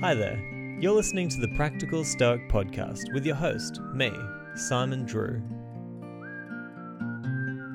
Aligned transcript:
Hi 0.00 0.14
there. 0.14 0.38
You're 0.78 0.94
listening 0.94 1.28
to 1.30 1.40
the 1.40 1.48
Practical 1.48 2.04
Stoic 2.04 2.48
Podcast 2.48 3.12
with 3.14 3.24
your 3.24 3.34
host, 3.34 3.80
me, 3.94 4.12
Simon 4.54 5.04
Drew. 5.04 5.42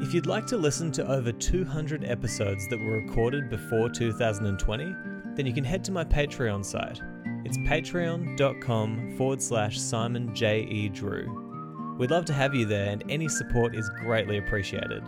If 0.02 0.14
you'd 0.14 0.28
like 0.28 0.46
to 0.48 0.58
listen 0.58 0.92
to 0.94 1.12
over 1.12 1.32
200 1.32 2.06
episodes 2.06 2.68
that 2.70 2.80
were 2.80 3.02
recorded 3.02 3.50
before 3.50 3.90
2020, 3.90 4.96
then 5.36 5.46
you 5.46 5.54
can 5.54 5.64
head 5.64 5.84
to 5.86 5.92
my 5.92 6.04
Patreon 6.04 6.64
site. 6.64 7.02
It's 7.44 7.58
patreon.com 7.58 9.16
forward 9.18 9.42
slash 9.42 9.80
Simon 9.80 10.34
J. 10.36 10.62
E. 10.62 10.90
Drew. 10.90 11.96
We'd 11.98 12.12
love 12.12 12.26
to 12.26 12.34
have 12.34 12.56
you 12.56 12.66
there, 12.66 12.92
and 12.92 13.04
any 13.10 13.28
support 13.30 13.76
is 13.76 13.90
greatly 14.00 14.38
appreciated. 14.38 15.04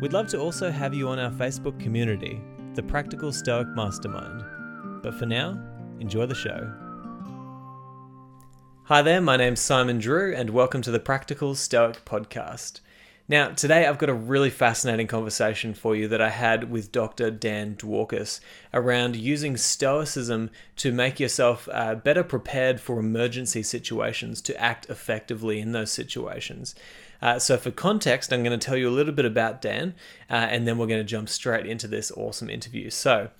We'd 0.00 0.12
love 0.12 0.28
to 0.28 0.40
also 0.40 0.70
have 0.70 0.94
you 0.94 1.08
on 1.08 1.18
our 1.18 1.30
Facebook 1.30 1.78
community, 1.78 2.40
the 2.74 2.82
Practical 2.82 3.32
Stoic 3.32 3.68
Mastermind. 3.68 4.42
But 5.02 5.14
for 5.14 5.24
now, 5.24 5.58
enjoy 5.98 6.26
the 6.26 6.34
show. 6.34 6.70
Hi 8.84 9.00
there, 9.00 9.22
my 9.22 9.38
name's 9.38 9.60
Simon 9.60 9.98
Drew, 9.98 10.34
and 10.34 10.50
welcome 10.50 10.82
to 10.82 10.90
the 10.90 11.00
Practical 11.00 11.54
Stoic 11.54 12.04
Podcast. 12.04 12.80
Now, 13.26 13.50
today 13.50 13.86
I've 13.86 13.96
got 13.96 14.10
a 14.10 14.14
really 14.14 14.50
fascinating 14.50 15.06
conversation 15.06 15.72
for 15.72 15.96
you 15.96 16.06
that 16.08 16.20
I 16.20 16.28
had 16.28 16.70
with 16.70 16.92
Dr. 16.92 17.30
Dan 17.30 17.76
Dworkis 17.76 18.40
around 18.74 19.16
using 19.16 19.56
Stoicism 19.56 20.50
to 20.76 20.92
make 20.92 21.18
yourself 21.18 21.66
uh, 21.72 21.94
better 21.94 22.24
prepared 22.24 22.78
for 22.78 22.98
emergency 22.98 23.62
situations 23.62 24.42
to 24.42 24.60
act 24.60 24.90
effectively 24.90 25.60
in 25.60 25.72
those 25.72 25.92
situations. 25.92 26.74
Uh, 27.22 27.38
so, 27.38 27.56
for 27.56 27.70
context, 27.70 28.32
I'm 28.32 28.42
going 28.42 28.58
to 28.58 28.66
tell 28.66 28.76
you 28.76 28.88
a 28.88 28.90
little 28.90 29.14
bit 29.14 29.26
about 29.26 29.62
Dan, 29.62 29.94
uh, 30.28 30.34
and 30.34 30.66
then 30.66 30.76
we're 30.76 30.86
going 30.86 31.00
to 31.00 31.04
jump 31.04 31.28
straight 31.28 31.66
into 31.66 31.86
this 31.86 32.10
awesome 32.10 32.50
interview. 32.50 32.90
So, 32.90 33.30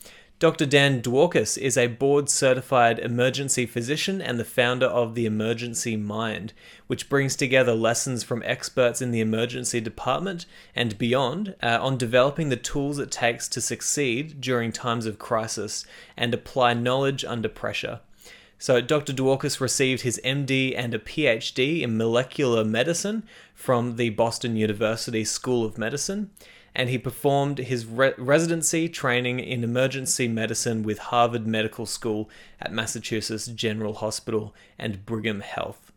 Dr. 0.41 0.65
Dan 0.65 1.03
Dworkis 1.03 1.59
is 1.59 1.77
a 1.77 1.87
board 1.87 2.31
certified 2.31 2.99
emergency 2.99 3.67
physician 3.67 4.23
and 4.23 4.41
the 4.41 4.45
founder 4.45 4.87
of 4.87 5.15
the 5.15 5.27
Emergency 5.27 5.99
Mind, 5.99 6.55
which 6.87 7.11
brings 7.11 7.37
together 7.37 7.75
lessons 7.75 8.25
from 8.25 8.43
experts 8.47 9.03
in 9.03 9.11
the 9.11 9.21
emergency 9.21 9.83
department 9.83 10.47
and 10.75 10.97
beyond 10.97 11.57
uh, 11.63 11.79
on 11.83 11.99
developing 11.99 12.49
the 12.49 12.57
tools 12.57 12.99
it 12.99 13.11
takes 13.11 13.49
to 13.49 13.61
succeed 13.61 14.41
during 14.41 14.73
times 14.73 15.05
of 15.05 15.19
crisis 15.19 15.85
and 16.17 16.33
apply 16.33 16.73
knowledge 16.73 17.23
under 17.23 17.51
pressure. 17.51 18.01
So, 18.59 18.81
Dr. 18.81 19.13
Dworkis 19.13 19.61
received 19.61 20.03
his 20.03 20.19
MD 20.25 20.73
and 20.75 20.95
a 20.95 20.99
PhD 20.99 21.83
in 21.83 21.99
molecular 21.99 22.65
medicine 22.65 23.25
from 23.55 23.97
the 23.97 24.09
Boston 24.09 24.57
University 24.57 25.23
School 25.23 25.67
of 25.67 25.77
Medicine 25.77 26.31
and 26.75 26.89
he 26.89 26.99
performed 26.99 27.59
his 27.59 27.87
re- 27.87 28.15
residency 28.17 28.89
training 28.89 29.41
in 29.41 29.65
emergency 29.65 30.29
medicine 30.29 30.83
with 30.83 30.99
Harvard 30.99 31.47
Medical 31.47 31.87
School 31.87 32.31
at 32.61 32.73
Massachusetts 32.73 33.47
General 33.47 33.95
Hospital 33.95 34.55
and 34.79 35.05
Brigham 35.05 35.41
Health. 35.41 35.91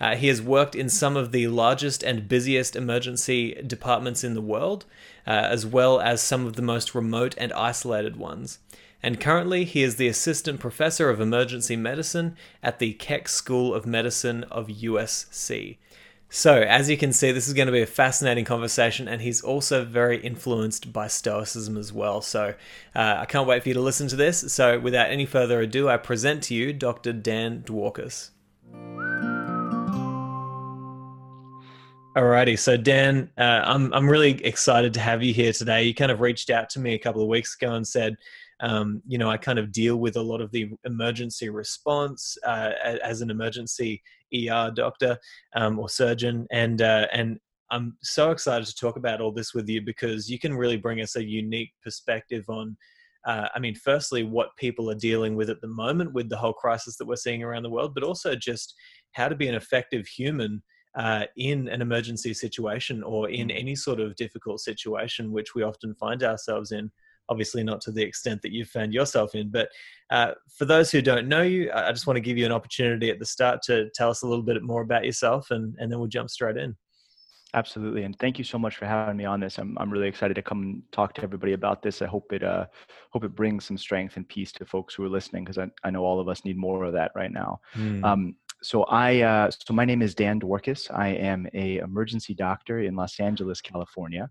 Uh, 0.00 0.16
he 0.16 0.28
has 0.28 0.40
worked 0.40 0.74
in 0.74 0.88
some 0.88 1.16
of 1.16 1.30
the 1.30 1.46
largest 1.48 2.02
and 2.02 2.26
busiest 2.26 2.74
emergency 2.74 3.54
departments 3.66 4.24
in 4.24 4.34
the 4.34 4.40
world, 4.40 4.86
uh, 5.26 5.30
as 5.30 5.66
well 5.66 6.00
as 6.00 6.22
some 6.22 6.46
of 6.46 6.56
the 6.56 6.62
most 6.62 6.94
remote 6.94 7.34
and 7.36 7.52
isolated 7.52 8.16
ones. 8.16 8.58
And 9.02 9.20
currently, 9.20 9.64
he 9.64 9.82
is 9.82 9.96
the 9.96 10.08
assistant 10.08 10.60
professor 10.60 11.10
of 11.10 11.20
emergency 11.20 11.76
medicine 11.76 12.36
at 12.62 12.78
the 12.78 12.94
Keck 12.94 13.28
School 13.28 13.74
of 13.74 13.86
Medicine 13.86 14.44
of 14.44 14.68
USC. 14.68 15.78
So, 16.32 16.60
as 16.60 16.88
you 16.88 16.96
can 16.96 17.12
see, 17.12 17.32
this 17.32 17.48
is 17.48 17.54
going 17.54 17.66
to 17.66 17.72
be 17.72 17.82
a 17.82 17.86
fascinating 17.86 18.44
conversation, 18.44 19.08
and 19.08 19.20
he's 19.20 19.42
also 19.42 19.84
very 19.84 20.16
influenced 20.16 20.92
by 20.92 21.08
Stoicism 21.08 21.76
as 21.76 21.92
well. 21.92 22.20
So, 22.20 22.54
uh, 22.94 23.16
I 23.18 23.24
can't 23.24 23.48
wait 23.48 23.64
for 23.64 23.68
you 23.68 23.74
to 23.74 23.80
listen 23.80 24.06
to 24.06 24.16
this. 24.16 24.52
So, 24.52 24.78
without 24.78 25.10
any 25.10 25.26
further 25.26 25.60
ado, 25.60 25.88
I 25.88 25.96
present 25.96 26.44
to 26.44 26.54
you 26.54 26.72
Dr. 26.72 27.12
Dan 27.12 27.62
Dworkis. 27.62 28.30
Alrighty, 32.16 32.56
so 32.56 32.76
Dan, 32.76 33.28
uh, 33.36 33.62
I'm 33.64 33.92
I'm 33.92 34.08
really 34.08 34.44
excited 34.44 34.94
to 34.94 35.00
have 35.00 35.24
you 35.24 35.34
here 35.34 35.52
today. 35.52 35.82
You 35.82 35.94
kind 35.94 36.12
of 36.12 36.20
reached 36.20 36.50
out 36.50 36.70
to 36.70 36.80
me 36.80 36.94
a 36.94 36.98
couple 36.98 37.22
of 37.22 37.28
weeks 37.28 37.56
ago 37.56 37.74
and 37.74 37.86
said, 37.86 38.16
um, 38.60 39.02
you 39.06 39.18
know, 39.18 39.28
I 39.28 39.36
kind 39.36 39.58
of 39.58 39.72
deal 39.72 39.96
with 39.96 40.16
a 40.16 40.22
lot 40.22 40.40
of 40.40 40.52
the 40.52 40.70
emergency 40.84 41.48
response 41.48 42.38
uh, 42.46 42.70
as 43.02 43.20
an 43.20 43.30
emergency 43.30 44.02
ER 44.34 44.70
doctor 44.74 45.18
um, 45.54 45.78
or 45.78 45.88
surgeon, 45.88 46.46
and 46.50 46.82
uh, 46.82 47.06
and 47.12 47.38
I'm 47.70 47.96
so 48.02 48.30
excited 48.30 48.66
to 48.66 48.74
talk 48.74 48.96
about 48.96 49.20
all 49.20 49.32
this 49.32 49.54
with 49.54 49.68
you 49.68 49.80
because 49.80 50.28
you 50.28 50.38
can 50.38 50.56
really 50.56 50.76
bring 50.76 51.00
us 51.00 51.16
a 51.16 51.24
unique 51.24 51.72
perspective 51.82 52.44
on. 52.48 52.76
Uh, 53.26 53.48
I 53.54 53.58
mean, 53.58 53.74
firstly, 53.74 54.22
what 54.22 54.56
people 54.56 54.90
are 54.90 54.94
dealing 54.94 55.36
with 55.36 55.50
at 55.50 55.60
the 55.60 55.68
moment 55.68 56.14
with 56.14 56.30
the 56.30 56.38
whole 56.38 56.54
crisis 56.54 56.96
that 56.96 57.06
we're 57.06 57.16
seeing 57.16 57.42
around 57.42 57.64
the 57.64 57.70
world, 57.70 57.94
but 57.94 58.02
also 58.02 58.34
just 58.34 58.74
how 59.12 59.28
to 59.28 59.34
be 59.34 59.46
an 59.46 59.54
effective 59.54 60.06
human 60.06 60.62
uh, 60.94 61.24
in 61.36 61.68
an 61.68 61.82
emergency 61.82 62.34
situation 62.34 63.02
or 63.02 63.28
in 63.28 63.48
mm. 63.48 63.58
any 63.58 63.74
sort 63.76 64.00
of 64.00 64.16
difficult 64.16 64.60
situation, 64.60 65.32
which 65.32 65.54
we 65.54 65.62
often 65.62 65.94
find 65.94 66.22
ourselves 66.22 66.72
in 66.72 66.90
obviously 67.30 67.62
not 67.62 67.80
to 67.82 67.92
the 67.92 68.02
extent 68.02 68.42
that 68.42 68.52
you've 68.52 68.68
found 68.68 68.92
yourself 68.92 69.34
in. 69.34 69.50
But 69.50 69.68
uh, 70.10 70.32
for 70.52 70.64
those 70.64 70.90
who 70.90 71.00
don't 71.00 71.28
know 71.28 71.42
you, 71.42 71.70
I 71.72 71.92
just 71.92 72.06
want 72.06 72.16
to 72.16 72.20
give 72.20 72.36
you 72.36 72.44
an 72.44 72.52
opportunity 72.52 73.08
at 73.10 73.18
the 73.18 73.26
start 73.26 73.62
to 73.64 73.88
tell 73.94 74.10
us 74.10 74.22
a 74.22 74.26
little 74.26 74.44
bit 74.44 74.62
more 74.62 74.82
about 74.82 75.04
yourself, 75.04 75.50
and, 75.50 75.74
and 75.78 75.90
then 75.90 75.98
we'll 75.98 76.08
jump 76.08 76.28
straight 76.28 76.56
in. 76.56 76.76
Absolutely, 77.52 78.04
and 78.04 78.16
thank 78.18 78.38
you 78.38 78.44
so 78.44 78.58
much 78.58 78.76
for 78.76 78.86
having 78.86 79.16
me 79.16 79.24
on 79.24 79.40
this. 79.40 79.58
I'm 79.58 79.76
I'm 79.78 79.90
really 79.90 80.06
excited 80.06 80.34
to 80.34 80.42
come 80.42 80.62
and 80.62 80.82
talk 80.92 81.14
to 81.14 81.22
everybody 81.22 81.52
about 81.52 81.82
this. 81.82 82.00
I 82.00 82.06
hope 82.06 82.32
it 82.32 82.44
uh 82.44 82.66
hope 83.10 83.24
it 83.24 83.34
brings 83.34 83.64
some 83.64 83.76
strength 83.76 84.16
and 84.16 84.28
peace 84.28 84.52
to 84.52 84.64
folks 84.64 84.94
who 84.94 85.04
are 85.04 85.08
listening 85.08 85.42
because 85.42 85.58
I, 85.58 85.66
I 85.82 85.90
know 85.90 86.04
all 86.04 86.20
of 86.20 86.28
us 86.28 86.44
need 86.44 86.56
more 86.56 86.84
of 86.84 86.92
that 86.92 87.10
right 87.16 87.32
now. 87.32 87.60
Mm. 87.74 88.04
Um, 88.04 88.36
so 88.62 88.84
I 88.84 89.22
uh, 89.22 89.50
so 89.50 89.74
my 89.74 89.84
name 89.84 90.02
is 90.02 90.14
Dan 90.14 90.38
Dworkis. 90.38 90.90
I 90.94 91.08
am 91.08 91.46
a 91.54 91.78
emergency 91.78 92.34
doctor 92.34 92.80
in 92.80 92.94
Los 92.94 93.18
Angeles, 93.18 93.60
California. 93.60 94.28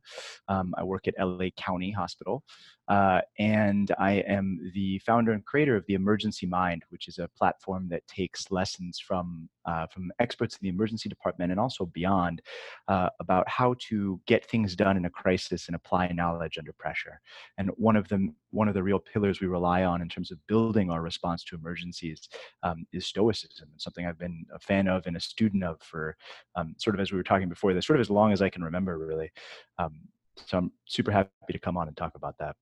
Um, 0.47 0.73
I 0.77 0.83
work 0.83 1.07
at 1.07 1.15
LA 1.19 1.49
County 1.57 1.91
Hospital. 1.91 2.43
Uh, 2.89 3.21
and 3.37 3.93
I 3.99 4.13
am 4.27 4.71
the 4.73 4.97
founder 4.99 5.31
and 5.31 5.45
creator 5.45 5.75
of 5.75 5.85
the 5.85 5.93
Emergency 5.93 6.47
Mind, 6.47 6.83
which 6.89 7.07
is 7.07 7.19
a 7.19 7.29
platform 7.37 7.87
that 7.89 8.05
takes 8.07 8.49
lessons 8.51 8.99
from 8.99 9.47
uh, 9.65 9.85
from 9.85 10.11
experts 10.19 10.55
in 10.55 10.59
the 10.63 10.69
emergency 10.69 11.07
department 11.07 11.51
and 11.51 11.59
also 11.59 11.85
beyond 11.85 12.41
uh, 12.87 13.09
about 13.19 13.47
how 13.47 13.75
to 13.77 14.19
get 14.25 14.43
things 14.43 14.75
done 14.75 14.97
in 14.97 15.05
a 15.05 15.09
crisis 15.09 15.67
and 15.67 15.75
apply 15.75 16.07
knowledge 16.07 16.57
under 16.57 16.73
pressure. 16.73 17.21
And 17.59 17.69
one 17.75 17.95
of 17.95 18.07
them, 18.07 18.35
one 18.49 18.67
of 18.67 18.73
the 18.73 18.81
real 18.81 18.97
pillars 18.97 19.39
we 19.39 19.47
rely 19.47 19.83
on 19.83 20.01
in 20.01 20.09
terms 20.09 20.31
of 20.31 20.39
building 20.47 20.89
our 20.89 21.03
response 21.03 21.43
to 21.45 21.55
emergencies 21.55 22.27
um, 22.63 22.87
is 22.91 23.05
stoicism. 23.05 23.69
It's 23.75 23.83
something 23.83 24.07
I've 24.07 24.17
been 24.17 24.45
a 24.51 24.59
fan 24.59 24.87
of 24.87 25.05
and 25.05 25.15
a 25.15 25.19
student 25.19 25.63
of 25.63 25.79
for 25.81 26.17
um, 26.55 26.73
sort 26.79 26.95
of 26.95 26.99
as 26.99 27.11
we 27.11 27.17
were 27.17 27.23
talking 27.23 27.49
before 27.49 27.75
this, 27.75 27.85
sort 27.85 27.99
of 27.99 28.01
as 28.01 28.09
long 28.09 28.31
as 28.31 28.41
I 28.41 28.49
can 28.49 28.63
remember, 28.63 28.97
really. 28.97 29.31
Um, 29.77 29.99
so 30.47 30.57
I'm 30.57 30.71
super 30.85 31.11
happy 31.11 31.29
to 31.51 31.59
come 31.59 31.77
on 31.77 31.87
and 31.87 31.95
talk 31.95 32.15
about 32.15 32.35
that. 32.39 32.55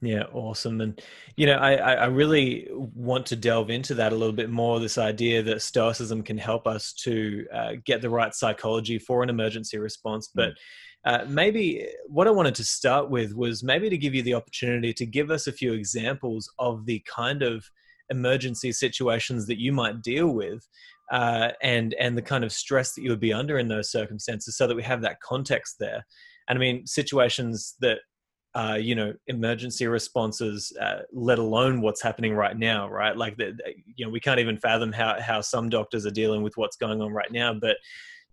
Yeah, 0.00 0.24
awesome. 0.32 0.80
And, 0.82 1.00
you 1.36 1.46
know, 1.46 1.54
I, 1.54 1.74
I 1.74 2.04
really 2.06 2.68
want 2.72 3.24
to 3.26 3.36
delve 3.36 3.70
into 3.70 3.94
that 3.94 4.12
a 4.12 4.16
little 4.16 4.34
bit 4.34 4.50
more 4.50 4.78
this 4.78 4.98
idea 4.98 5.42
that 5.44 5.62
Stoicism 5.62 6.22
can 6.22 6.36
help 6.36 6.66
us 6.66 6.92
to 7.04 7.46
uh, 7.52 7.72
get 7.86 8.02
the 8.02 8.10
right 8.10 8.34
psychology 8.34 8.98
for 8.98 9.22
an 9.22 9.30
emergency 9.30 9.78
response. 9.78 10.28
But 10.34 10.50
mm. 10.50 10.54
uh, 11.06 11.24
maybe 11.26 11.88
what 12.06 12.26
I 12.26 12.32
wanted 12.32 12.54
to 12.56 12.64
start 12.64 13.08
with 13.08 13.34
was 13.34 13.62
maybe 13.62 13.88
to 13.88 13.96
give 13.96 14.14
you 14.14 14.22
the 14.22 14.34
opportunity 14.34 14.92
to 14.92 15.06
give 15.06 15.30
us 15.30 15.46
a 15.46 15.52
few 15.52 15.72
examples 15.72 16.52
of 16.58 16.84
the 16.84 17.02
kind 17.06 17.42
of 17.42 17.64
emergency 18.10 18.72
situations 18.72 19.46
that 19.46 19.58
you 19.58 19.72
might 19.72 20.02
deal 20.02 20.28
with. 20.28 20.68
Uh, 21.12 21.50
and 21.62 21.92
and 21.94 22.16
the 22.16 22.22
kind 22.22 22.44
of 22.44 22.50
stress 22.52 22.94
that 22.94 23.02
you 23.02 23.10
would 23.10 23.20
be 23.20 23.32
under 23.32 23.58
in 23.58 23.68
those 23.68 23.90
circumstances, 23.90 24.56
so 24.56 24.66
that 24.66 24.74
we 24.74 24.82
have 24.82 25.02
that 25.02 25.20
context 25.20 25.76
there. 25.78 26.04
And 26.48 26.58
I 26.58 26.60
mean, 26.60 26.86
situations 26.86 27.74
that 27.80 27.98
uh, 28.54 28.78
you 28.80 28.94
know 28.94 29.12
emergency 29.26 29.86
responses 29.86 30.72
uh, 30.80 31.00
let 31.12 31.38
alone 31.38 31.80
what's 31.80 32.02
happening 32.02 32.34
right 32.34 32.56
now 32.58 32.88
right? 32.88 33.16
Like 33.16 33.36
the, 33.36 33.56
you 33.96 34.04
know 34.04 34.10
we 34.10 34.20
can't 34.20 34.40
even 34.40 34.58
fathom 34.58 34.92
how 34.92 35.20
how 35.20 35.40
some 35.40 35.68
doctors 35.68 36.06
are 36.06 36.10
dealing 36.10 36.42
with 36.42 36.56
what's 36.56 36.76
going 36.76 37.00
on 37.00 37.12
right 37.12 37.30
now 37.30 37.54
but 37.54 37.76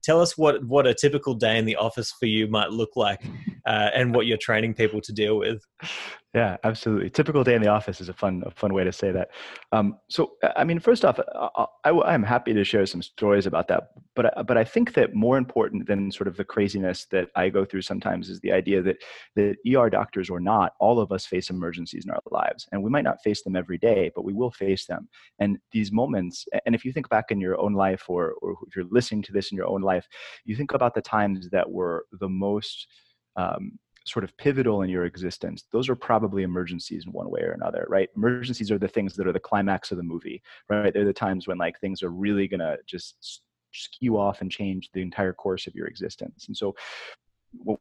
tell 0.03 0.21
us 0.21 0.37
what 0.37 0.63
what 0.65 0.87
a 0.87 0.93
typical 0.93 1.33
day 1.33 1.57
in 1.57 1.65
the 1.65 1.75
office 1.75 2.11
for 2.11 2.25
you 2.25 2.47
might 2.47 2.71
look 2.71 2.91
like 2.95 3.23
uh, 3.65 3.89
and 3.93 4.13
what 4.13 4.25
you're 4.25 4.37
training 4.37 4.73
people 4.73 5.01
to 5.01 5.13
deal 5.13 5.37
with 5.37 5.61
yeah, 6.33 6.55
absolutely. 6.63 7.09
Typical 7.09 7.43
day 7.43 7.55
in 7.55 7.61
the 7.61 7.67
office 7.67 7.99
is 7.99 8.07
a 8.07 8.13
fun, 8.13 8.41
a 8.45 8.51
fun 8.51 8.73
way 8.73 8.85
to 8.85 8.93
say 8.93 9.11
that. 9.11 9.31
Um, 9.73 9.97
so, 10.09 10.31
I 10.55 10.63
mean, 10.63 10.79
first 10.79 11.03
off, 11.03 11.19
uh, 11.19 11.65
I, 11.83 11.89
I, 11.89 12.13
am 12.13 12.23
happy 12.23 12.53
to 12.53 12.63
share 12.63 12.85
some 12.85 13.01
stories 13.01 13.45
about 13.45 13.67
that. 13.67 13.89
But, 14.15 14.37
uh, 14.37 14.43
but 14.43 14.57
I 14.57 14.63
think 14.63 14.93
that 14.93 15.13
more 15.13 15.37
important 15.37 15.87
than 15.87 16.09
sort 16.09 16.29
of 16.29 16.37
the 16.37 16.45
craziness 16.45 17.05
that 17.07 17.27
I 17.35 17.49
go 17.49 17.65
through 17.65 17.81
sometimes 17.81 18.29
is 18.29 18.39
the 18.39 18.53
idea 18.53 18.81
that 18.81 19.03
that 19.35 19.57
ER 19.67 19.89
doctors 19.89 20.29
or 20.29 20.39
not, 20.39 20.71
all 20.79 21.01
of 21.01 21.11
us 21.11 21.25
face 21.25 21.49
emergencies 21.49 22.05
in 22.05 22.11
our 22.11 22.21
lives, 22.31 22.65
and 22.71 22.81
we 22.81 22.89
might 22.89 23.03
not 23.03 23.21
face 23.21 23.41
them 23.41 23.57
every 23.57 23.77
day, 23.77 24.09
but 24.15 24.23
we 24.23 24.33
will 24.33 24.51
face 24.51 24.85
them. 24.85 25.09
And 25.39 25.57
these 25.73 25.91
moments, 25.91 26.45
and 26.65 26.73
if 26.73 26.85
you 26.85 26.93
think 26.93 27.09
back 27.09 27.31
in 27.31 27.41
your 27.41 27.59
own 27.59 27.73
life, 27.73 28.05
or 28.07 28.35
or 28.41 28.55
if 28.67 28.75
you're 28.75 28.85
listening 28.89 29.21
to 29.23 29.33
this 29.33 29.51
in 29.51 29.57
your 29.57 29.67
own 29.67 29.81
life, 29.81 30.07
you 30.45 30.55
think 30.55 30.73
about 30.73 30.95
the 30.95 31.01
times 31.01 31.49
that 31.49 31.69
were 31.69 32.05
the 32.21 32.29
most 32.29 32.87
um, 33.35 33.77
sort 34.05 34.23
of 34.23 34.35
pivotal 34.37 34.81
in 34.81 34.89
your 34.89 35.05
existence, 35.05 35.65
those 35.71 35.89
are 35.89 35.95
probably 35.95 36.43
emergencies 36.43 37.05
in 37.05 37.11
one 37.11 37.29
way 37.29 37.41
or 37.41 37.51
another, 37.51 37.85
right? 37.89 38.09
Emergencies 38.15 38.71
are 38.71 38.79
the 38.79 38.87
things 38.87 39.15
that 39.15 39.27
are 39.27 39.33
the 39.33 39.39
climax 39.39 39.91
of 39.91 39.97
the 39.97 40.03
movie, 40.03 40.41
right? 40.69 40.93
They're 40.93 41.05
the 41.05 41.13
times 41.13 41.47
when 41.47 41.57
like 41.57 41.79
things 41.79 42.01
are 42.01 42.09
really 42.09 42.47
gonna 42.47 42.77
just 42.87 43.41
skew 43.73 44.17
off 44.17 44.41
and 44.41 44.51
change 44.51 44.89
the 44.93 45.01
entire 45.01 45.33
course 45.33 45.67
of 45.67 45.75
your 45.75 45.87
existence. 45.87 46.47
And 46.47 46.57
so 46.57 46.75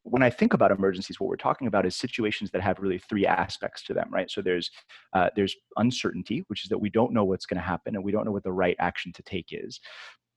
when 0.02 0.22
I 0.22 0.30
think 0.30 0.52
about 0.52 0.72
emergencies, 0.72 1.20
what 1.20 1.28
we're 1.28 1.36
talking 1.36 1.68
about 1.68 1.86
is 1.86 1.94
situations 1.94 2.50
that 2.50 2.60
have 2.60 2.80
really 2.80 2.98
three 2.98 3.26
aspects 3.26 3.84
to 3.84 3.94
them, 3.94 4.08
right? 4.10 4.30
So 4.30 4.42
there's 4.42 4.70
uh, 5.12 5.30
there's 5.36 5.54
uncertainty, 5.76 6.44
which 6.48 6.64
is 6.64 6.68
that 6.70 6.78
we 6.78 6.90
don't 6.90 7.12
know 7.12 7.24
what's 7.24 7.46
going 7.46 7.60
to 7.60 7.66
happen 7.66 7.94
and 7.94 8.04
we 8.04 8.10
don't 8.10 8.24
know 8.24 8.32
what 8.32 8.42
the 8.42 8.52
right 8.52 8.76
action 8.80 9.12
to 9.12 9.22
take 9.22 9.48
is. 9.50 9.80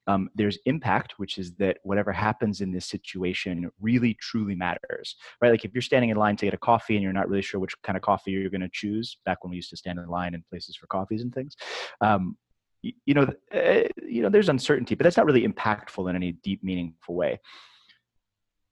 Um, 0.08 0.30
there's 0.36 0.58
impact, 0.66 1.14
which 1.18 1.38
is 1.38 1.54
that 1.56 1.78
whatever 1.84 2.12
happens 2.12 2.62
in 2.62 2.72
this 2.72 2.86
situation 2.86 3.70
really 3.80 4.16
truly 4.16 4.56
matters, 4.56 5.16
right? 5.42 5.50
Like 5.50 5.66
if 5.66 5.74
you're 5.74 5.82
standing 5.82 6.10
in 6.10 6.18
line 6.18 6.36
to 6.38 6.46
get 6.46 6.54
a 6.54 6.58
coffee 6.58 6.96
and 6.96 7.04
you're 7.04 7.14
not 7.14 7.30
really 7.30 7.42
sure 7.42 7.60
which 7.60 7.80
kind 7.84 7.96
of 7.96 8.04
coffee 8.04 8.32
you're 8.32 8.50
going 8.50 8.62
to 8.62 8.70
choose, 8.72 9.18
back 9.26 9.44
when 9.44 9.52
we 9.52 9.56
used 9.56 9.70
to 9.70 9.78
stand 9.78 10.00
in 10.00 10.08
line 10.08 10.34
in 10.34 10.44
places 10.50 10.76
for 10.76 10.88
coffees 10.88 11.22
and 11.22 11.34
things, 11.34 11.56
um, 12.02 12.38
you, 12.82 12.92
you 13.06 13.14
know, 13.14 13.28
uh, 13.54 13.88
you 14.06 14.22
know, 14.22 14.30
there's 14.30 14.50
uncertainty, 14.50 14.96
but 14.96 15.04
that's 15.04 15.18
not 15.18 15.26
really 15.26 15.48
impactful 15.48 16.10
in 16.10 16.16
any 16.16 16.34
deep, 16.34 16.64
meaningful 16.64 17.16
way. 17.16 17.40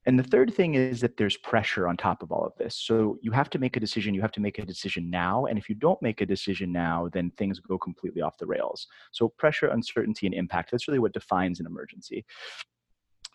And 0.08 0.18
the 0.18 0.24
third 0.24 0.54
thing 0.54 0.74
is 0.74 1.00
that 1.02 1.16
there's 1.18 1.38
pressure 1.38 1.88
on 1.88 1.96
top 1.96 2.24
of 2.24 2.32
all 2.32 2.44
of 2.44 2.56
this. 2.58 2.76
So 2.76 3.18
you 3.22 3.32
have 3.32 3.52
to 3.52 3.60
make 3.60 3.78
a 3.78 3.80
decision. 3.80 4.16
You 4.16 4.22
have 4.22 4.32
to 4.32 4.42
make 4.42 4.58
a 4.58 4.66
decision 4.66 5.10
now. 5.10 5.46
And 5.46 5.60
if 5.60 5.70
you 5.70 5.76
don't 5.76 6.02
make 6.02 6.22
a 6.22 6.26
decision 6.26 6.72
now, 6.72 7.10
then 7.14 7.32
things 7.38 7.60
go 7.60 7.78
completely 7.78 8.22
off 8.22 8.38
the 8.40 8.48
rails. 8.48 8.88
So 9.12 9.30
pressure, 9.30 9.68
uncertainty, 9.68 10.26
and 10.26 10.34
impact 10.34 10.72
that's 10.72 10.88
really 10.88 11.00
what 11.00 11.14
defines 11.14 11.60
an 11.60 11.68
emergency. 11.68 12.26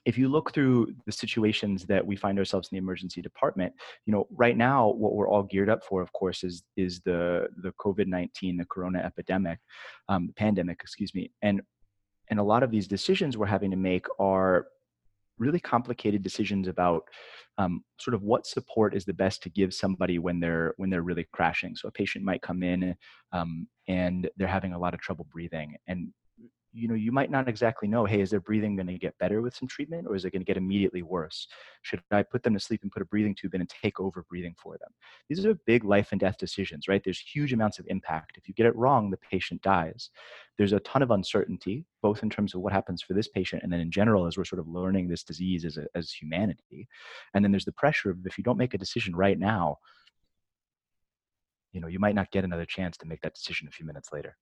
If 0.04 0.16
you 0.16 0.28
look 0.28 0.52
through 0.52 0.94
the 1.04 1.12
situations 1.12 1.84
that 1.86 2.04
we 2.04 2.14
find 2.14 2.38
ourselves 2.38 2.68
in 2.70 2.76
the 2.76 2.82
emergency 2.82 3.20
department, 3.20 3.72
you 4.04 4.12
know, 4.12 4.26
right 4.30 4.56
now 4.56 4.88
what 4.88 5.14
we're 5.14 5.28
all 5.28 5.42
geared 5.42 5.68
up 5.68 5.84
for, 5.84 6.00
of 6.00 6.12
course, 6.12 6.44
is 6.44 6.62
is 6.76 7.00
the 7.00 7.48
the 7.62 7.72
COVID 7.72 8.06
nineteen, 8.06 8.56
the 8.56 8.64
Corona 8.66 9.00
epidemic, 9.00 9.58
um, 10.08 10.32
pandemic, 10.36 10.78
excuse 10.80 11.12
me, 11.12 11.32
and 11.42 11.60
and 12.28 12.38
a 12.38 12.42
lot 12.42 12.62
of 12.62 12.70
these 12.70 12.86
decisions 12.86 13.36
we're 13.36 13.46
having 13.46 13.72
to 13.72 13.76
make 13.76 14.06
are 14.20 14.68
really 15.38 15.60
complicated 15.60 16.22
decisions 16.22 16.68
about 16.68 17.02
um, 17.58 17.82
sort 17.98 18.14
of 18.14 18.22
what 18.22 18.46
support 18.46 18.94
is 18.94 19.04
the 19.04 19.14
best 19.14 19.42
to 19.42 19.50
give 19.50 19.72
somebody 19.72 20.18
when 20.18 20.40
they're 20.40 20.74
when 20.76 20.90
they're 20.90 21.02
really 21.02 21.26
crashing. 21.32 21.74
So 21.76 21.88
a 21.88 21.92
patient 21.92 22.24
might 22.24 22.42
come 22.42 22.62
in 22.62 22.94
um, 23.32 23.66
and 23.88 24.28
they're 24.36 24.46
having 24.46 24.72
a 24.72 24.78
lot 24.78 24.94
of 24.94 25.00
trouble 25.00 25.26
breathing, 25.32 25.74
and 25.86 26.08
you 26.76 26.88
know 26.88 26.94
you 26.94 27.10
might 27.10 27.30
not 27.30 27.48
exactly 27.48 27.88
know 27.88 28.04
hey 28.04 28.20
is 28.20 28.30
their 28.30 28.40
breathing 28.40 28.76
going 28.76 28.86
to 28.86 28.98
get 28.98 29.16
better 29.18 29.40
with 29.40 29.56
some 29.56 29.66
treatment 29.66 30.06
or 30.06 30.14
is 30.14 30.24
it 30.24 30.30
going 30.30 30.42
to 30.42 30.46
get 30.46 30.58
immediately 30.58 31.02
worse? 31.02 31.48
Should 31.82 32.02
i 32.10 32.22
put 32.22 32.42
them 32.42 32.54
to 32.54 32.60
sleep 32.60 32.82
and 32.82 32.92
put 32.92 33.02
a 33.02 33.06
breathing 33.06 33.34
tube 33.34 33.54
in 33.54 33.60
and 33.62 33.70
take 33.70 33.98
over 33.98 34.24
breathing 34.28 34.54
for 34.58 34.76
them? 34.78 34.90
These 35.28 35.46
are 35.46 35.54
big 35.66 35.84
life 35.84 36.08
and 36.12 36.20
death 36.20 36.36
decisions 36.36 36.86
right? 36.86 37.02
There's 37.02 37.18
huge 37.18 37.52
amounts 37.52 37.78
of 37.78 37.86
impact. 37.88 38.36
If 38.36 38.46
you 38.46 38.54
get 38.54 38.66
it 38.66 38.76
wrong 38.76 39.10
the 39.10 39.16
patient 39.16 39.62
dies. 39.62 40.10
There's 40.58 40.72
a 40.72 40.80
ton 40.80 41.02
of 41.02 41.10
uncertainty 41.10 41.86
both 42.02 42.22
in 42.22 42.30
terms 42.30 42.54
of 42.54 42.60
what 42.60 42.72
happens 42.72 43.02
for 43.02 43.14
this 43.14 43.28
patient 43.28 43.62
and 43.62 43.72
then 43.72 43.80
in 43.80 43.90
general 43.90 44.26
as 44.26 44.36
we're 44.36 44.44
sort 44.44 44.60
of 44.60 44.68
learning 44.68 45.08
this 45.08 45.24
disease 45.24 45.64
as, 45.64 45.78
a, 45.78 45.86
as 45.94 46.12
humanity. 46.12 46.86
And 47.34 47.42
then 47.42 47.52
there's 47.52 47.64
the 47.64 47.72
pressure 47.72 48.10
of 48.10 48.18
if 48.26 48.36
you 48.36 48.44
don't 48.44 48.58
make 48.58 48.74
a 48.74 48.78
decision 48.78 49.16
right 49.16 49.38
now 49.38 49.78
you 51.72 51.80
know 51.80 51.88
you 51.88 51.98
might 51.98 52.14
not 52.14 52.30
get 52.30 52.44
another 52.44 52.64
chance 52.64 52.96
to 52.96 53.06
make 53.06 53.20
that 53.20 53.34
decision 53.34 53.68
a 53.68 53.70
few 53.70 53.84
minutes 53.84 54.10
later. 54.12 54.36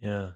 Yeah 0.00 0.32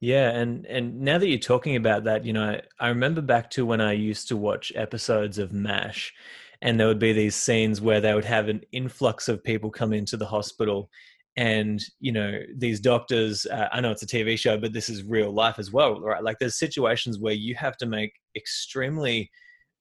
yeah, 0.00 0.30
and 0.30 0.64
and 0.66 1.00
now 1.00 1.18
that 1.18 1.28
you're 1.28 1.38
talking 1.38 1.74
about 1.76 2.04
that, 2.04 2.24
you 2.24 2.32
know, 2.32 2.60
I 2.78 2.88
remember 2.88 3.20
back 3.20 3.50
to 3.50 3.66
when 3.66 3.80
I 3.80 3.92
used 3.92 4.28
to 4.28 4.36
watch 4.36 4.72
episodes 4.76 5.38
of 5.38 5.52
MASH, 5.52 6.14
and 6.62 6.78
there 6.78 6.86
would 6.86 7.00
be 7.00 7.12
these 7.12 7.34
scenes 7.34 7.80
where 7.80 8.00
they 8.00 8.14
would 8.14 8.24
have 8.24 8.48
an 8.48 8.62
influx 8.70 9.28
of 9.28 9.42
people 9.42 9.70
come 9.70 9.92
into 9.92 10.16
the 10.16 10.26
hospital, 10.26 10.88
and 11.36 11.82
you 11.98 12.12
know, 12.12 12.38
these 12.56 12.78
doctors. 12.78 13.44
Uh, 13.46 13.68
I 13.72 13.80
know 13.80 13.90
it's 13.90 14.04
a 14.04 14.06
TV 14.06 14.38
show, 14.38 14.56
but 14.56 14.72
this 14.72 14.88
is 14.88 15.02
real 15.02 15.32
life 15.32 15.58
as 15.58 15.72
well, 15.72 16.00
right? 16.00 16.22
Like, 16.22 16.38
there's 16.38 16.58
situations 16.58 17.18
where 17.18 17.34
you 17.34 17.56
have 17.56 17.76
to 17.78 17.86
make 17.86 18.12
extremely, 18.36 19.30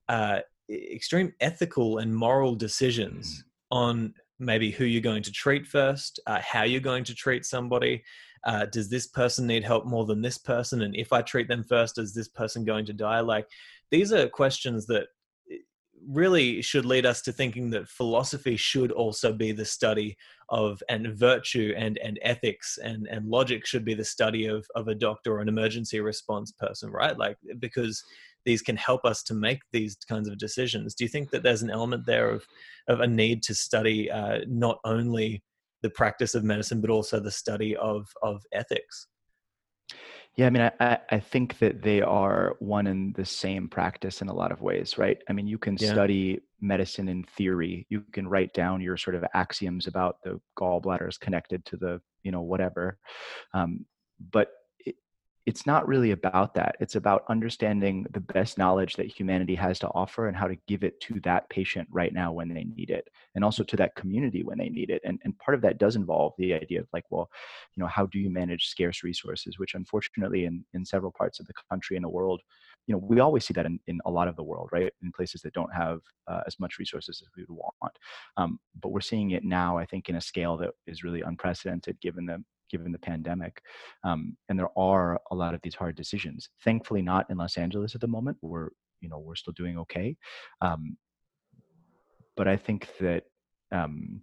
uh, 0.09 0.39
extreme 0.71 1.31
ethical 1.41 1.99
and 1.99 2.15
moral 2.15 2.55
decisions 2.55 3.37
mm. 3.37 3.77
on 3.77 4.13
maybe 4.39 4.71
who 4.71 4.85
you're 4.85 5.01
going 5.01 5.23
to 5.23 5.31
treat 5.31 5.67
first, 5.67 6.19
uh, 6.25 6.39
how 6.41 6.63
you're 6.63 6.81
going 6.81 7.03
to 7.03 7.15
treat 7.15 7.45
somebody, 7.45 8.03
uh, 8.45 8.65
does 8.65 8.89
this 8.89 9.07
person 9.07 9.47
need 9.47 9.63
help 9.63 9.85
more 9.85 10.05
than 10.05 10.21
this 10.21 10.37
person? 10.37 10.81
And 10.81 10.95
if 10.95 11.13
i 11.13 11.21
treat 11.21 11.47
them 11.47 11.63
first 11.63 11.97
is 11.97 12.13
this 12.13 12.27
person 12.27 12.65
going 12.65 12.85
to 12.85 12.93
die? 12.93 13.19
Like 13.19 13.47
these 13.91 14.11
are 14.11 14.27
questions 14.27 14.85
that 14.87 15.07
eh, 15.51 15.57
really 16.07 16.61
should 16.61 16.85
lead 16.85 17.05
us 17.05 17.21
to 17.23 17.31
thinking 17.31 17.69
that 17.71 17.87
philosophy 17.87 18.55
should 18.55 18.91
also 18.91 19.33
be 19.33 19.51
the 19.51 19.65
study 19.65 20.17
of 20.49 20.81
and 20.89 21.07
virtue 21.17 21.73
and 21.77 21.97
and 21.97 22.19
ethics 22.21 22.77
and 22.81 23.07
and 23.07 23.27
logic 23.27 23.65
should 23.65 23.83
be 23.83 23.93
the 23.93 24.05
study 24.05 24.45
of 24.45 24.65
of 24.75 24.87
a 24.87 24.95
doctor 24.95 25.35
or 25.35 25.41
an 25.41 25.49
emergency 25.49 25.99
response 25.99 26.51
person 26.51 26.89
right? 26.89 27.17
Like 27.17 27.37
because 27.59 28.03
these 28.47 28.61
can 28.61 28.77
help 28.77 29.03
us 29.03 29.23
to 29.23 29.33
make 29.33 29.59
these 29.73 29.97
kinds 30.07 30.29
of 30.29 30.37
decisions. 30.37 30.95
Do 30.95 31.03
you 31.03 31.09
think 31.09 31.31
that 31.31 31.43
there's 31.43 31.63
an 31.63 31.69
element 31.69 32.05
there 32.05 32.29
of 32.29 32.45
of 32.87 33.01
a 33.01 33.07
need 33.07 33.43
to 33.43 33.53
study 33.53 34.09
uh, 34.09 34.39
not 34.47 34.79
only 34.85 35.43
the 35.81 35.89
practice 35.89 36.35
of 36.35 36.43
medicine, 36.43 36.81
but 36.81 36.89
also 36.89 37.19
the 37.19 37.31
study 37.31 37.75
of 37.75 38.07
of 38.21 38.41
ethics. 38.51 39.07
Yeah, 40.35 40.45
I 40.45 40.49
mean, 40.51 40.71
I, 40.79 40.99
I 41.09 41.19
think 41.19 41.57
that 41.57 41.81
they 41.81 42.03
are 42.03 42.55
one 42.59 42.85
and 42.85 43.15
the 43.15 43.25
same 43.25 43.67
practice 43.67 44.21
in 44.21 44.29
a 44.29 44.33
lot 44.33 44.51
of 44.51 44.61
ways, 44.61 44.95
right? 44.95 45.17
I 45.27 45.33
mean, 45.33 45.47
you 45.47 45.57
can 45.57 45.77
yeah. 45.79 45.91
study 45.91 46.41
medicine 46.61 47.09
in 47.09 47.23
theory. 47.23 47.87
You 47.89 48.03
can 48.11 48.27
write 48.27 48.53
down 48.53 48.79
your 48.79 48.97
sort 48.97 49.15
of 49.15 49.25
axioms 49.33 49.87
about 49.87 50.17
the 50.23 50.39
gallbladders 50.55 51.19
connected 51.19 51.65
to 51.65 51.77
the, 51.77 52.01
you 52.21 52.31
know, 52.31 52.41
whatever. 52.41 52.99
Um, 53.55 53.87
but 54.31 54.49
it's 55.47 55.65
not 55.65 55.87
really 55.87 56.11
about 56.11 56.53
that. 56.55 56.75
It's 56.81 56.95
about 56.95 57.23
understanding 57.29 58.05
the 58.11 58.19
best 58.19 58.57
knowledge 58.57 58.97
that 58.97 59.07
humanity 59.07 59.55
has 59.55 59.79
to 59.79 59.87
offer 59.87 60.27
and 60.27 60.35
how 60.35 60.45
to 60.45 60.57
give 60.67 60.83
it 60.83 60.99
to 60.99 61.21
that 61.21 61.49
patient 61.49 61.87
right 61.89 62.13
now 62.13 62.33
when 62.33 62.49
they 62.49 62.65
need 62.65 62.89
it, 62.89 63.07
and 63.33 63.45
also 63.45 63.63
to 63.63 63.77
that 63.77 63.95
community 63.95 64.43
when 64.43 64.57
they 64.57 64.67
need 64.67 64.89
it. 64.89 65.01
And, 65.05 65.21
and 65.23 65.39
part 65.39 65.55
of 65.55 65.61
that 65.61 65.77
does 65.77 65.95
involve 65.95 66.33
the 66.37 66.53
idea 66.53 66.81
of 66.81 66.87
like, 66.91 67.05
well, 67.09 67.29
you 67.73 67.81
know, 67.81 67.87
how 67.87 68.07
do 68.07 68.19
you 68.19 68.29
manage 68.29 68.67
scarce 68.67 69.05
resources, 69.05 69.57
which 69.57 69.73
unfortunately 69.73 70.43
in, 70.43 70.65
in 70.73 70.83
several 70.83 71.13
parts 71.17 71.39
of 71.39 71.47
the 71.47 71.53
country 71.71 71.95
and 71.95 72.03
the 72.03 72.09
world, 72.09 72.41
you 72.85 72.93
know, 72.93 72.99
we 72.99 73.21
always 73.21 73.45
see 73.45 73.53
that 73.53 73.65
in, 73.65 73.79
in 73.87 73.99
a 74.05 74.11
lot 74.11 74.27
of 74.27 74.35
the 74.35 74.43
world, 74.43 74.67
right? 74.73 74.91
In 75.01 75.13
places 75.13 75.41
that 75.43 75.53
don't 75.53 75.73
have 75.73 75.99
uh, 76.27 76.41
as 76.45 76.59
much 76.59 76.77
resources 76.77 77.21
as 77.23 77.29
we 77.37 77.45
would 77.47 77.57
want. 77.57 77.95
Um, 78.35 78.59
but 78.81 78.89
we're 78.89 78.99
seeing 78.99 79.31
it 79.31 79.45
now, 79.45 79.77
I 79.77 79.85
think, 79.85 80.09
in 80.09 80.17
a 80.17 80.21
scale 80.21 80.57
that 80.57 80.71
is 80.87 81.05
really 81.05 81.21
unprecedented 81.21 82.01
given 82.01 82.25
the 82.25 82.43
given 82.69 82.91
the 82.91 82.99
pandemic. 82.99 83.61
Um, 84.03 84.37
and 84.49 84.57
there 84.57 84.77
are 84.77 85.19
a 85.31 85.35
lot 85.35 85.53
of 85.53 85.61
these 85.61 85.75
hard 85.75 85.95
decisions. 85.95 86.49
Thankfully, 86.63 87.01
not 87.01 87.29
in 87.29 87.37
Los 87.37 87.57
Angeles 87.57 87.95
at 87.95 88.01
the 88.01 88.07
moment. 88.07 88.37
We're 88.41 88.69
you 89.01 89.09
know 89.09 89.19
we're 89.19 89.35
still 89.35 89.53
doing 89.53 89.77
okay. 89.79 90.15
Um, 90.61 90.97
but 92.35 92.47
I 92.47 92.55
think 92.55 92.87
that 92.99 93.23
um, 93.71 94.21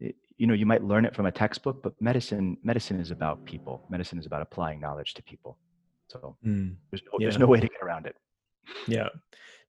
it, 0.00 0.16
you 0.36 0.46
know 0.46 0.54
you 0.54 0.66
might 0.66 0.82
learn 0.82 1.04
it 1.04 1.14
from 1.14 1.26
a 1.26 1.32
textbook, 1.32 1.82
but 1.82 1.94
medicine 2.00 2.56
medicine 2.62 3.00
is 3.00 3.10
about 3.10 3.44
people. 3.44 3.84
Medicine 3.90 4.18
is 4.18 4.26
about 4.26 4.42
applying 4.42 4.80
knowledge 4.80 5.14
to 5.14 5.22
people. 5.22 5.58
So 6.08 6.36
mm, 6.44 6.74
there's 6.90 7.02
no, 7.04 7.18
yeah. 7.18 7.24
there's 7.26 7.38
no 7.38 7.46
way 7.46 7.60
to 7.60 7.68
get 7.68 7.82
around 7.82 8.06
it. 8.06 8.16
Yeah. 8.86 9.08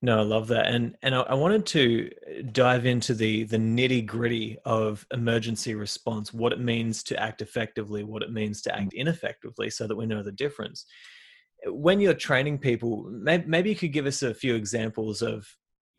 No, 0.02 0.20
I 0.20 0.22
love 0.22 0.48
that, 0.48 0.68
and 0.68 0.96
and 1.02 1.14
I, 1.14 1.22
I 1.22 1.34
wanted 1.34 1.66
to 1.68 2.10
uh, 2.10 2.42
dive 2.54 2.86
into 2.86 3.14
the 3.14 3.44
the 3.44 3.58
nitty 3.58 4.06
gritty 4.06 4.58
of 4.64 5.06
emergency 5.12 5.76
response, 5.76 6.34
what 6.34 6.54
it 6.54 6.60
means 6.62 7.04
to 7.04 7.22
act 7.22 7.42
effectively, 7.42 8.06
what 8.06 8.24
it 8.24 8.32
means 8.32 8.62
to 8.62 8.74
act 8.74 8.94
mm. 8.94 8.98
ineffectively, 8.98 9.70
so 9.70 9.88
that 9.88 9.98
we 9.98 10.06
know 10.06 10.24
the 10.24 10.32
difference. 10.32 10.86
Uh, 11.68 11.74
when 11.74 12.00
you're 12.00 12.14
training 12.14 12.60
people, 12.60 13.10
maybe, 13.12 13.44
maybe 13.46 13.70
you 13.72 13.76
could 13.76 13.92
give 13.92 14.06
us 14.06 14.24
a 14.24 14.34
few 14.34 14.56
examples 14.56 15.22
of, 15.22 15.46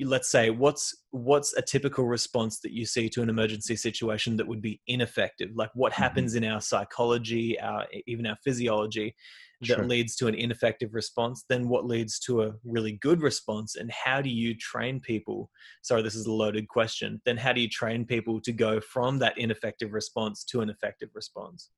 let's 0.00 0.30
say, 0.30 0.49
what's 0.49 0.97
what's 1.11 1.52
a 1.59 1.62
typical 1.62 2.07
response 2.07 2.59
that 2.61 2.73
you 2.73 2.87
see 2.87 3.07
to 3.11 3.21
an 3.21 3.28
emergency 3.28 3.76
situation 3.76 4.35
that 4.38 4.49
would 4.49 4.62
be 4.62 4.80
ineffective, 4.87 5.50
like 5.54 5.71
what 5.75 5.92
mm-hmm. 5.92 6.02
happens 6.02 6.35
in 6.37 6.45
our 6.45 6.62
psychology, 6.62 7.61
our 7.61 7.85
even 8.07 8.26
our 8.26 8.38
physiology 8.42 9.14
that 9.61 9.67
sure. 9.67 9.85
leads 9.85 10.17
to 10.17 10.26
an 10.26 10.35
ineffective 10.35 10.95
response, 10.95 11.45
then 11.49 11.69
what 11.69 11.85
leads 11.85 12.19
to 12.21 12.43
a 12.43 12.52
really 12.64 12.93
good 12.93 13.21
response? 13.21 13.76
And 13.76 13.90
how 13.90 14.23
do 14.23 14.31
you 14.31 14.55
train 14.57 15.00
people? 15.00 15.50
Sorry, 15.83 16.02
this 16.02 16.14
is 16.14 16.26
a 16.26 16.33
loaded 16.33 16.67
question. 16.69 17.21
Then 17.26 17.37
how 17.37 17.52
do 17.52 17.61
you 17.61 17.69
train 17.69 18.07
people 18.07 18.40
to 18.40 18.52
go 18.52 18.81
from 18.81 19.19
that 19.19 19.37
ineffective 19.37 19.93
response 19.93 20.45
to 20.45 20.62
an 20.62 20.71
effective 20.71 21.11
response? 21.14 21.71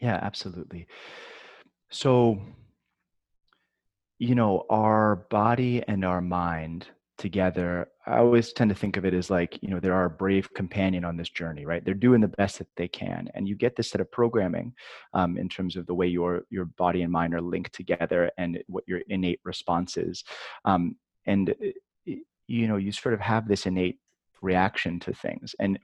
Yeah, 0.00 0.18
absolutely. 0.20 0.88
So, 1.90 2.40
you 4.18 4.34
know, 4.34 4.64
our 4.68 5.26
body 5.30 5.84
and 5.86 6.04
our 6.04 6.20
mind 6.20 6.88
together 7.16 7.88
i 8.06 8.18
always 8.18 8.52
tend 8.52 8.68
to 8.68 8.74
think 8.74 8.96
of 8.96 9.04
it 9.04 9.14
as 9.14 9.30
like 9.30 9.58
you 9.62 9.68
know 9.68 9.80
they're 9.80 9.94
our 9.94 10.08
brave 10.08 10.52
companion 10.54 11.04
on 11.04 11.16
this 11.16 11.28
journey 11.28 11.64
right 11.64 11.84
they're 11.84 11.94
doing 11.94 12.20
the 12.20 12.28
best 12.28 12.58
that 12.58 12.68
they 12.76 12.88
can 12.88 13.28
and 13.34 13.48
you 13.48 13.54
get 13.54 13.76
this 13.76 13.90
set 13.90 14.00
of 14.00 14.10
programming 14.10 14.72
um, 15.14 15.36
in 15.36 15.48
terms 15.48 15.76
of 15.76 15.86
the 15.86 15.94
way 15.94 16.06
your 16.06 16.42
your 16.50 16.64
body 16.64 17.02
and 17.02 17.12
mind 17.12 17.34
are 17.34 17.40
linked 17.40 17.74
together 17.74 18.30
and 18.38 18.62
what 18.66 18.84
your 18.86 19.00
innate 19.08 19.40
response 19.44 19.96
is 19.96 20.24
um, 20.64 20.96
and 21.26 21.54
you 22.46 22.68
know 22.68 22.76
you 22.76 22.92
sort 22.92 23.14
of 23.14 23.20
have 23.20 23.48
this 23.48 23.66
innate 23.66 23.98
reaction 24.44 25.00
to 25.00 25.12
things. 25.12 25.56
And 25.58 25.78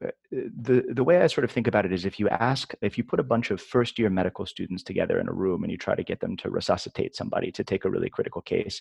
the 0.00 0.84
the 0.92 1.04
way 1.04 1.22
I 1.22 1.26
sort 1.26 1.44
of 1.44 1.50
think 1.50 1.66
about 1.66 1.86
it 1.86 1.92
is 1.92 2.04
if 2.04 2.20
you 2.20 2.28
ask 2.28 2.74
if 2.82 2.98
you 2.98 3.04
put 3.04 3.20
a 3.20 3.24
bunch 3.24 3.50
of 3.50 3.60
first 3.60 3.98
year 3.98 4.10
medical 4.10 4.44
students 4.44 4.82
together 4.82 5.18
in 5.18 5.28
a 5.28 5.32
room 5.32 5.62
and 5.62 5.70
you 5.70 5.78
try 5.78 5.94
to 5.94 6.04
get 6.04 6.20
them 6.20 6.36
to 6.38 6.50
resuscitate 6.50 7.16
somebody 7.16 7.50
to 7.52 7.64
take 7.64 7.84
a 7.84 7.90
really 7.90 8.10
critical 8.10 8.42
case, 8.42 8.80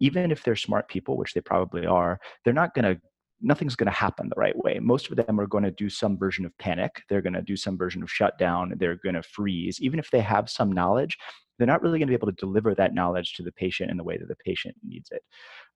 even 0.00 0.30
if 0.30 0.44
they're 0.44 0.56
smart 0.56 0.88
people, 0.88 1.16
which 1.16 1.34
they 1.34 1.40
probably 1.40 1.86
are, 1.86 2.20
they're 2.44 2.54
not 2.54 2.74
going 2.74 2.84
to 2.84 3.00
nothing's 3.42 3.76
going 3.76 3.90
to 3.90 3.92
happen 3.92 4.28
the 4.28 4.40
right 4.40 4.56
way. 4.56 4.78
Most 4.80 5.10
of 5.10 5.16
them 5.16 5.38
are 5.38 5.46
going 5.46 5.64
to 5.64 5.70
do 5.70 5.90
some 5.90 6.16
version 6.16 6.46
of 6.46 6.56
panic. 6.58 7.02
They're 7.08 7.20
going 7.20 7.34
to 7.34 7.42
do 7.42 7.56
some 7.56 7.76
version 7.76 8.02
of 8.02 8.10
shutdown. 8.10 8.72
They're 8.76 8.96
going 8.96 9.14
to 9.14 9.22
freeze. 9.22 9.80
Even 9.80 9.98
if 9.98 10.10
they 10.10 10.20
have 10.20 10.48
some 10.48 10.72
knowledge, 10.72 11.18
they're 11.58 11.66
not 11.66 11.82
really 11.82 11.98
going 11.98 12.08
to 12.08 12.10
be 12.10 12.14
able 12.14 12.28
to 12.28 12.32
deliver 12.32 12.74
that 12.74 12.94
knowledge 12.94 13.34
to 13.34 13.42
the 13.42 13.52
patient 13.52 13.90
in 13.90 13.96
the 13.96 14.04
way 14.04 14.16
that 14.16 14.28
the 14.28 14.36
patient 14.36 14.76
needs 14.82 15.10
it. 15.10 15.22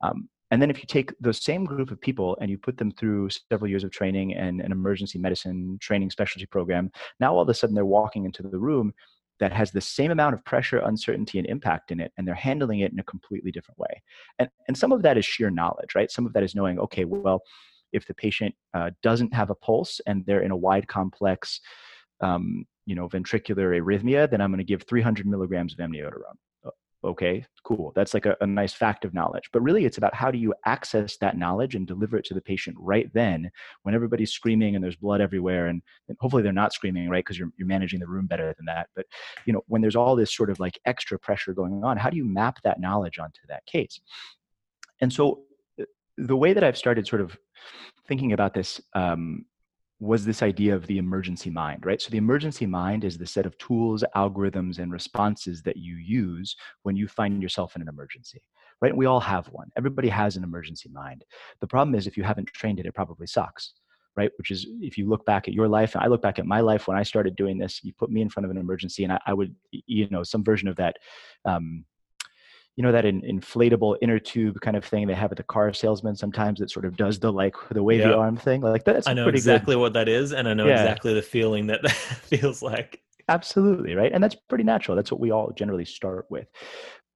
Um, 0.01 0.29
and 0.51 0.61
then 0.61 0.71
if 0.71 0.79
you 0.79 0.87
take 0.87 1.13
those 1.21 1.43
same 1.43 1.65
group 1.65 1.91
of 1.91 2.01
people 2.01 2.37
and 2.41 2.51
you 2.51 2.59
put 2.59 2.77
them 2.77 2.91
through 2.91 3.29
several 3.31 3.71
years 3.71 3.85
of 3.85 3.91
training 3.91 4.35
and 4.35 4.61
an 4.61 4.73
emergency 4.73 5.19
medicine 5.19 5.79
training 5.81 6.11
specialty 6.11 6.47
program, 6.47 6.91
now 7.21 7.35
all 7.35 7.43
of 7.43 7.49
a 7.49 7.55
sudden 7.55 7.75
they're 7.75 7.85
walking 7.85 8.25
into 8.25 8.43
the 8.43 8.59
room 8.59 8.93
that 9.39 9.53
has 9.53 9.71
the 9.71 9.81
same 9.81 10.11
amount 10.11 10.35
of 10.35 10.45
pressure, 10.45 10.79
uncertainty, 10.79 11.39
and 11.39 11.47
impact 11.47 11.91
in 11.91 12.01
it, 12.01 12.13
and 12.17 12.29
they're 12.29 12.35
handling 12.35 12.81
it 12.81 12.93
in 12.93 12.99
a 12.99 13.05
completely 13.05 13.51
different 13.51 13.79
way. 13.79 14.03
And, 14.39 14.51
and 14.69 14.77
some 14.77 14.93
of 14.93 15.03
that 15.03 15.17
is 15.17 15.25
sheer 15.25 15.51
knowledge, 15.51 15.95
right? 15.95 16.11
Some 16.11 16.27
of 16.27 16.35
that 16.35 16.43
is 16.43 16.55
knowing, 16.55 16.79
okay, 16.79 17.07
well, 17.07 17.41
if 17.93 18.07
the 18.07 18.15
patient 18.15 18.55
uh, 18.75 18.91
doesn't 19.03 19.33
have 19.33 19.51
a 19.51 19.55
pulse 19.55 20.01
and 20.07 20.25
they're 20.27 20.43
in 20.43 20.51
a 20.51 20.57
wide 20.57 20.87
complex, 20.89 21.61
um, 22.21 22.67
you 22.85 22.95
know, 22.95 23.09
ventricular 23.09 23.81
arrhythmia, 23.81 24.31
then 24.31 24.41
I'm 24.41 24.51
going 24.51 24.59
to 24.59 24.65
give 24.65 24.83
300 24.83 25.27
milligrams 25.27 25.73
of 25.73 25.79
amiodarone 25.79 26.37
okay 27.03 27.45
cool 27.65 27.93
that's 27.95 28.13
like 28.13 28.27
a, 28.27 28.37
a, 28.41 28.47
nice 28.47 28.73
fact 28.73 29.05
of 29.05 29.15
knowledge 29.15 29.49
but 29.53 29.63
really 29.63 29.85
it's 29.87 29.97
about 29.97 30.15
how 30.15 30.31
do 30.31 30.37
you 30.37 30.53
access 30.67 31.17
that 31.17 31.39
knowledge 31.39 31.75
and 31.75 31.87
deliver 31.87 32.17
it 32.17 32.25
to 32.25 32.35
the 32.35 32.41
patient 32.41 32.77
right 32.79 33.11
then 33.15 33.51
when 33.83 33.95
everybody's 33.95 34.33
screaming 34.33 34.75
and 34.75 34.85
there's 34.85 34.97
blood 34.97 35.21
everywhere 35.21 35.69
and, 35.69 35.81
and 36.09 36.17
hopefully 36.21 36.43
they're 36.43 36.53
not 36.53 36.75
screaming 36.75 37.09
right 37.09 37.25
because 37.25 37.39
you're, 37.39 37.51
you're 37.57 37.67
managing 37.67 38.01
the 38.01 38.07
room 38.07 38.27
better 38.27 38.55
than 38.57 38.67
that 38.67 38.89
but 38.95 39.07
you 39.47 39.53
know 39.53 39.63
when 39.67 39.81
there's 39.81 39.97
all 39.97 40.15
this 40.15 40.35
sort 40.35 40.51
of 40.51 40.61
like 40.61 40.79
extra 40.85 41.19
pressure 41.19 41.55
going 41.55 41.83
on 41.85 41.97
how 41.97 42.11
do 42.11 42.17
you 42.17 42.25
map 42.25 42.59
that 42.65 42.81
knowledge 42.81 43.19
onto 43.19 43.41
that 43.49 43.65
case? 43.67 44.01
And 45.01 45.13
so 45.13 45.43
uh, 45.81 45.85
the 46.17 46.37
way 46.37 46.53
that 46.53 46.65
i've 46.65 46.77
started 46.77 47.07
sort 47.07 47.23
of 47.23 47.37
thinking 48.09 48.33
about 48.33 48.55
this 48.55 48.81
um, 48.95 49.45
was 50.01 50.25
this 50.25 50.43
idea 50.43 50.75
of 50.75 50.87
the 50.87 50.97
emergency 50.97 51.51
mind, 51.51 51.85
right? 51.85 52.01
So 52.01 52.11
the 52.11 52.17
emergency 52.17 52.65
mind 52.65 53.05
is 53.05 53.19
the 53.19 53.27
set 53.27 53.45
of 53.45 53.57
tools, 53.59 54.03
algorithms, 54.17 54.79
and 54.79 54.91
responses 54.91 55.63
that 55.63 55.77
you 55.77 55.97
use 55.97 56.57
when 56.83 56.97
you 56.97 57.07
find 57.07 57.43
yourself 57.43 57.77
in 57.77 57.83
an 57.83 57.89
emergency, 57.89 58.43
right? 58.81 58.97
We 58.97 59.05
all 59.05 59.21
have 59.21 59.47
one. 59.49 59.71
Everybody 59.77 60.09
has 60.09 60.37
an 60.37 60.43
emergency 60.43 60.89
mind. 60.91 61.25
The 61.61 61.67
problem 61.67 61.95
is 61.95 62.07
if 62.07 62.17
you 62.17 62.23
haven't 62.23 62.49
trained 62.49 62.81
it, 62.81 62.87
it 62.87 62.95
probably 62.95 63.27
sucks, 63.27 63.75
right? 64.17 64.31
Which 64.39 64.51
is 64.51 64.67
if 64.81 64.97
you 64.97 65.07
look 65.07 65.27
back 65.27 65.49
at 65.49 65.55
your 65.55 65.69
life, 65.69 65.95
and 65.95 66.03
I 66.03 66.07
look 66.07 66.23
back 66.23 66.39
at 66.39 66.47
my 66.47 66.61
life 66.61 66.89
when 66.89 66.97
I 66.97 67.03
started 67.03 67.37
doing 67.37 67.59
this, 67.59 67.85
you 67.85 67.93
put 67.93 68.11
me 68.11 68.23
in 68.23 68.31
front 68.31 68.47
of 68.47 68.51
an 68.51 68.57
emergency 68.57 69.05
and 69.05 69.13
I, 69.13 69.21
I 69.27 69.35
would, 69.35 69.55
you 69.71 70.09
know, 70.09 70.23
some 70.23 70.43
version 70.43 70.69
of 70.69 70.77
that, 70.77 70.97
um, 71.45 71.85
you 72.81 72.83
know 72.83 72.93
that 72.93 73.05
in, 73.05 73.21
inflatable 73.21 73.99
inner 74.01 74.19
tube 74.19 74.59
kind 74.63 74.75
of 74.75 74.83
thing 74.83 75.07
they 75.07 75.13
have 75.13 75.31
at 75.31 75.37
the 75.37 75.43
car 75.43 75.71
salesman 75.71 76.17
sometimes 76.17 76.61
that 76.61 76.71
sort 76.71 76.87
of 76.87 76.97
does 76.97 77.19
the 77.19 77.31
like 77.31 77.55
the 77.71 77.83
wavy 77.83 78.05
yeah. 78.05 78.15
arm 78.15 78.39
thing 78.39 78.63
like 78.63 78.85
that's 78.85 79.07
i 79.07 79.13
know 79.13 79.29
exactly 79.29 79.75
good. 79.75 79.81
what 79.83 79.93
that 79.93 80.09
is 80.09 80.33
and 80.33 80.49
i 80.49 80.55
know 80.55 80.65
yeah. 80.67 80.81
exactly 80.81 81.13
the 81.13 81.21
feeling 81.21 81.67
that 81.67 81.83
that 81.83 81.93
feels 81.93 82.63
like 82.63 83.03
absolutely 83.29 83.95
right 83.95 84.13
and 84.15 84.25
that's 84.25 84.35
pretty 84.49 84.65
natural 84.65 84.97
that's 84.97 85.13
what 85.13 85.21
we 85.21 85.31
all 85.31 85.53
generally 85.55 85.85
start 85.85 86.25
with 86.31 86.49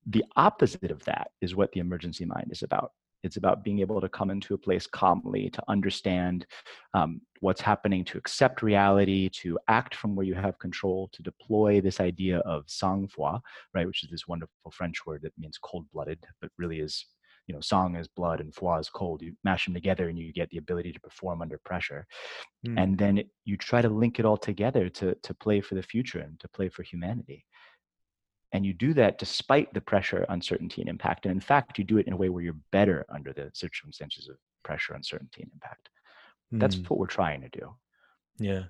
the 0.07 0.23
opposite 0.37 0.91
of 0.91 1.03
that 1.07 1.29
is 1.41 1.57
what 1.57 1.73
the 1.73 1.81
emergency 1.81 2.27
mind 2.27 2.49
is 2.51 2.63
about 2.63 2.93
it's 3.25 3.37
about 3.37 3.65
being 3.65 3.81
able 3.81 4.01
to 4.01 4.09
come 4.09 4.31
into 4.31 4.55
a 4.55 4.59
place 4.59 4.87
calmly, 4.87 5.51
to 5.51 5.63
understand 5.69 6.47
um, 6.93 7.21
what's 7.41 7.61
happening, 7.61 8.05
to 8.05 8.19
accept 8.19 8.63
reality, 8.63 9.29
to 9.43 9.59
act 9.69 9.95
from 9.95 10.15
where 10.15 10.27
you 10.27 10.35
have 10.35 10.59
control, 10.59 11.09
to 11.13 11.23
deploy 11.23 11.81
this 11.81 12.01
idea 12.01 12.39
of 12.41 12.65
sang-froid, 12.67 13.41
right, 13.75 13.87
which 13.87 14.05
is 14.05 14.11
this 14.11 14.29
wonderful 14.29 14.71
French 14.71 15.05
word 15.07 15.21
that 15.23 15.33
means 15.39 15.59
cold-blooded, 15.59 16.19
but 16.41 16.51
really 16.59 16.81
is, 16.81 17.07
you 17.47 17.55
know, 17.55 17.61
sang 17.61 17.95
is 17.97 18.09
blood 18.09 18.41
and 18.41 18.55
froid 18.55 18.81
is 18.81 18.89
cold. 18.89 19.21
You 19.21 19.35
mash 19.45 19.65
them 19.67 19.75
together 19.75 20.09
and 20.09 20.19
you 20.19 20.33
get 20.33 20.49
the 20.51 20.59
ability 20.59 20.93
to 20.93 21.01
perform 21.01 21.43
under 21.43 21.59
pressure. 21.65 22.07
Mm. 22.67 22.83
And 22.83 22.99
then 22.99 23.25
you 23.45 23.57
try 23.57 23.83
to 23.83 23.89
link 23.89 24.19
it 24.19 24.25
all 24.25 24.39
together 24.39 24.89
to, 24.89 25.15
to 25.23 25.35
play 25.35 25.61
for 25.61 25.75
the 25.75 25.83
future 25.83 26.21
and 26.21 26.39
to 26.41 26.49
play 26.49 26.69
for 26.69 26.83
humanity. 26.83 27.45
And 28.55 28.65
you 28.65 28.73
do 28.73 28.95
that 28.95 29.19
despite 29.19 29.75
the 29.75 29.81
pressure, 29.81 30.25
uncertainty, 30.29 30.81
and 30.81 30.89
impact. 30.89 31.27
And 31.27 31.33
in 31.33 31.41
fact, 31.41 31.77
you 31.77 31.85
do 31.85 31.99
it 31.99 32.07
in 32.07 32.13
a 32.13 32.17
way 32.17 32.29
where 32.29 32.43
you're 32.43 32.57
better 32.71 33.05
under 33.13 33.33
the 33.33 33.51
circumstances 33.53 34.29
of 34.29 34.37
pressure, 34.63 34.95
uncertainty, 34.95 35.43
and 35.43 35.51
impact. 35.53 35.91
Mm. 36.53 36.61
That's 36.61 36.77
what 36.89 37.01
we're 37.01 37.07
trying 37.07 37.43
to 37.43 37.49
do. 37.49 37.75
Yeah. 38.39 38.63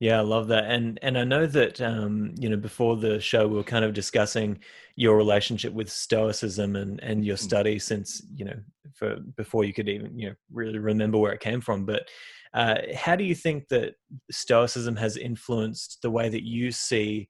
Yeah, 0.00 0.18
I 0.18 0.22
love 0.22 0.48
that. 0.48 0.64
And 0.64 0.98
and 1.02 1.16
I 1.16 1.24
know 1.24 1.46
that 1.46 1.80
um, 1.80 2.34
you 2.38 2.48
know, 2.48 2.56
before 2.56 2.96
the 2.96 3.20
show 3.20 3.46
we 3.46 3.56
were 3.56 3.62
kind 3.62 3.84
of 3.84 3.92
discussing 3.92 4.58
your 4.96 5.16
relationship 5.16 5.72
with 5.74 5.90
stoicism 5.90 6.74
and 6.74 7.00
and 7.02 7.24
your 7.24 7.36
mm. 7.36 7.40
study 7.40 7.78
since, 7.78 8.22
you 8.34 8.46
know, 8.46 8.58
for 8.94 9.16
before 9.36 9.64
you 9.64 9.72
could 9.72 9.88
even, 9.88 10.18
you 10.18 10.30
know, 10.30 10.34
really 10.50 10.78
remember 10.78 11.18
where 11.18 11.32
it 11.32 11.40
came 11.40 11.60
from. 11.60 11.84
But 11.84 12.08
uh, 12.54 12.76
how 12.96 13.14
do 13.14 13.24
you 13.24 13.34
think 13.34 13.68
that 13.68 13.94
stoicism 14.30 14.96
has 14.96 15.16
influenced 15.16 15.98
the 16.02 16.10
way 16.10 16.28
that 16.30 16.42
you 16.42 16.72
see 16.72 17.28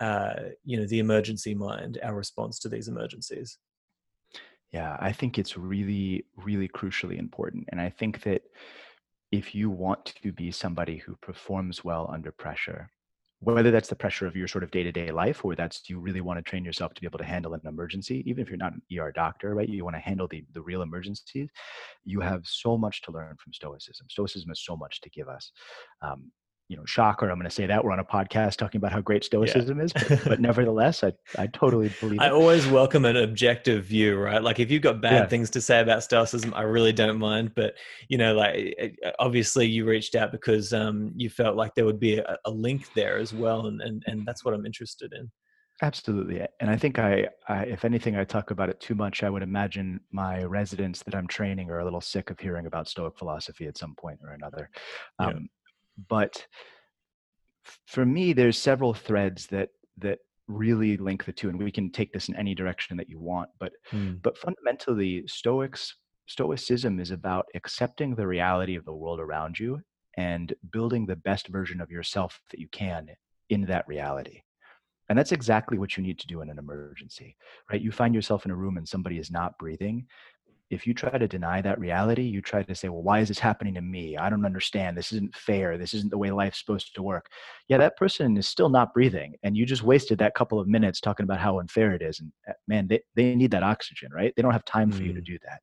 uh, 0.00 0.34
you 0.64 0.78
know 0.78 0.86
the 0.86 0.98
emergency 0.98 1.54
mind 1.54 1.98
our 2.02 2.14
response 2.14 2.58
to 2.60 2.68
these 2.68 2.88
emergencies. 2.88 3.58
Yeah 4.72 4.96
i 5.00 5.12
think 5.12 5.38
it's 5.38 5.56
really 5.58 6.24
really 6.36 6.68
crucially 6.68 7.18
important 7.18 7.64
and 7.70 7.80
i 7.80 7.90
think 7.90 8.22
that 8.22 8.42
if 9.30 9.54
you 9.54 9.70
want 9.70 10.04
to 10.22 10.32
be 10.32 10.50
somebody 10.50 10.96
who 10.96 11.14
performs 11.16 11.84
well 11.84 12.10
under 12.12 12.32
pressure 12.32 12.90
whether 13.40 13.72
that's 13.72 13.88
the 13.88 13.96
pressure 13.96 14.26
of 14.26 14.36
your 14.36 14.46
sort 14.46 14.62
of 14.62 14.70
day-to-day 14.70 15.10
life 15.10 15.44
or 15.44 15.56
that's 15.56 15.90
you 15.90 15.98
really 15.98 16.20
want 16.20 16.38
to 16.38 16.42
train 16.42 16.64
yourself 16.64 16.94
to 16.94 17.00
be 17.00 17.06
able 17.06 17.18
to 17.18 17.24
handle 17.24 17.54
an 17.54 17.60
emergency 17.66 18.22
even 18.24 18.40
if 18.40 18.48
you're 18.48 18.56
not 18.56 18.72
an 18.72 18.82
er 18.98 19.12
doctor 19.12 19.54
right 19.54 19.68
you 19.68 19.84
want 19.84 19.96
to 19.96 20.00
handle 20.00 20.28
the, 20.28 20.44
the 20.52 20.62
real 20.62 20.82
emergencies 20.82 21.50
you 22.04 22.20
have 22.20 22.46
so 22.46 22.78
much 22.78 23.02
to 23.02 23.12
learn 23.12 23.36
from 23.42 23.52
stoicism. 23.52 24.06
Stoicism 24.10 24.48
has 24.48 24.60
so 24.60 24.76
much 24.76 25.00
to 25.00 25.10
give 25.10 25.28
us 25.28 25.52
um, 26.02 26.30
you 26.72 26.78
know, 26.78 26.86
shocker. 26.86 27.28
I'm 27.28 27.36
going 27.36 27.44
to 27.44 27.54
say 27.54 27.66
that 27.66 27.84
we're 27.84 27.92
on 27.92 27.98
a 27.98 28.04
podcast 28.04 28.56
talking 28.56 28.78
about 28.78 28.92
how 28.92 29.02
great 29.02 29.24
stoicism 29.24 29.76
yeah. 29.76 29.84
is, 29.84 29.92
but, 29.92 30.24
but, 30.24 30.40
nevertheless, 30.48 31.04
I, 31.04 31.12
I 31.38 31.46
totally 31.48 31.92
believe. 32.00 32.18
I 32.18 32.28
it. 32.28 32.32
always 32.32 32.66
welcome 32.66 33.04
an 33.04 33.18
objective 33.18 33.84
view, 33.84 34.18
right? 34.18 34.42
Like 34.42 34.58
if 34.58 34.70
you've 34.70 34.80
got 34.80 35.02
bad 35.02 35.12
yeah. 35.12 35.26
things 35.26 35.50
to 35.50 35.60
say 35.60 35.80
about 35.80 36.02
stoicism, 36.02 36.54
I 36.54 36.62
really 36.62 36.94
don't 36.94 37.18
mind. 37.18 37.52
But 37.54 37.74
you 38.08 38.16
know, 38.16 38.32
like 38.32 38.98
obviously 39.18 39.66
you 39.66 39.84
reached 39.84 40.14
out 40.14 40.32
because 40.32 40.72
um, 40.72 41.12
you 41.14 41.28
felt 41.28 41.56
like 41.56 41.74
there 41.74 41.84
would 41.84 42.00
be 42.00 42.16
a, 42.16 42.38
a 42.46 42.50
link 42.50 42.88
there 42.94 43.18
as 43.18 43.34
well, 43.34 43.66
and 43.66 43.82
and 43.82 44.02
and 44.06 44.26
that's 44.26 44.42
what 44.42 44.54
I'm 44.54 44.64
interested 44.64 45.12
in. 45.12 45.30
Absolutely, 45.82 46.40
and 46.60 46.70
I 46.70 46.76
think 46.76 46.98
I, 46.98 47.28
I, 47.48 47.64
if 47.64 47.84
anything, 47.84 48.16
I 48.16 48.24
talk 48.24 48.50
about 48.50 48.70
it 48.70 48.80
too 48.80 48.94
much. 48.94 49.22
I 49.22 49.28
would 49.28 49.42
imagine 49.42 50.00
my 50.10 50.42
residents 50.44 51.02
that 51.02 51.14
I'm 51.14 51.26
training 51.26 51.68
are 51.70 51.80
a 51.80 51.84
little 51.84 52.00
sick 52.00 52.30
of 52.30 52.40
hearing 52.40 52.64
about 52.64 52.88
Stoic 52.88 53.18
philosophy 53.18 53.66
at 53.66 53.76
some 53.76 53.94
point 53.94 54.20
or 54.22 54.30
another. 54.30 54.70
Um, 55.18 55.48
but 56.12 56.46
for 57.86 58.04
me 58.04 58.34
there's 58.34 58.58
several 58.58 58.92
threads 58.92 59.46
that 59.46 59.70
that 59.96 60.18
really 60.46 60.98
link 60.98 61.24
the 61.24 61.32
two 61.32 61.48
and 61.48 61.58
we 61.58 61.72
can 61.72 61.90
take 61.90 62.12
this 62.12 62.28
in 62.28 62.36
any 62.36 62.54
direction 62.54 62.98
that 62.98 63.08
you 63.08 63.18
want 63.18 63.48
but 63.58 63.72
mm. 63.92 64.20
but 64.20 64.36
fundamentally 64.36 65.24
stoics 65.26 65.96
stoicism 66.26 67.00
is 67.00 67.12
about 67.12 67.46
accepting 67.54 68.14
the 68.14 68.26
reality 68.26 68.76
of 68.76 68.84
the 68.84 68.92
world 68.92 69.20
around 69.20 69.58
you 69.58 69.80
and 70.18 70.52
building 70.70 71.06
the 71.06 71.16
best 71.16 71.48
version 71.48 71.80
of 71.80 71.90
yourself 71.90 72.38
that 72.50 72.60
you 72.60 72.68
can 72.72 73.06
in 73.48 73.62
that 73.62 73.88
reality 73.88 74.38
and 75.08 75.18
that's 75.18 75.32
exactly 75.32 75.78
what 75.78 75.96
you 75.96 76.02
need 76.02 76.18
to 76.18 76.26
do 76.26 76.42
in 76.42 76.50
an 76.50 76.58
emergency 76.58 77.34
right 77.70 77.80
you 77.80 77.90
find 77.90 78.14
yourself 78.14 78.44
in 78.44 78.50
a 78.50 78.60
room 78.62 78.76
and 78.76 78.86
somebody 78.86 79.16
is 79.16 79.30
not 79.30 79.56
breathing 79.56 80.06
if 80.72 80.86
you 80.86 80.94
try 80.94 81.18
to 81.18 81.28
deny 81.28 81.60
that 81.60 81.78
reality, 81.78 82.22
you 82.22 82.40
try 82.40 82.62
to 82.62 82.74
say, 82.74 82.88
well, 82.88 83.02
why 83.02 83.20
is 83.20 83.28
this 83.28 83.38
happening 83.38 83.74
to 83.74 83.82
me? 83.82 84.16
I 84.16 84.30
don't 84.30 84.46
understand. 84.46 84.96
This 84.96 85.12
isn't 85.12 85.36
fair. 85.36 85.76
This 85.76 85.92
isn't 85.92 86.10
the 86.10 86.16
way 86.16 86.30
life's 86.30 86.60
supposed 86.60 86.94
to 86.94 87.02
work. 87.02 87.26
Yeah, 87.68 87.76
that 87.76 87.98
person 87.98 88.38
is 88.38 88.48
still 88.48 88.70
not 88.70 88.94
breathing. 88.94 89.34
And 89.42 89.54
you 89.54 89.66
just 89.66 89.82
wasted 89.82 90.16
that 90.18 90.34
couple 90.34 90.58
of 90.58 90.66
minutes 90.66 90.98
talking 90.98 91.24
about 91.24 91.40
how 91.40 91.58
unfair 91.58 91.92
it 91.92 92.00
is. 92.00 92.20
And 92.20 92.32
uh, 92.48 92.54
man, 92.66 92.88
they, 92.88 93.02
they 93.14 93.34
need 93.34 93.50
that 93.50 93.62
oxygen, 93.62 94.10
right? 94.14 94.32
They 94.34 94.40
don't 94.40 94.52
have 94.52 94.64
time 94.64 94.90
for 94.90 95.02
mm. 95.02 95.08
you 95.08 95.12
to 95.12 95.20
mm. 95.20 95.26
do 95.26 95.38
that. 95.44 95.60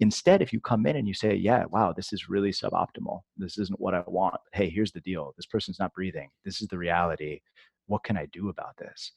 Instead, 0.00 0.42
if 0.42 0.52
you 0.52 0.60
come 0.60 0.84
in 0.84 0.96
and 0.96 1.08
you 1.08 1.14
say, 1.14 1.34
yeah, 1.34 1.64
wow, 1.70 1.94
this 1.96 2.12
is 2.12 2.28
really 2.28 2.50
suboptimal. 2.50 3.20
This 3.38 3.56
isn't 3.56 3.80
what 3.80 3.94
I 3.94 4.02
want. 4.06 4.36
Hey, 4.52 4.68
here's 4.68 4.92
the 4.92 5.00
deal. 5.00 5.32
This 5.38 5.46
person's 5.46 5.78
not 5.78 5.94
breathing. 5.94 6.28
This 6.44 6.60
is 6.60 6.68
the 6.68 6.76
reality. 6.76 7.40
What 7.86 8.04
can 8.04 8.18
I 8.18 8.26
do 8.26 8.50
about 8.50 8.76
this? 8.76 9.12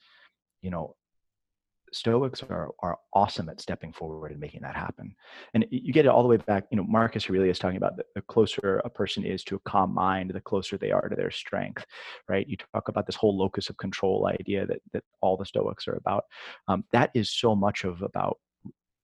You 0.61 0.71
know, 0.71 0.95
Stoics 1.91 2.43
are, 2.43 2.71
are 2.79 2.97
awesome 3.13 3.49
at 3.49 3.61
stepping 3.61 3.93
forward 3.93 4.31
and 4.31 4.39
making 4.39 4.61
that 4.61 4.75
happen. 4.75 5.15
And 5.53 5.65
you 5.69 5.93
get 5.93 6.05
it 6.05 6.09
all 6.09 6.21
the 6.21 6.27
way 6.27 6.37
back. 6.37 6.65
You 6.71 6.77
know, 6.77 6.83
Marcus 6.83 7.29
Aurelius 7.29 7.59
talking 7.59 7.77
about 7.77 7.97
the, 7.97 8.21
closer 8.23 8.81
a 8.83 8.89
person 8.89 9.23
is 9.23 9.43
to 9.45 9.55
a 9.55 9.59
calm 9.59 9.93
mind, 9.93 10.31
the 10.31 10.41
closer 10.41 10.77
they 10.77 10.91
are 10.91 11.07
to 11.07 11.15
their 11.15 11.31
strength, 11.31 11.85
right? 12.27 12.47
You 12.47 12.57
talk 12.73 12.89
about 12.89 13.05
this 13.05 13.15
whole 13.15 13.37
locus 13.37 13.69
of 13.69 13.77
control 13.77 14.27
idea 14.27 14.65
that, 14.65 14.81
that 14.93 15.03
all 15.21 15.37
the 15.37 15.45
Stoics 15.45 15.87
are 15.87 15.95
about. 15.95 16.25
Um, 16.67 16.83
that 16.91 17.11
is 17.13 17.31
so 17.31 17.55
much 17.55 17.83
of 17.83 18.01
about 18.01 18.37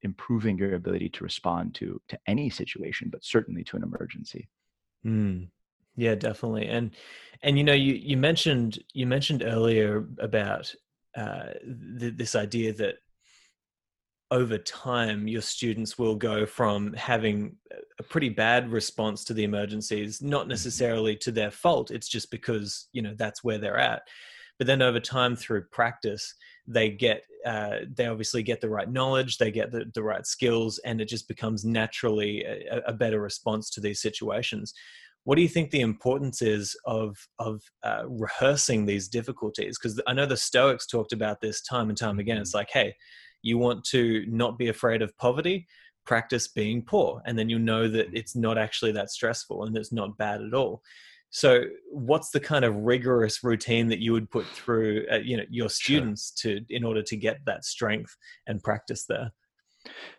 improving 0.04 0.58
your 0.58 0.76
ability 0.76 1.10
to 1.10 1.24
respond 1.24 1.74
to 1.76 2.02
to 2.10 2.20
any 2.28 2.50
situation, 2.50 3.10
but 3.10 3.24
certainly 3.24 3.64
to 3.64 3.78
an 3.78 3.84
emergency. 3.84 4.50
Mm. 5.06 5.48
Yeah, 5.96 6.16
definitely. 6.16 6.68
And 6.68 6.92
and 7.42 7.58
you 7.58 7.64
know, 7.64 7.74
you 7.74 7.94
you 7.94 8.18
mentioned 8.18 8.80
you 8.94 9.06
mentioned 9.06 9.44
earlier 9.44 10.08
about 10.20 10.74
uh, 11.16 11.54
th- 12.00 12.16
this 12.18 12.36
idea 12.36 12.74
that 12.74 12.96
over 14.32 14.58
time 14.58 15.28
your 15.28 15.42
students 15.42 16.00
will 16.00 16.16
go 16.16 16.46
from 16.46 16.92
having 16.94 17.56
a 18.00 18.04
pretty 18.04 18.30
bad 18.30 18.72
response 18.72 19.24
to 19.24 19.34
the 19.34 19.44
emergencies 19.44 20.22
not 20.22 20.42
mm-hmm. 20.42 20.50
necessarily 20.50 21.16
to 21.16 21.32
their 21.32 21.52
fault 21.52 21.92
it's 21.92 22.08
just 22.08 22.32
because 22.32 22.88
you 22.94 23.02
know 23.02 23.14
that's 23.18 23.44
where 23.44 23.60
they're 23.60 23.78
at 23.78 24.02
but 24.58 24.66
then 24.66 24.82
over 24.82 25.00
time 25.00 25.36
through 25.36 25.64
practice 25.72 26.34
they 26.66 26.90
get 26.90 27.24
uh, 27.46 27.80
they 27.94 28.08
obviously 28.08 28.42
get 28.42 28.62
the 28.62 28.70
right 28.70 28.90
knowledge 28.90 29.38
they 29.38 29.52
get 29.52 29.72
the, 29.72 29.86
the 29.94 30.02
right 30.02 30.26
skills 30.26 30.80
and 30.80 31.00
it 31.00 31.10
just 31.10 31.28
becomes 31.28 31.64
naturally 31.64 32.44
a, 32.44 32.82
a 32.88 32.94
better 32.94 33.22
response 33.22 33.70
to 33.70 33.82
these 33.82 34.02
situations 34.02 34.74
what 35.26 35.36
do 35.36 35.42
you 35.42 35.48
think 35.48 35.72
the 35.72 35.82
importance 35.82 36.42
is 36.42 36.76
of 36.86 37.18
of 37.40 37.62
uh, 37.84 38.04
rehearsing 38.08 38.86
these 38.86 39.08
difficulties 39.08 39.78
because 39.78 40.00
i 40.08 40.14
know 40.14 40.26
the 40.26 40.38
stoics 40.38 40.86
talked 40.86 41.14
about 41.14 41.42
this 41.42 41.62
time 41.62 41.90
and 41.90 41.98
time 41.98 42.20
again 42.20 42.38
it's 42.38 42.52
mm-hmm. 42.52 42.60
like 42.60 42.70
hey 42.72 42.94
you 43.42 43.58
want 43.58 43.84
to 43.84 44.26
not 44.28 44.58
be 44.58 44.70
afraid 44.70 45.02
of 45.02 45.16
poverty 45.18 45.68
practice 46.06 46.48
being 46.48 46.82
poor 46.82 47.22
and 47.26 47.38
then 47.38 47.50
you'll 47.50 47.60
know 47.60 47.88
that 47.88 48.08
mm-hmm. 48.08 48.18
it's 48.18 48.36
not 48.36 48.58
actually 48.58 48.92
that 48.92 49.10
stressful 49.10 49.64
and 49.64 49.76
it's 49.78 49.94
not 49.94 50.18
bad 50.18 50.42
at 50.42 50.54
all 50.54 50.82
so 51.30 51.64
what's 51.92 52.30
the 52.30 52.40
kind 52.40 52.64
of 52.64 52.76
rigorous 52.76 53.44
routine 53.44 53.88
that 53.88 54.00
you 54.00 54.12
would 54.12 54.30
put 54.30 54.46
through 54.48 55.06
uh, 55.12 55.18
you 55.18 55.38
know 55.38 55.46
your 55.50 55.70
students 55.70 56.34
sure. 56.40 56.60
to 56.60 56.66
in 56.70 56.84
order 56.84 57.02
to 57.02 57.16
get 57.16 57.40
that 57.46 57.66
strength 57.66 58.16
and 58.48 58.62
practice 58.64 59.06
there 59.08 59.32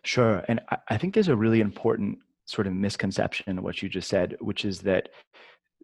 sure 0.03 0.43
and 0.47 0.59
i 0.89 0.97
think 0.97 1.13
there's 1.13 1.27
a 1.27 1.35
really 1.35 1.61
important 1.61 2.17
sort 2.45 2.67
of 2.67 2.73
misconception 2.73 3.57
of 3.57 3.63
what 3.63 3.81
you 3.81 3.89
just 3.89 4.09
said, 4.09 4.35
which 4.39 4.65
is 4.65 4.79
that 4.81 5.09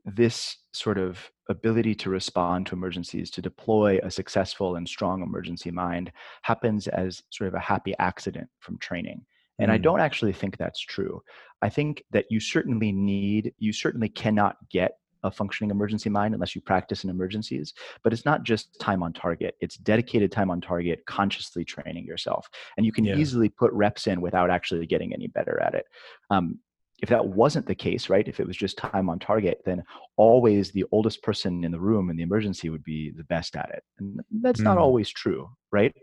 this 0.06 0.58
sort 0.74 0.98
of 0.98 1.32
ability 1.50 1.94
to 1.94 2.10
respond 2.10 2.66
to 2.66 2.76
emergencies, 2.76 3.30
to 3.32 3.42
deploy 3.42 4.00
a 4.04 4.10
successful 4.10 4.76
and 4.76 4.88
strong 4.88 5.22
emergency 5.22 5.70
mind, 5.70 6.12
happens 6.42 6.88
as 6.88 7.22
sort 7.30 7.48
of 7.48 7.54
a 7.54 7.60
happy 7.60 7.94
accident 8.00 8.48
from 8.60 8.78
training. 8.80 9.24
And 9.60 9.70
mm. 9.70 9.74
I 9.74 9.78
don't 9.78 10.00
actually 10.00 10.34
think 10.34 10.58
that's 10.58 10.80
true. 10.80 11.22
I 11.62 11.70
think 11.70 12.04
that 12.12 12.26
you 12.30 12.40
certainly 12.40 12.92
need, 12.92 13.54
you 13.60 13.74
certainly 13.74 14.10
cannot 14.10 14.58
get 14.70 14.94
a 15.24 15.32
functioning 15.32 15.72
emergency 15.72 16.10
mind 16.10 16.34
unless 16.34 16.56
you 16.56 16.62
practice 16.62 17.04
in 17.04 17.10
emergencies. 17.10 17.74
But 18.04 18.14
it's 18.14 18.26
not 18.26 18.44
just 18.44 18.80
time 18.80 19.04
on 19.04 19.14
target, 19.14 19.56
it's 19.62 19.78
dedicated 19.78 20.32
time 20.32 20.52
on 20.52 20.62
target, 20.62 21.06
consciously 21.06 21.66
training 21.66 22.06
yourself. 22.06 22.50
And 22.78 22.86
you 22.86 22.92
can 22.92 23.06
yeah. 23.06 23.16
easily 23.16 23.50
put 23.50 23.72
reps 23.74 24.08
in 24.08 24.22
without 24.22 24.50
actually 24.50 24.86
getting 24.86 25.14
any 25.14 25.28
better 25.28 25.60
at 25.62 25.76
it. 25.76 25.86
Um, 26.30 26.60
if 27.02 27.10
that 27.10 27.26
wasn't 27.26 27.66
the 27.66 27.76
case, 27.76 28.10
right, 28.10 28.28
if 28.28 28.40
it 28.40 28.46
was 28.46 28.56
just 28.56 28.78
time 28.78 29.10
on 29.10 29.18
target, 29.18 29.62
then 29.66 29.84
always 30.18 30.72
the 30.72 30.86
oldest 30.92 31.24
person 31.24 31.64
in 31.64 31.72
the 31.72 31.80
room 31.80 32.12
in 32.12 32.16
the 32.16 32.24
emergency 32.24 32.70
would 32.70 32.84
be 32.84 33.12
the 33.12 33.24
best 33.24 33.56
at 33.56 33.72
it. 33.72 33.84
And 33.98 34.20
that's 34.42 34.62
mm. 34.62 34.66
not 34.66 34.78
always 34.78 35.10
true, 35.10 35.50
right? 35.72 35.94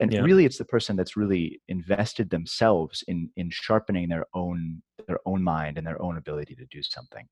And 0.00 0.12
yeah. 0.12 0.20
really 0.22 0.44
it's 0.44 0.58
the 0.58 0.64
person 0.64 0.96
that's 0.96 1.16
really 1.16 1.60
invested 1.68 2.30
themselves 2.30 3.04
in 3.06 3.30
in 3.36 3.50
sharpening 3.50 4.08
their 4.08 4.26
own 4.34 4.82
their 5.06 5.20
own 5.24 5.42
mind 5.42 5.78
and 5.78 5.86
their 5.86 6.02
own 6.02 6.16
ability 6.16 6.56
to 6.56 6.66
do 6.66 6.82
something. 6.82 7.26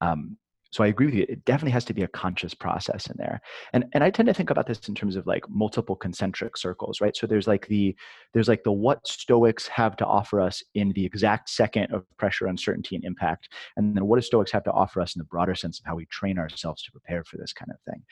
Um, 0.00 0.36
so 0.70 0.84
i 0.84 0.86
agree 0.86 1.06
with 1.06 1.14
you 1.14 1.26
it 1.28 1.44
definitely 1.44 1.72
has 1.72 1.84
to 1.84 1.94
be 1.94 2.02
a 2.02 2.08
conscious 2.08 2.54
process 2.54 3.06
in 3.06 3.16
there. 3.18 3.40
And 3.72 3.84
and 3.92 4.04
i 4.04 4.10
tend 4.10 4.26
to 4.28 4.34
think 4.34 4.50
about 4.50 4.66
this 4.66 4.88
in 4.88 4.94
terms 4.94 5.16
of 5.16 5.26
like 5.26 5.48
multiple 5.48 5.96
concentric 5.96 6.56
circles 6.56 7.00
right? 7.00 7.16
So 7.16 7.26
there's 7.26 7.46
like 7.46 7.66
the 7.68 7.96
there's 8.32 8.48
like 8.48 8.64
the 8.64 8.72
what 8.72 9.06
stoics 9.06 9.66
have 9.68 9.96
to 9.96 10.06
offer 10.06 10.40
us 10.40 10.62
in 10.74 10.92
the 10.92 11.04
exact 11.04 11.48
second 11.50 11.92
of 11.92 12.04
pressure 12.16 12.46
uncertainty 12.46 12.96
and 12.96 13.04
impact 13.04 13.48
and 13.76 13.96
then 13.96 14.06
what 14.06 14.16
do 14.16 14.22
stoics 14.22 14.52
have 14.52 14.64
to 14.64 14.72
offer 14.72 15.00
us 15.00 15.14
in 15.14 15.20
the 15.20 15.24
broader 15.24 15.54
sense 15.54 15.78
of 15.78 15.86
how 15.86 15.94
we 15.94 16.06
train 16.06 16.38
ourselves 16.38 16.82
to 16.82 16.92
prepare 16.92 17.24
for 17.24 17.36
this 17.36 17.52
kind 17.52 17.70
of 17.70 17.80
thing. 17.92 18.02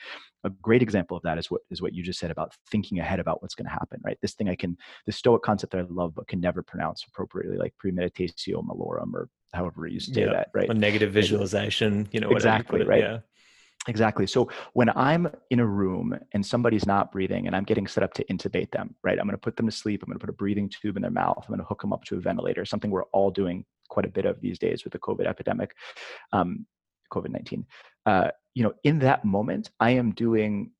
A 0.43 0.49
great 0.49 0.81
example 0.81 1.17
of 1.17 1.23
that 1.23 1.37
is 1.37 1.51
what 1.51 1.61
is 1.69 1.81
what 1.81 1.93
you 1.93 2.03
just 2.03 2.19
said 2.19 2.31
about 2.31 2.53
thinking 2.71 2.99
ahead 2.99 3.19
about 3.19 3.41
what's 3.41 3.55
going 3.55 3.65
to 3.67 3.71
happen 3.71 3.99
right? 4.03 4.17
This 4.21 4.33
thing 4.33 4.49
i 4.49 4.55
can 4.55 4.77
the 5.05 5.11
stoic 5.11 5.41
concept 5.41 5.71
that 5.71 5.79
i 5.79 5.85
love 5.89 6.15
but 6.15 6.27
can 6.27 6.39
never 6.39 6.63
pronounce 6.63 7.05
appropriately 7.07 7.57
like 7.57 7.73
premeditatio 7.83 8.63
malorum 8.65 9.13
or 9.13 9.29
however 9.53 9.87
you 9.87 9.99
say 9.99 10.21
yeah. 10.21 10.33
that, 10.33 10.51
right? 10.53 10.69
A 10.69 10.73
negative 10.73 11.11
visualization, 11.11 12.07
you 12.11 12.19
know, 12.19 12.29
exactly, 12.29 12.83
right? 12.83 13.01
Yeah. 13.01 13.19
Exactly. 13.87 14.27
So 14.27 14.49
when 14.73 14.89
I'm 14.89 15.31
in 15.49 15.59
a 15.61 15.65
room 15.65 16.17
and 16.33 16.45
somebody's 16.45 16.85
not 16.85 17.11
breathing 17.11 17.47
and 17.47 17.55
I'm 17.55 17.63
getting 17.63 17.87
set 17.87 18.03
up 18.03 18.13
to 18.15 18.25
intubate 18.25 18.71
them, 18.71 18.93
right? 19.03 19.17
I'm 19.17 19.25
going 19.25 19.37
to 19.37 19.37
put 19.37 19.55
them 19.55 19.67
to 19.67 19.71
sleep. 19.71 20.03
I'm 20.03 20.07
going 20.07 20.19
to 20.19 20.25
put 20.25 20.29
a 20.29 20.37
breathing 20.37 20.69
tube 20.69 20.97
in 20.97 21.01
their 21.01 21.11
mouth. 21.11 21.37
I'm 21.39 21.47
going 21.47 21.59
to 21.59 21.65
hook 21.65 21.81
them 21.81 21.93
up 21.93 22.03
to 22.05 22.17
a 22.17 22.19
ventilator, 22.19 22.65
something 22.65 22.91
we're 22.91 23.05
all 23.05 23.31
doing 23.31 23.65
quite 23.89 24.05
a 24.05 24.09
bit 24.09 24.25
of 24.25 24.39
these 24.41 24.59
days 24.59 24.83
with 24.83 24.93
the 24.93 24.99
COVID 24.99 25.25
epidemic, 25.25 25.73
um, 26.33 26.65
COVID 27.11 27.29
19. 27.29 27.65
Uh, 28.05 28.29
you 28.53 28.63
know, 28.63 28.73
in 28.83 28.99
that 28.99 29.23
moment, 29.23 29.71
I 29.79 29.91
am 29.91 30.11
doing 30.11 30.71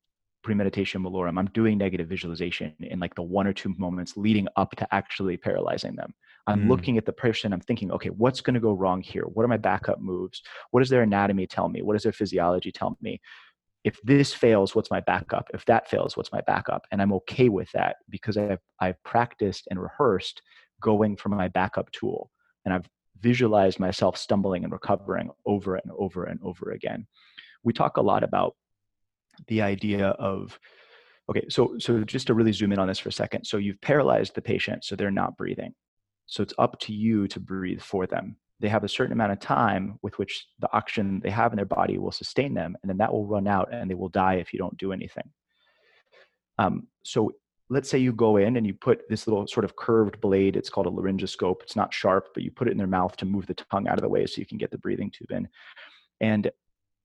premeditation 0.44 1.04
malorum. 1.04 1.40
I'm 1.40 1.50
doing 1.54 1.78
negative 1.78 2.08
visualization 2.08 2.74
in 2.80 3.00
like 3.00 3.16
the 3.16 3.24
one 3.24 3.48
or 3.48 3.54
two 3.54 3.74
moments 3.78 4.18
leading 4.18 4.48
up 4.56 4.76
to 4.76 4.94
actually 4.94 5.38
paralyzing 5.38 5.96
them. 5.96 6.14
I'm 6.50 6.66
mm. 6.66 6.70
looking 6.70 6.98
at 6.98 7.06
the 7.06 7.14
person, 7.14 7.54
I'm 7.54 7.62
thinking, 7.62 7.92
okay, 7.92 8.10
what's 8.10 8.42
going 8.42 8.56
to 8.56 8.60
go 8.60 8.74
wrong 8.74 9.02
here? 9.02 9.24
What 9.24 9.44
are 9.44 9.50
my 9.50 9.58
backup 9.58 10.02
moves? 10.02 10.42
What 10.72 10.82
does 10.82 10.90
their 10.90 11.04
anatomy 11.04 11.46
tell 11.46 11.70
me? 11.70 11.84
What 11.84 11.94
does 11.94 12.04
their 12.04 12.12
physiology 12.12 12.72
tell 12.72 12.98
me? 13.02 13.22
If 13.84 14.02
this 14.02 14.34
fails, 14.34 14.74
what's 14.74 14.92
my 14.92 15.00
backup? 15.00 15.50
If 15.54 15.64
that 15.66 15.90
fails, 15.90 16.18
what's 16.18 16.32
my 16.32 16.42
backup? 16.42 16.86
And 16.92 17.02
I'm 17.02 17.14
okay 17.14 17.50
with 17.50 17.72
that 17.74 17.98
because 18.10 18.36
I've, 18.36 18.60
I've 18.80 19.02
practiced 19.04 19.68
and 19.70 19.80
rehearsed 19.80 20.42
going 20.82 21.16
for 21.16 21.30
my 21.30 21.48
backup 21.48 21.92
tool. 21.92 22.32
And 22.66 22.74
I've 22.74 22.90
visualized 23.22 23.80
myself 23.80 24.18
stumbling 24.18 24.64
and 24.64 24.74
recovering 24.74 25.30
over 25.46 25.76
and 25.76 25.92
over 25.98 26.24
and 26.24 26.40
over 26.44 26.72
again. 26.72 27.06
We 27.64 27.74
talk 27.74 27.98
a 27.98 28.02
lot 28.02 28.24
about 28.24 28.56
the 29.48 29.62
idea 29.62 30.08
of 30.08 30.60
okay 31.30 31.46
so 31.48 31.78
so 31.80 32.04
just 32.04 32.28
to 32.28 32.34
really 32.34 32.52
zoom 32.52 32.74
in 32.74 32.80
on 32.80 32.88
this 32.90 33.00
for 33.00 33.08
a 33.08 33.14
second 33.14 33.46
so 33.46 33.56
you've 33.56 33.80
paralyzed 33.80 34.36
the 34.36 34.42
patient 34.42 34.84
so 34.84 34.98
they're 34.98 35.12
not 35.12 35.38
breathing 35.38 35.74
so 36.30 36.44
it's 36.44 36.54
up 36.58 36.80
to 36.80 36.94
you 36.94 37.28
to 37.28 37.40
breathe 37.40 37.82
for 37.82 38.08
them 38.08 38.36
they 38.60 38.68
have 38.68 38.84
a 38.84 38.90
certain 38.90 39.14
amount 39.14 39.32
of 39.32 39.40
time 39.40 39.98
with 40.02 40.18
which 40.20 40.48
the 40.60 40.72
oxygen 40.74 41.20
they 41.24 41.30
have 41.30 41.52
in 41.52 41.58
their 41.58 41.66
body 41.66 41.98
will 41.98 42.12
sustain 42.12 42.54
them 42.54 42.76
and 42.82 42.90
then 42.90 42.98
that 42.98 43.12
will 43.12 43.26
run 43.26 43.48
out 43.48 43.70
and 43.72 43.90
they 43.90 43.96
will 43.96 44.10
die 44.10 44.36
if 44.36 44.54
you 44.54 44.60
don't 44.60 44.78
do 44.78 44.92
anything 44.92 45.30
um, 46.58 46.88
so 47.04 47.32
let's 47.70 47.90
say 47.90 47.98
you 47.98 48.12
go 48.12 48.38
in 48.38 48.58
and 48.58 48.66
you 48.68 48.74
put 48.74 49.08
this 49.10 49.28
little 49.28 49.48
sort 49.48 49.64
of 49.64 49.76
curved 49.76 50.20
blade 50.22 50.56
it's 50.56 50.70
called 50.70 50.88
a 50.88 50.90
laryngoscope 50.90 51.62
it's 51.62 51.76
not 51.76 51.94
sharp 51.94 52.30
but 52.34 52.44
you 52.44 52.52
put 52.52 52.68
it 52.68 52.72
in 52.72 52.78
their 52.78 52.88
mouth 52.88 53.16
to 53.16 53.26
move 53.26 53.46
the 53.48 53.54
tongue 53.54 53.88
out 53.88 53.98
of 53.98 54.02
the 54.02 54.10
way 54.10 54.26
so 54.26 54.40
you 54.40 54.46
can 54.46 54.58
get 54.58 54.72
the 54.72 54.78
breathing 54.78 55.12
tube 55.12 55.32
in 55.32 55.48
and 56.22 56.52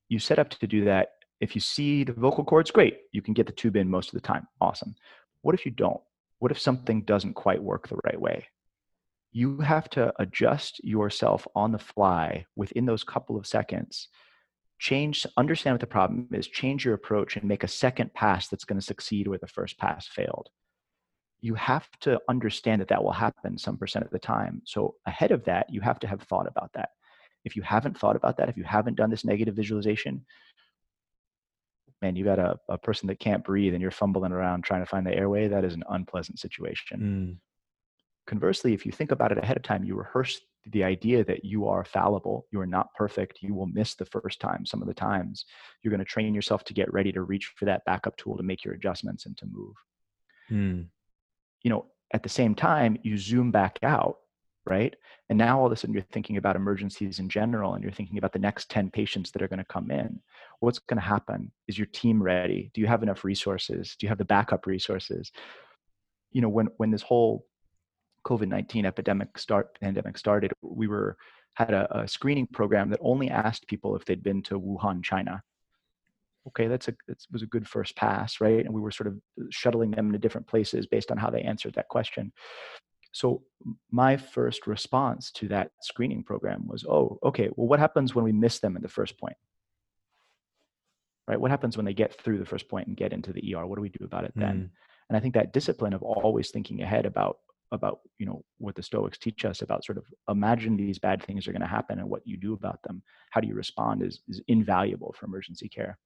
you 0.08 0.18
set 0.18 0.38
up 0.38 0.50
to 0.50 0.66
do 0.66 0.84
that 0.84 1.08
if 1.40 1.54
you 1.54 1.60
see 1.60 2.04
the 2.04 2.12
vocal 2.12 2.44
cords, 2.44 2.70
great. 2.70 3.00
You 3.12 3.22
can 3.22 3.34
get 3.34 3.46
the 3.46 3.52
tube 3.52 3.76
in 3.76 3.88
most 3.88 4.08
of 4.08 4.14
the 4.14 4.26
time. 4.26 4.46
Awesome. 4.60 4.94
What 5.42 5.54
if 5.54 5.66
you 5.66 5.72
don't? 5.72 6.00
What 6.38 6.50
if 6.50 6.58
something 6.58 7.02
doesn't 7.02 7.34
quite 7.34 7.62
work 7.62 7.88
the 7.88 7.98
right 8.04 8.20
way? 8.20 8.46
You 9.34 9.58
have 9.58 9.90
to 9.90 10.12
adjust 10.20 10.82
yourself 10.84 11.44
on 11.56 11.72
the 11.72 11.78
fly 11.78 12.46
within 12.54 12.86
those 12.86 13.02
couple 13.02 13.36
of 13.36 13.48
seconds. 13.48 14.08
Change, 14.78 15.26
understand 15.36 15.74
what 15.74 15.80
the 15.80 15.88
problem 15.88 16.28
is, 16.32 16.46
change 16.46 16.84
your 16.84 16.94
approach, 16.94 17.36
and 17.36 17.44
make 17.44 17.64
a 17.64 17.68
second 17.68 18.14
pass 18.14 18.46
that's 18.46 18.64
going 18.64 18.78
to 18.78 18.86
succeed 18.86 19.26
where 19.26 19.38
the 19.38 19.48
first 19.48 19.76
pass 19.76 20.06
failed. 20.06 20.50
You 21.40 21.54
have 21.54 21.88
to 22.02 22.20
understand 22.28 22.80
that 22.80 22.88
that 22.88 23.02
will 23.02 23.10
happen 23.10 23.58
some 23.58 23.76
percent 23.76 24.04
of 24.04 24.12
the 24.12 24.20
time. 24.20 24.62
So, 24.66 24.94
ahead 25.04 25.32
of 25.32 25.44
that, 25.46 25.66
you 25.68 25.80
have 25.80 25.98
to 26.00 26.06
have 26.06 26.22
thought 26.22 26.46
about 26.46 26.70
that. 26.74 26.90
If 27.44 27.56
you 27.56 27.62
haven't 27.62 27.98
thought 27.98 28.14
about 28.14 28.36
that, 28.36 28.48
if 28.48 28.56
you 28.56 28.64
haven't 28.64 28.94
done 28.94 29.10
this 29.10 29.24
negative 29.24 29.56
visualization, 29.56 30.24
man, 32.00 32.14
you 32.14 32.24
got 32.24 32.38
a, 32.38 32.56
a 32.68 32.78
person 32.78 33.08
that 33.08 33.18
can't 33.18 33.42
breathe 33.42 33.72
and 33.72 33.82
you're 33.82 33.90
fumbling 33.90 34.30
around 34.30 34.62
trying 34.62 34.82
to 34.82 34.86
find 34.86 35.04
the 35.04 35.14
airway, 35.14 35.48
that 35.48 35.64
is 35.64 35.74
an 35.74 35.82
unpleasant 35.88 36.38
situation. 36.38 37.00
Mm. 37.00 37.53
Conversely, 38.26 38.72
if 38.72 38.86
you 38.86 38.92
think 38.92 39.12
about 39.12 39.32
it 39.32 39.38
ahead 39.38 39.56
of 39.56 39.62
time, 39.62 39.84
you 39.84 39.94
rehearse 39.96 40.40
the 40.66 40.82
idea 40.82 41.22
that 41.24 41.44
you 41.44 41.68
are 41.68 41.84
fallible, 41.84 42.46
you 42.50 42.58
are 42.58 42.66
not 42.66 42.94
perfect, 42.94 43.42
you 43.42 43.54
will 43.54 43.66
miss 43.66 43.94
the 43.94 44.06
first 44.06 44.40
time 44.40 44.64
some 44.64 44.80
of 44.80 44.88
the 44.88 44.94
times. 44.94 45.44
You're 45.82 45.90
going 45.90 45.98
to 45.98 46.04
train 46.04 46.34
yourself 46.34 46.64
to 46.64 46.74
get 46.74 46.92
ready 46.92 47.12
to 47.12 47.22
reach 47.22 47.52
for 47.56 47.66
that 47.66 47.84
backup 47.84 48.16
tool 48.16 48.36
to 48.36 48.42
make 48.42 48.64
your 48.64 48.74
adjustments 48.74 49.26
and 49.26 49.36
to 49.36 49.46
move. 49.46 49.74
Mm. 50.50 50.86
You 51.62 51.70
know, 51.70 51.86
at 52.14 52.22
the 52.22 52.28
same 52.30 52.54
time, 52.54 52.96
you 53.02 53.18
zoom 53.18 53.50
back 53.50 53.78
out 53.82 54.16
right? 54.66 54.94
And 55.28 55.38
now 55.38 55.60
all 55.60 55.66
of 55.66 55.72
a 55.72 55.76
sudden 55.76 55.94
you're 55.94 56.02
thinking 56.12 56.36
about 56.36 56.56
emergencies 56.56 57.18
in 57.18 57.28
general 57.28 57.74
and 57.74 57.82
you're 57.82 57.92
thinking 57.92 58.18
about 58.18 58.32
the 58.32 58.38
next 58.38 58.70
10 58.70 58.90
patients 58.90 59.30
that 59.30 59.42
are 59.42 59.48
going 59.48 59.58
to 59.58 59.64
come 59.64 59.90
in. 59.90 60.20
What's 60.60 60.78
going 60.78 61.00
to 61.00 61.06
happen? 61.06 61.52
Is 61.68 61.78
your 61.78 61.86
team 61.86 62.22
ready? 62.22 62.70
Do 62.74 62.80
you 62.80 62.86
have 62.86 63.02
enough 63.02 63.24
resources? 63.24 63.96
Do 63.98 64.06
you 64.06 64.08
have 64.08 64.18
the 64.18 64.24
backup 64.24 64.66
resources? 64.66 65.32
You 66.32 66.40
know, 66.40 66.48
when 66.48 66.68
when 66.78 66.90
this 66.90 67.02
whole 67.02 67.46
COVID-19 68.24 68.84
epidemic 68.84 69.38
start 69.38 69.78
pandemic 69.80 70.18
started, 70.18 70.52
we 70.62 70.88
were 70.88 71.16
had 71.54 71.72
a, 71.72 72.00
a 72.00 72.08
screening 72.08 72.46
program 72.46 72.90
that 72.90 72.98
only 73.02 73.30
asked 73.30 73.68
people 73.68 73.94
if 73.94 74.04
they'd 74.04 74.22
been 74.22 74.42
to 74.42 74.60
Wuhan, 74.60 75.02
China. 75.02 75.42
Okay, 76.48 76.66
that's 76.66 76.88
a 76.88 76.94
it 77.08 77.24
was 77.32 77.42
a 77.42 77.46
good 77.46 77.66
first 77.66 77.96
pass, 77.96 78.40
right? 78.40 78.64
And 78.64 78.74
we 78.74 78.80
were 78.80 78.90
sort 78.90 79.06
of 79.06 79.18
shuttling 79.50 79.92
them 79.92 80.06
into 80.06 80.18
different 80.18 80.46
places 80.46 80.86
based 80.86 81.10
on 81.10 81.16
how 81.16 81.30
they 81.30 81.42
answered 81.42 81.74
that 81.74 81.88
question 81.88 82.32
So 83.12 83.42
my 83.90 84.16
first 84.16 84.66
response 84.66 85.30
to 85.32 85.48
that 85.48 85.70
screening 85.80 86.24
program 86.24 86.66
was, 86.66 86.84
oh, 86.84 87.18
okay, 87.22 87.48
well, 87.56 87.68
what 87.68 87.78
happens 87.78 88.14
when 88.14 88.24
we 88.24 88.32
miss 88.32 88.58
them 88.58 88.76
in 88.76 88.82
the 88.82 88.88
first 88.88 89.18
point? 89.18 89.36
Right? 91.28 91.40
What 91.40 91.50
happens 91.50 91.76
when 91.76 91.86
they 91.86 91.94
get 91.94 92.20
through 92.20 92.38
the 92.38 92.44
first 92.44 92.68
point 92.68 92.88
and 92.88 92.96
get 92.96 93.12
into 93.12 93.32
the 93.32 93.54
ER? 93.54 93.64
What 93.64 93.76
do 93.76 93.82
we 93.82 93.88
do 93.88 94.04
about 94.04 94.24
it 94.24 94.32
then? 94.34 94.56
Mm. 94.56 94.70
And 95.08 95.16
I 95.16 95.20
think 95.20 95.34
that 95.34 95.52
discipline 95.52 95.94
of 95.94 96.02
always 96.02 96.50
thinking 96.50 96.82
ahead 96.82 97.06
about 97.06 97.38
about 97.72 98.00
you 98.18 98.26
know 98.26 98.44
what 98.58 98.74
the 98.74 98.82
stoics 98.82 99.18
teach 99.18 99.44
us 99.44 99.62
about 99.62 99.84
sort 99.84 99.98
of 99.98 100.04
imagine 100.28 100.76
these 100.76 100.98
bad 100.98 101.22
things 101.22 101.46
are 101.46 101.52
going 101.52 101.62
to 101.62 101.66
happen 101.66 101.98
and 101.98 102.08
what 102.08 102.22
you 102.24 102.36
do 102.36 102.52
about 102.52 102.80
them 102.82 103.02
how 103.30 103.40
do 103.40 103.48
you 103.48 103.54
respond 103.54 104.02
is, 104.02 104.20
is 104.28 104.40
invaluable 104.48 105.14
for 105.18 105.26
emergency 105.26 105.68
care 105.68 105.98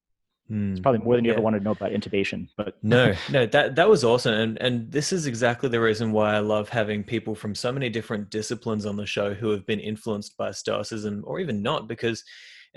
Mm, 0.51 0.71
it's 0.71 0.81
probably 0.81 1.01
more 1.01 1.15
than 1.15 1.25
you 1.25 1.31
yeah. 1.31 1.37
ever 1.37 1.43
wanted 1.43 1.59
to 1.59 1.65
know 1.65 1.73
about 1.73 1.93
intubation, 1.93 2.49
but 2.57 2.79
no, 2.83 3.13
no, 3.31 3.45
that 3.47 3.77
that 3.77 3.89
was 3.89 4.03
awesome, 4.03 4.33
and 4.33 4.63
and 4.63 4.91
this 4.91 5.13
is 5.13 5.27
exactly 5.27 5.69
the 5.69 5.81
reason 5.81 6.11
why 6.11 6.35
I 6.35 6.39
love 6.39 6.71
having 6.71 7.05
people 7.05 7.35
from 7.35 7.55
so 7.55 7.71
many 7.71 7.91
different 7.91 8.31
disciplines 8.31 8.87
on 8.87 8.97
the 8.97 9.05
show 9.05 9.35
who 9.35 9.51
have 9.51 9.67
been 9.67 9.81
influenced 9.81 10.39
by 10.39 10.53
Stoicism 10.53 11.23
or 11.27 11.39
even 11.39 11.63
not, 11.63 11.87
because 11.87 12.25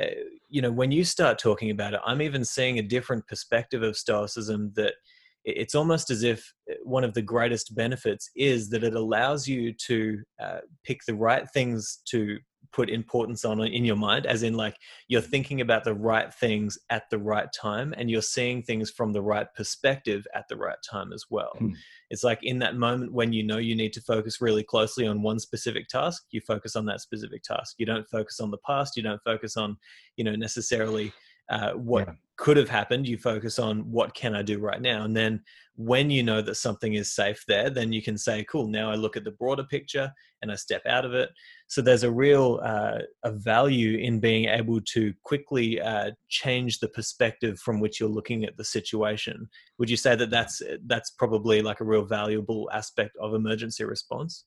uh, 0.01 0.05
you 0.49 0.61
know 0.61 0.71
when 0.71 0.91
you 0.91 1.05
start 1.05 1.39
talking 1.39 1.71
about 1.71 1.93
it, 1.93 2.01
I'm 2.05 2.21
even 2.21 2.43
seeing 2.43 2.77
a 2.77 2.83
different 2.83 3.25
perspective 3.27 3.83
of 3.83 3.95
Stoicism 3.95 4.73
that 4.75 4.95
it's 5.45 5.75
almost 5.75 6.09
as 6.09 6.23
if 6.23 6.53
uh, 6.69 6.75
one 6.83 7.03
of 7.03 7.13
the 7.13 7.21
greatest 7.21 7.75
benefits 7.75 8.29
is 8.35 8.69
that 8.69 8.83
it 8.83 8.95
allows 8.95 9.47
you 9.47 9.73
to 9.73 10.21
uh, 10.41 10.59
pick 10.83 10.99
the 11.07 11.15
right 11.15 11.49
things 11.51 11.99
to 12.05 12.37
put 12.71 12.89
importance 12.89 13.43
on 13.43 13.59
in 13.61 13.83
your 13.83 13.95
mind 13.95 14.25
as 14.25 14.43
in 14.43 14.53
like 14.53 14.75
you're 15.07 15.19
thinking 15.19 15.61
about 15.61 15.83
the 15.83 15.93
right 15.93 16.33
things 16.33 16.77
at 16.89 17.03
the 17.09 17.17
right 17.17 17.49
time 17.53 17.93
and 17.97 18.09
you're 18.09 18.21
seeing 18.21 18.63
things 18.63 18.89
from 18.89 19.11
the 19.11 19.21
right 19.21 19.47
perspective 19.55 20.25
at 20.33 20.47
the 20.47 20.55
right 20.55 20.77
time 20.89 21.11
as 21.11 21.25
well 21.29 21.51
hmm. 21.57 21.71
it's 22.09 22.23
like 22.23 22.39
in 22.43 22.59
that 22.59 22.75
moment 22.75 23.11
when 23.11 23.33
you 23.33 23.43
know 23.43 23.57
you 23.57 23.75
need 23.75 23.91
to 23.91 24.01
focus 24.01 24.41
really 24.41 24.63
closely 24.63 25.05
on 25.05 25.21
one 25.21 25.39
specific 25.39 25.87
task 25.87 26.23
you 26.31 26.39
focus 26.41 26.75
on 26.75 26.85
that 26.85 27.01
specific 27.01 27.43
task 27.43 27.75
you 27.77 27.85
don't 27.85 28.07
focus 28.07 28.39
on 28.39 28.51
the 28.51 28.57
past 28.65 28.95
you 28.95 29.03
don't 29.03 29.21
focus 29.23 29.57
on 29.57 29.75
you 30.15 30.23
know 30.23 30.35
necessarily 30.35 31.11
uh, 31.51 31.73
what 31.73 32.07
yeah. 32.07 32.13
could 32.37 32.57
have 32.57 32.69
happened 32.69 33.07
you 33.07 33.17
focus 33.17 33.59
on 33.59 33.79
what 33.91 34.15
can 34.15 34.33
i 34.33 34.41
do 34.41 34.57
right 34.57 34.81
now 34.81 35.03
and 35.03 35.15
then 35.15 35.39
when 35.75 36.09
you 36.09 36.23
know 36.23 36.41
that 36.41 36.55
something 36.55 36.93
is 36.93 37.13
safe 37.13 37.43
there 37.47 37.69
then 37.69 37.91
you 37.91 38.01
can 38.01 38.17
say 38.17 38.43
cool 38.49 38.67
now 38.67 38.89
i 38.89 38.95
look 38.95 39.17
at 39.17 39.23
the 39.23 39.31
broader 39.31 39.63
picture 39.63 40.11
and 40.41 40.51
i 40.51 40.55
step 40.55 40.81
out 40.87 41.05
of 41.05 41.13
it 41.13 41.29
so 41.67 41.81
there's 41.81 42.03
a 42.03 42.11
real 42.11 42.59
uh, 42.63 42.99
a 43.23 43.31
value 43.31 43.97
in 43.97 44.19
being 44.19 44.45
able 44.45 44.79
to 44.81 45.13
quickly 45.23 45.79
uh, 45.81 46.11
change 46.29 46.79
the 46.79 46.89
perspective 46.89 47.59
from 47.59 47.79
which 47.79 47.99
you're 47.99 48.09
looking 48.09 48.45
at 48.45 48.55
the 48.57 48.65
situation 48.65 49.47
would 49.77 49.89
you 49.89 49.97
say 49.97 50.15
that 50.15 50.29
that's 50.29 50.61
that's 50.85 51.11
probably 51.11 51.61
like 51.61 51.81
a 51.81 51.85
real 51.85 52.05
valuable 52.05 52.69
aspect 52.73 53.15
of 53.19 53.33
emergency 53.33 53.83
response 53.83 54.45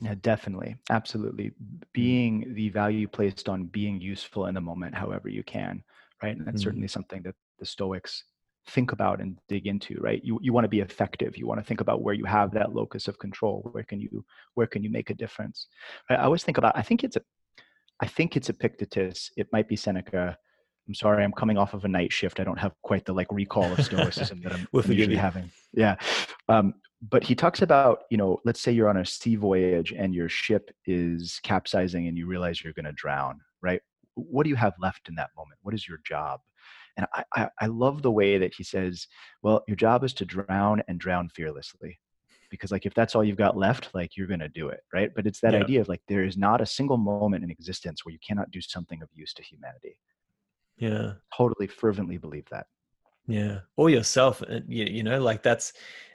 yeah, 0.00 0.14
definitely. 0.20 0.76
Absolutely. 0.88 1.46
Mm. 1.46 1.82
Being 1.92 2.54
the 2.54 2.68
value 2.68 3.08
placed 3.08 3.48
on 3.48 3.64
being 3.64 4.00
useful 4.00 4.46
in 4.46 4.54
the 4.54 4.60
moment, 4.60 4.94
however 4.94 5.28
you 5.28 5.42
can 5.42 5.82
right? 6.22 6.36
And 6.36 6.46
that's 6.46 6.58
mm-hmm. 6.58 6.64
certainly 6.64 6.88
something 6.88 7.22
that 7.22 7.34
the 7.58 7.66
Stoics 7.66 8.24
think 8.68 8.92
about 8.92 9.20
and 9.20 9.38
dig 9.48 9.66
into, 9.66 9.96
right? 10.00 10.20
You 10.22 10.38
you 10.42 10.52
want 10.52 10.64
to 10.64 10.68
be 10.68 10.80
effective. 10.80 11.36
You 11.36 11.46
want 11.46 11.60
to 11.60 11.66
think 11.66 11.80
about 11.80 12.02
where 12.02 12.14
you 12.14 12.24
have 12.24 12.52
that 12.52 12.74
locus 12.74 13.08
of 13.08 13.18
control. 13.18 13.68
Where 13.72 13.84
can 13.84 14.00
you 14.00 14.24
where 14.54 14.66
can 14.66 14.82
you 14.82 14.90
make 14.90 15.10
a 15.10 15.14
difference? 15.14 15.66
I 16.08 16.16
always 16.16 16.44
think 16.44 16.58
about. 16.58 16.76
I 16.76 16.82
think 16.82 17.04
it's 17.04 17.16
a, 17.16 17.22
I 18.00 18.06
think 18.06 18.36
it's 18.36 18.48
Epictetus. 18.48 19.30
It 19.36 19.48
might 19.52 19.68
be 19.68 19.76
Seneca. 19.76 20.36
I'm 20.88 20.94
sorry, 20.94 21.22
I'm 21.22 21.32
coming 21.32 21.58
off 21.58 21.74
of 21.74 21.84
a 21.84 21.88
night 21.88 22.12
shift. 22.12 22.40
I 22.40 22.44
don't 22.44 22.58
have 22.58 22.72
quite 22.82 23.04
the 23.04 23.12
like 23.12 23.28
recall 23.30 23.70
of 23.70 23.84
stoicism 23.84 24.40
that 24.42 24.52
I'm, 24.52 24.66
we'll 24.72 24.84
I'm 24.84 24.92
usually 24.92 25.16
having. 25.16 25.50
Yeah, 25.72 25.96
um, 26.48 26.74
but 27.08 27.22
he 27.22 27.34
talks 27.34 27.62
about 27.62 28.02
you 28.10 28.16
know, 28.16 28.40
let's 28.44 28.60
say 28.60 28.72
you're 28.72 28.88
on 28.88 28.96
a 28.96 29.06
sea 29.06 29.36
voyage 29.36 29.92
and 29.92 30.14
your 30.14 30.28
ship 30.28 30.70
is 30.86 31.40
capsizing 31.42 32.08
and 32.08 32.16
you 32.16 32.26
realize 32.26 32.62
you're 32.62 32.72
going 32.72 32.86
to 32.86 32.92
drown, 32.92 33.40
right? 33.62 33.82
What 34.14 34.44
do 34.44 34.50
you 34.50 34.56
have 34.56 34.74
left 34.78 35.08
in 35.08 35.14
that 35.16 35.30
moment? 35.36 35.58
What 35.62 35.74
is 35.74 35.88
your 35.88 35.98
job? 36.04 36.40
And 36.96 37.06
I, 37.14 37.24
I, 37.34 37.48
I 37.60 37.66
love 37.66 38.02
the 38.02 38.10
way 38.10 38.38
that 38.38 38.54
he 38.54 38.64
says, 38.64 39.06
well, 39.42 39.64
your 39.66 39.76
job 39.76 40.04
is 40.04 40.12
to 40.14 40.24
drown 40.24 40.82
and 40.88 40.98
drown 40.98 41.28
fearlessly 41.28 41.98
because 42.50 42.72
like 42.72 42.84
if 42.84 42.92
that's 42.94 43.14
all 43.14 43.24
you've 43.24 43.36
got 43.36 43.56
left 43.56 43.88
like 43.94 44.16
you're 44.16 44.26
going 44.26 44.40
to 44.40 44.48
do 44.48 44.68
it 44.68 44.80
right 44.92 45.10
but 45.14 45.26
it's 45.26 45.40
that 45.40 45.54
yeah. 45.54 45.60
idea 45.60 45.80
of 45.80 45.88
like 45.88 46.02
there 46.08 46.24
is 46.24 46.36
not 46.36 46.60
a 46.60 46.66
single 46.66 46.96
moment 46.96 47.44
in 47.44 47.50
existence 47.50 48.04
where 48.04 48.12
you 48.12 48.18
cannot 48.26 48.50
do 48.50 48.60
something 48.60 49.00
of 49.00 49.08
use 49.14 49.32
to 49.32 49.42
humanity 49.42 49.96
yeah 50.76 51.12
totally 51.34 51.66
fervently 51.66 52.18
believe 52.18 52.46
that 52.50 52.66
yeah 53.26 53.60
or 53.76 53.88
yourself 53.88 54.42
uh, 54.42 54.60
you, 54.66 54.84
you 54.84 55.02
know 55.02 55.20
like 55.20 55.42
that's 55.42 55.72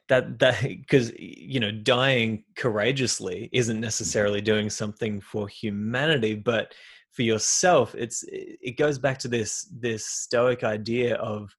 that 0.07 0.37
that 0.39 0.61
because 0.63 1.11
you 1.17 1.59
know 1.59 1.71
dying 1.71 2.43
courageously 2.55 3.49
isn't 3.51 3.77
mm-hmm. 3.77 3.81
necessarily 3.81 4.41
doing 4.41 4.69
something 4.69 5.19
for 5.21 5.47
humanity 5.47 6.35
but 6.35 6.73
for 7.15 7.23
yourself 7.23 7.95
it's 7.95 8.23
it 8.27 8.77
goes 8.77 8.99
back 8.99 9.17
to 9.17 9.27
this 9.27 9.69
this 9.79 10.05
stoic 10.05 10.63
idea 10.63 11.15
of 11.15 11.49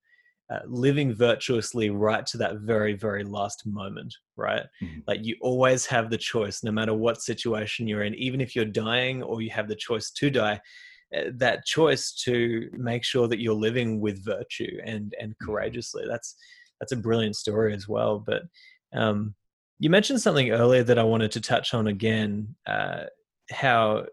uh, 0.52 0.60
living 0.66 1.12
virtuously 1.12 1.90
right 1.90 2.24
to 2.26 2.36
that 2.36 2.58
very 2.60 2.92
very 2.92 3.24
last 3.24 3.66
moment 3.66 4.14
right 4.36 4.64
mm-hmm. 4.82 5.00
like 5.08 5.24
you 5.24 5.34
always 5.40 5.86
have 5.86 6.10
the 6.10 6.18
choice 6.18 6.62
no 6.62 6.70
matter 6.70 6.94
what 6.94 7.22
situation 7.22 7.88
you're 7.88 8.04
in 8.04 8.14
even 8.14 8.40
if 8.40 8.54
you're 8.54 8.64
dying 8.64 9.22
or 9.22 9.40
you 9.40 9.50
have 9.50 9.66
the 9.66 9.74
choice 9.74 10.10
to 10.10 10.30
die 10.30 10.60
uh, 11.16 11.22
that 11.34 11.64
choice 11.64 12.12
to 12.12 12.68
make 12.72 13.02
sure 13.02 13.26
that 13.26 13.40
you're 13.40 13.54
living 13.54 14.00
with 14.00 14.24
virtue 14.24 14.78
and 14.84 15.14
and 15.20 15.32
mm-hmm. 15.32 15.46
courageously 15.46 16.04
that's 16.06 16.36
that's 16.80 16.92
a 16.92 16.96
brilliant 16.96 17.34
story 17.34 17.74
as 17.74 17.88
well 17.88 18.22
but 18.24 18.42
um 18.94 19.34
you 19.78 19.90
mentioned 19.90 20.20
something 20.20 20.50
earlier 20.50 20.82
that 20.82 20.98
i 20.98 21.02
wanted 21.02 21.32
to 21.32 21.40
touch 21.40 21.74
on 21.74 21.86
again 21.86 22.54
uh 22.66 23.04
how 23.50 24.04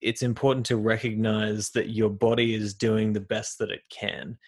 it's 0.00 0.22
important 0.22 0.66
to 0.66 0.76
recognize 0.76 1.70
that 1.70 1.90
your 1.90 2.10
body 2.10 2.54
is 2.54 2.74
doing 2.74 3.12
the 3.12 3.20
best 3.20 3.58
that 3.58 3.70
it 3.70 3.82
can. 3.90 4.38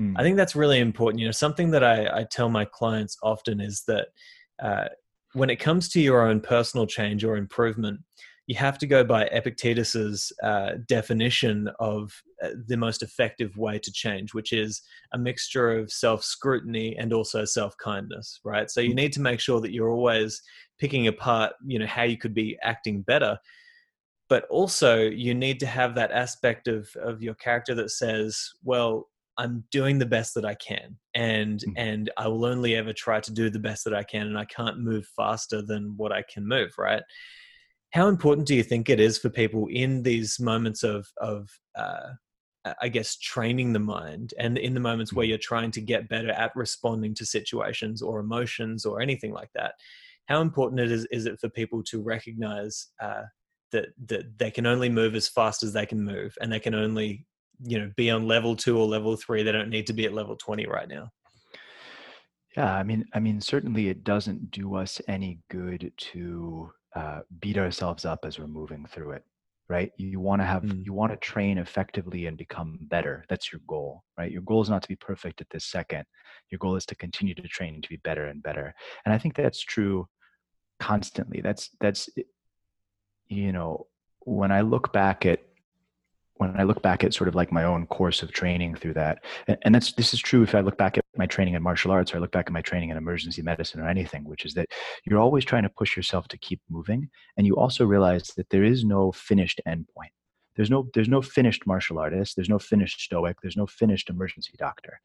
Mm. 0.00 0.14
I 0.16 0.22
think 0.22 0.36
that's 0.36 0.56
really 0.56 0.80
important. 0.80 1.20
You 1.20 1.26
know, 1.26 1.32
something 1.32 1.70
that 1.70 1.84
I, 1.84 2.20
I 2.20 2.26
tell 2.30 2.48
my 2.48 2.64
clients 2.64 3.16
often 3.22 3.60
is 3.60 3.84
that 3.86 4.08
uh, 4.62 4.88
when 5.34 5.50
it 5.50 5.56
comes 5.56 5.88
to 5.90 6.00
your 6.00 6.26
own 6.26 6.40
personal 6.40 6.86
change 6.86 7.24
or 7.24 7.36
improvement, 7.36 8.00
you 8.48 8.56
have 8.56 8.76
to 8.78 8.86
go 8.86 9.04
by 9.04 9.24
Epictetus's 9.28 10.32
uh, 10.42 10.72
definition 10.88 11.70
of 11.78 12.12
uh, 12.42 12.48
the 12.66 12.76
most 12.76 13.02
effective 13.02 13.56
way 13.56 13.78
to 13.78 13.92
change, 13.92 14.34
which 14.34 14.52
is 14.52 14.82
a 15.14 15.18
mixture 15.18 15.78
of 15.78 15.92
self 15.92 16.24
scrutiny 16.24 16.96
and 16.96 17.12
also 17.12 17.44
self 17.44 17.76
kindness, 17.78 18.40
right? 18.44 18.68
So 18.68 18.80
you 18.80 18.90
hmm. 18.90 18.96
need 18.96 19.12
to 19.14 19.20
make 19.20 19.40
sure 19.40 19.60
that 19.60 19.72
you're 19.72 19.90
always 19.90 20.42
picking 20.78 21.06
apart, 21.06 21.52
you 21.64 21.78
know, 21.78 21.86
how 21.86 22.02
you 22.02 22.18
could 22.18 22.34
be 22.34 22.58
acting 22.62 23.02
better 23.02 23.38
but 24.32 24.46
also 24.48 25.02
you 25.02 25.34
need 25.34 25.60
to 25.60 25.66
have 25.66 25.94
that 25.94 26.10
aspect 26.10 26.66
of 26.66 26.88
of 26.96 27.22
your 27.22 27.34
character 27.34 27.74
that 27.74 27.90
says 27.90 28.50
well 28.64 29.10
i'm 29.36 29.62
doing 29.70 29.98
the 29.98 30.06
best 30.06 30.32
that 30.32 30.46
i 30.46 30.54
can 30.54 30.96
and 31.14 31.60
mm. 31.60 31.72
and 31.76 32.10
i 32.16 32.26
will 32.26 32.46
only 32.46 32.74
ever 32.74 32.94
try 32.94 33.20
to 33.20 33.30
do 33.30 33.50
the 33.50 33.58
best 33.58 33.84
that 33.84 33.92
i 33.94 34.02
can 34.02 34.26
and 34.26 34.38
i 34.38 34.46
can't 34.46 34.78
move 34.78 35.06
faster 35.14 35.60
than 35.60 35.92
what 35.98 36.12
i 36.12 36.22
can 36.32 36.48
move 36.48 36.72
right 36.78 37.02
how 37.90 38.08
important 38.08 38.48
do 38.48 38.54
you 38.54 38.62
think 38.62 38.88
it 38.88 38.98
is 38.98 39.18
for 39.18 39.28
people 39.28 39.66
in 39.70 40.02
these 40.02 40.40
moments 40.40 40.82
of 40.82 41.06
of 41.18 41.50
uh, 41.78 42.12
I 42.80 42.88
guess 42.88 43.16
training 43.16 43.72
the 43.72 43.80
mind 43.80 44.34
and 44.38 44.56
in 44.56 44.72
the 44.72 44.86
moments 44.88 45.12
where 45.12 45.26
mm. 45.26 45.30
you're 45.30 45.50
trying 45.50 45.72
to 45.72 45.80
get 45.80 46.08
better 46.08 46.30
at 46.30 46.54
responding 46.54 47.12
to 47.16 47.26
situations 47.26 48.00
or 48.00 48.20
emotions 48.20 48.86
or 48.86 49.00
anything 49.00 49.32
like 49.32 49.50
that, 49.56 49.74
how 50.26 50.40
important 50.40 50.80
it 50.80 50.92
is 50.92 51.04
is 51.10 51.26
it 51.26 51.40
for 51.40 51.48
people 51.48 51.82
to 51.90 52.00
recognize 52.00 52.86
uh, 53.02 53.24
that 53.72 53.88
that 54.06 54.38
they 54.38 54.50
can 54.50 54.66
only 54.66 54.88
move 54.88 55.14
as 55.14 55.28
fast 55.28 55.62
as 55.62 55.72
they 55.72 55.86
can 55.86 56.02
move 56.02 56.34
and 56.40 56.52
they 56.52 56.60
can 56.60 56.74
only 56.74 57.26
you 57.64 57.78
know 57.78 57.90
be 57.96 58.10
on 58.10 58.26
level 58.26 58.56
two 58.56 58.78
or 58.78 58.86
level 58.86 59.16
three. 59.16 59.42
They 59.42 59.52
don't 59.52 59.70
need 59.70 59.86
to 59.88 59.92
be 59.92 60.04
at 60.04 60.14
level 60.14 60.36
20 60.36 60.66
right 60.66 60.88
now. 60.88 61.08
Yeah 62.56 62.74
i 62.74 62.82
mean 62.82 63.04
i 63.14 63.18
mean 63.18 63.40
certainly 63.40 63.88
it 63.88 64.04
doesn't 64.04 64.50
do 64.50 64.74
us 64.74 65.00
any 65.08 65.40
good 65.50 65.90
to 65.96 66.70
uh, 66.94 67.20
beat 67.40 67.56
ourselves 67.56 68.04
up 68.04 68.20
as 68.24 68.38
we're 68.38 68.46
moving 68.46 68.86
through 68.86 69.12
it 69.12 69.24
right? 69.68 69.92
You 69.96 70.20
want 70.20 70.42
to 70.42 70.46
have 70.46 70.64
mm. 70.64 70.84
you 70.84 70.92
want 70.92 71.12
to 71.12 71.16
train 71.16 71.56
effectively 71.56 72.26
and 72.26 72.36
become 72.36 72.78
better. 72.82 73.24
That's 73.30 73.50
your 73.50 73.62
goal 73.66 74.02
right? 74.18 74.30
Your 74.30 74.42
goal 74.42 74.60
is 74.60 74.68
not 74.68 74.82
to 74.82 74.88
be 74.88 74.96
perfect 74.96 75.40
at 75.40 75.48
this 75.50 75.64
second. 75.64 76.04
Your 76.50 76.58
goal 76.58 76.76
is 76.76 76.84
to 76.86 76.94
continue 76.94 77.34
to 77.34 77.48
train 77.48 77.74
and 77.74 77.82
to 77.82 77.88
be 77.88 78.00
better 78.04 78.26
and 78.26 78.42
better. 78.42 78.74
And 79.04 79.14
i 79.14 79.18
think 79.18 79.34
that's 79.34 79.60
true 79.60 80.06
constantly. 80.80 81.40
That's 81.40 81.70
that's 81.80 82.08
you 83.32 83.52
know, 83.52 83.86
when 84.20 84.52
I 84.52 84.60
look 84.60 84.92
back 84.92 85.26
at 85.26 85.40
when 86.36 86.58
I 86.58 86.64
look 86.64 86.82
back 86.82 87.04
at 87.04 87.14
sort 87.14 87.28
of 87.28 87.36
like 87.36 87.52
my 87.52 87.62
own 87.62 87.86
course 87.86 88.20
of 88.20 88.32
training 88.32 88.74
through 88.74 88.94
that, 88.94 89.24
and, 89.46 89.58
and 89.62 89.74
that's 89.74 89.92
this 89.92 90.12
is 90.12 90.20
true 90.20 90.42
if 90.42 90.54
I 90.54 90.60
look 90.60 90.76
back 90.76 90.98
at 90.98 91.04
my 91.16 91.26
training 91.26 91.54
in 91.54 91.62
martial 91.62 91.92
arts 91.92 92.12
or 92.12 92.16
I 92.16 92.20
look 92.20 92.32
back 92.32 92.46
at 92.46 92.52
my 92.52 92.62
training 92.62 92.90
in 92.90 92.96
emergency 92.96 93.42
medicine 93.42 93.80
or 93.80 93.88
anything, 93.88 94.24
which 94.24 94.44
is 94.44 94.54
that 94.54 94.68
you're 95.04 95.20
always 95.20 95.44
trying 95.44 95.62
to 95.62 95.68
push 95.68 95.96
yourself 95.96 96.28
to 96.28 96.38
keep 96.38 96.60
moving, 96.68 97.08
and 97.36 97.46
you 97.46 97.56
also 97.56 97.86
realize 97.86 98.28
that 98.36 98.50
there 98.50 98.64
is 98.64 98.84
no 98.84 99.12
finished 99.12 99.60
endpoint. 99.66 100.12
There's 100.56 100.70
no 100.70 100.88
there's 100.94 101.08
no 101.08 101.22
finished 101.22 101.66
martial 101.66 101.98
artist. 101.98 102.36
There's 102.36 102.50
no 102.50 102.58
finished 102.58 103.00
stoic. 103.00 103.40
There's 103.40 103.56
no 103.56 103.66
finished 103.66 104.10
emergency 104.10 104.52
doctor 104.58 105.00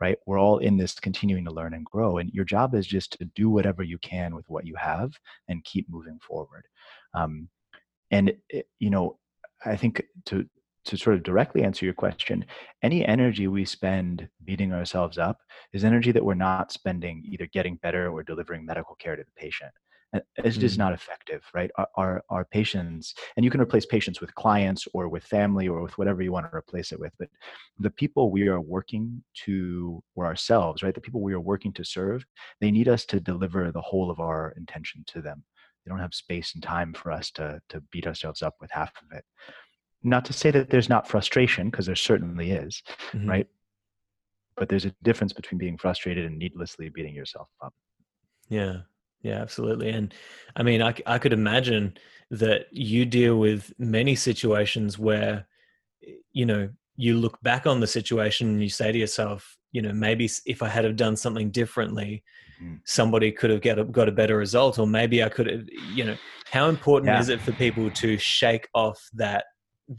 right? 0.00 0.18
We're 0.26 0.38
all 0.38 0.58
in 0.58 0.76
this 0.76 0.94
continuing 0.94 1.44
to 1.44 1.50
learn 1.50 1.74
and 1.74 1.84
grow. 1.84 2.18
And 2.18 2.30
your 2.32 2.44
job 2.44 2.74
is 2.74 2.86
just 2.86 3.12
to 3.18 3.24
do 3.34 3.50
whatever 3.50 3.82
you 3.82 3.98
can 3.98 4.34
with 4.34 4.48
what 4.48 4.66
you 4.66 4.74
have 4.76 5.12
and 5.48 5.64
keep 5.64 5.88
moving 5.88 6.18
forward. 6.20 6.64
Um, 7.14 7.48
and, 8.10 8.32
it, 8.48 8.68
you 8.78 8.90
know, 8.90 9.18
I 9.64 9.76
think 9.76 10.02
to, 10.26 10.46
to 10.84 10.96
sort 10.96 11.16
of 11.16 11.22
directly 11.22 11.64
answer 11.64 11.84
your 11.84 11.94
question, 11.94 12.44
any 12.82 13.04
energy 13.04 13.48
we 13.48 13.64
spend 13.64 14.28
beating 14.44 14.72
ourselves 14.72 15.18
up 15.18 15.40
is 15.72 15.84
energy 15.84 16.12
that 16.12 16.24
we're 16.24 16.34
not 16.34 16.72
spending 16.72 17.24
either 17.26 17.46
getting 17.46 17.76
better 17.76 18.08
or 18.08 18.22
delivering 18.22 18.64
medical 18.64 18.94
care 18.94 19.16
to 19.16 19.22
the 19.22 19.30
patient 19.36 19.72
it's 20.36 20.56
just 20.56 20.76
mm. 20.76 20.78
not 20.78 20.92
effective 20.92 21.44
right? 21.54 21.70
Our, 21.76 21.88
our, 21.96 22.24
our 22.30 22.44
patients 22.44 23.14
and 23.36 23.44
you 23.44 23.50
can 23.50 23.60
replace 23.60 23.84
patients 23.84 24.20
with 24.20 24.34
clients 24.34 24.86
or 24.94 25.08
with 25.08 25.24
family 25.24 25.68
or 25.68 25.82
with 25.82 25.96
whatever 25.98 26.22
you 26.22 26.32
want 26.32 26.50
to 26.50 26.56
replace 26.56 26.92
it 26.92 27.00
with 27.00 27.12
but 27.18 27.28
the 27.78 27.90
people 27.90 28.30
we 28.30 28.48
are 28.48 28.60
working 28.60 29.22
to 29.44 30.02
or 30.14 30.24
ourselves 30.26 30.82
right 30.82 30.94
the 30.94 31.00
people 31.00 31.20
we 31.20 31.34
are 31.34 31.40
working 31.40 31.72
to 31.74 31.84
serve 31.84 32.24
they 32.60 32.70
need 32.70 32.88
us 32.88 33.04
to 33.06 33.20
deliver 33.20 33.70
the 33.70 33.80
whole 33.80 34.10
of 34.10 34.20
our 34.20 34.54
intention 34.56 35.04
to 35.08 35.20
them. 35.20 35.44
They 35.84 35.90
don't 35.90 36.00
have 36.00 36.14
space 36.14 36.54
and 36.54 36.62
time 36.62 36.92
for 36.94 37.10
us 37.12 37.30
to 37.32 37.60
to 37.70 37.80
beat 37.92 38.06
ourselves 38.06 38.42
up 38.42 38.56
with 38.60 38.70
half 38.70 38.92
of 39.02 39.16
it. 39.16 39.24
Not 40.02 40.24
to 40.26 40.32
say 40.32 40.50
that 40.50 40.70
there's 40.70 40.88
not 40.88 41.08
frustration 41.08 41.70
because 41.70 41.86
there 41.86 41.96
certainly 41.96 42.52
is 42.52 42.82
mm-hmm. 43.12 43.28
right? 43.28 43.46
But 44.56 44.68
there's 44.68 44.84
a 44.84 44.94
difference 45.02 45.32
between 45.32 45.58
being 45.58 45.78
frustrated 45.78 46.26
and 46.26 46.38
needlessly 46.38 46.88
beating 46.88 47.14
yourself 47.14 47.48
up. 47.62 47.74
Yeah 48.48 48.80
yeah, 49.22 49.40
absolutely. 49.40 49.90
And 49.90 50.14
I 50.56 50.62
mean, 50.62 50.82
I, 50.82 50.94
I 51.06 51.18
could 51.18 51.32
imagine 51.32 51.96
that 52.30 52.66
you 52.70 53.04
deal 53.04 53.38
with 53.38 53.72
many 53.78 54.14
situations 54.14 54.98
where, 54.98 55.46
you 56.32 56.46
know, 56.46 56.68
you 56.96 57.16
look 57.16 57.40
back 57.42 57.66
on 57.66 57.80
the 57.80 57.86
situation 57.86 58.48
and 58.48 58.62
you 58.62 58.68
say 58.68 58.92
to 58.92 58.98
yourself, 58.98 59.56
you 59.72 59.82
know, 59.82 59.92
maybe 59.92 60.28
if 60.46 60.62
I 60.62 60.68
had 60.68 60.84
have 60.84 60.96
done 60.96 61.16
something 61.16 61.50
differently, 61.50 62.22
mm-hmm. 62.62 62.76
somebody 62.84 63.30
could 63.32 63.50
have 63.50 63.60
get 63.60 63.78
a, 63.78 63.84
got 63.84 64.08
a 64.08 64.12
better 64.12 64.36
result, 64.36 64.78
or 64.78 64.86
maybe 64.86 65.22
I 65.22 65.28
could 65.28 65.46
have, 65.46 65.68
you 65.94 66.04
know, 66.04 66.16
how 66.50 66.68
important 66.68 67.12
yeah. 67.12 67.20
is 67.20 67.28
it 67.28 67.40
for 67.40 67.52
people 67.52 67.90
to 67.90 68.16
shake 68.18 68.68
off 68.74 69.00
that 69.14 69.44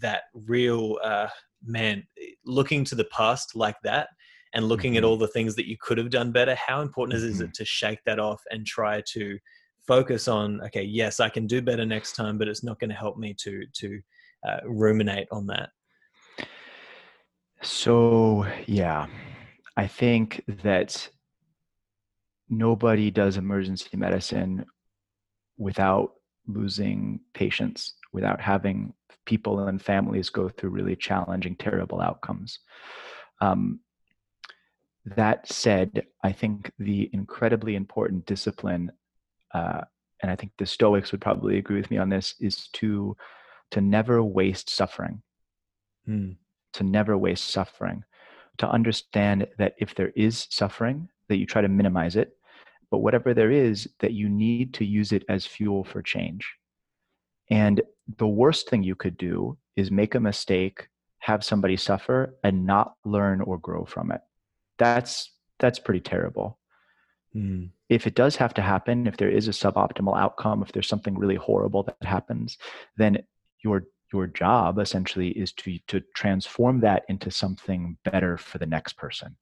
that 0.02 0.24
real 0.34 0.98
uh, 1.04 1.28
man 1.64 2.04
looking 2.46 2.84
to 2.86 2.96
the 2.96 3.06
past 3.06 3.56
like 3.56 3.76
that 3.84 4.10
and 4.54 4.66
looking 4.66 4.94
mm-hmm. 4.94 5.00
at 5.00 5.04
all 5.04 5.18
the 5.18 5.28
things 5.28 5.56
that 5.56 5.68
you 5.68 5.78
could 5.80 5.98
have 5.98 6.10
done 6.10 6.32
better 6.32 6.56
how 6.56 6.82
important 6.82 7.20
mm-hmm. 7.20 7.30
is 7.30 7.42
it 7.42 7.54
to 7.54 7.66
shake 7.66 8.00
that 8.06 8.20
off 8.20 8.42
and 8.52 8.66
try 8.66 9.02
to 9.08 9.38
focus 9.88 10.28
on 10.28 10.62
okay 10.62 10.84
yes 10.84 11.20
i 11.20 11.30
can 11.30 11.48
do 11.48 11.62
better 11.62 11.86
next 11.86 12.14
time 12.14 12.38
but 12.38 12.48
it's 12.48 12.64
not 12.64 12.80
going 12.80 12.90
to 12.90 12.96
help 12.96 13.18
me 13.18 13.34
to 13.34 13.64
to 13.74 14.00
uh, 14.48 14.58
ruminate 14.66 15.28
on 15.32 15.46
that 15.46 15.70
so 17.62 18.46
yeah 18.66 19.08
i 19.78 19.86
think 19.86 20.44
that 20.48 21.10
nobody 22.50 23.12
does 23.12 23.38
emergency 23.38 23.96
medicine 23.96 24.66
without 25.58 26.12
losing 26.48 27.20
patients 27.34 27.96
without 28.14 28.42
having 28.42 28.94
people 29.26 29.60
and 29.68 29.82
families 29.82 30.30
go 30.30 30.50
through 30.50 30.70
really 30.70 30.96
challenging 30.96 31.56
terrible 31.56 32.02
outcomes 32.02 32.60
um, 33.42 33.80
that 35.06 35.48
said, 35.48 36.04
I 36.24 36.32
think 36.32 36.72
the 36.78 37.10
incredibly 37.14 37.76
important 37.76 38.26
discipline, 38.26 38.92
uh, 39.54 39.82
and 40.22 40.32
I 40.32 40.36
think 40.36 40.52
the 40.58 40.66
Stoics 40.66 41.12
would 41.12 41.22
probably 41.22 41.58
agree 41.58 41.78
with 41.78 41.90
me 41.90 41.98
on 41.98 42.10
this, 42.10 42.36
is 42.40 42.68
to 42.74 43.16
to 43.72 43.82
never 43.82 44.24
waste 44.24 44.70
suffering. 44.70 45.22
Mm. 46.08 46.38
To 46.74 46.84
never 46.84 47.18
waste 47.18 47.50
suffering. 47.50 48.04
To 48.58 48.70
understand 48.70 49.48
that 49.58 49.76
if 49.78 49.96
there 49.96 50.12
is 50.16 50.48
suffering, 50.50 51.08
that 51.28 51.38
you 51.38 51.46
try 51.46 51.62
to 51.62 51.68
minimize 51.68 52.16
it, 52.16 52.36
but 52.90 53.00
whatever 53.00 53.34
there 53.34 53.52
is, 53.52 53.88
that 54.00 54.14
you 54.14 54.28
need 54.28 54.74
to 54.76 54.86
use 54.86 55.12
it 55.12 55.24
as 55.30 55.46
fuel 55.46 55.84
for 55.84 56.02
change. 56.02 56.52
And 57.52 57.82
the 58.18 58.28
worst 58.28 58.70
thing 58.70 58.84
you 58.84 58.96
could 58.96 59.18
do 59.18 59.58
is 59.76 59.92
make 59.92 60.16
a 60.16 60.20
mistake, 60.20 60.88
have 61.20 61.44
somebody 61.44 61.78
suffer, 61.78 62.36
and 62.44 62.66
not 62.66 62.96
learn 63.06 63.42
or 63.42 63.60
grow 63.60 63.86
from 63.86 64.12
it 64.12 64.22
that's 64.80 65.32
that's 65.60 65.80
pretty 65.80 66.00
terrible. 66.00 66.58
Mm. 67.36 67.70
If 67.90 68.08
it 68.08 68.16
does 68.16 68.36
have 68.38 68.54
to 68.56 68.62
happen, 68.62 69.06
if 69.06 69.18
there 69.18 69.30
is 69.30 69.48
a 69.48 69.52
suboptimal 69.52 70.18
outcome, 70.18 70.64
if 70.64 70.72
there's 70.72 70.88
something 70.88 71.18
really 71.18 71.36
horrible 71.36 71.84
that 71.84 71.98
happens, 72.02 72.58
then 72.98 73.20
your 73.64 73.84
your 74.12 74.26
job 74.26 74.80
essentially 74.80 75.30
is 75.30 75.54
to 75.54 75.78
to 75.88 76.02
transform 76.16 76.80
that 76.82 77.04
into 77.10 77.30
something 77.30 77.98
better 78.04 78.38
for 78.38 78.58
the 78.58 78.66
next 78.66 78.94
person. 78.98 79.36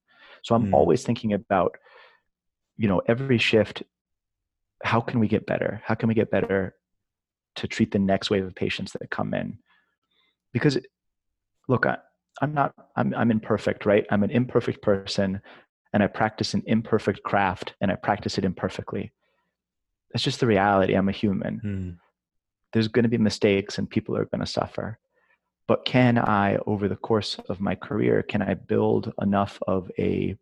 So 0.44 0.56
I'm 0.56 0.68
mm. 0.68 0.74
always 0.74 1.04
thinking 1.04 1.34
about, 1.34 1.78
you 2.76 2.88
know, 2.88 3.02
every 3.08 3.38
shift. 3.38 3.84
How 4.84 5.02
can 5.02 5.20
we 5.20 5.28
get 5.28 5.48
better? 5.48 5.82
How 5.86 5.96
can 5.96 6.08
we 6.08 6.14
get 6.14 6.30
better 6.30 6.76
to 7.56 7.68
treat 7.68 7.92
the 7.92 8.00
next 8.00 8.30
wave 8.30 8.46
of 8.46 8.54
patients 8.54 8.92
that 8.94 9.10
come 9.10 9.34
in? 9.34 9.58
Because, 10.54 10.78
look, 11.68 11.86
I, 11.88 11.98
I'm 12.42 12.54
not 12.54 12.74
I'm 12.96 13.14
I'm 13.16 13.32
imperfect, 13.32 13.86
right? 13.86 14.06
I'm 14.10 14.24
an 14.24 14.32
imperfect 14.32 14.82
person 14.82 15.42
and 15.94 16.04
I 16.04 16.08
practice 16.08 16.54
an 16.54 16.64
imperfect 16.66 17.24
craft 17.24 17.74
and 17.82 17.92
I 17.92 17.96
practice 17.96 18.38
it 18.38 18.46
imperfectly. 18.46 19.12
That's 20.12 20.24
just 20.24 20.40
the 20.40 20.48
reality. 20.48 20.94
I'm 20.94 21.10
a 21.10 21.14
human. 21.14 21.62
Mm. 21.64 21.98
There's 22.74 22.88
going 22.88 23.04
to 23.04 23.10
be 23.10 23.18
mistakes 23.18 23.78
and 23.78 23.90
people 23.90 24.16
are 24.16 24.26
going 24.26 24.42
to 24.42 24.48
suffer. 24.48 25.00
But 25.68 25.86
can 25.86 26.18
I 26.18 26.58
over 26.66 26.88
the 26.88 26.96
course 26.96 27.38
of 27.50 27.60
my 27.60 27.76
career 27.76 28.24
can 28.24 28.42
I 28.42 28.54
build 28.54 29.14
enough 29.22 29.60
of 29.68 29.92
a 29.98 30.36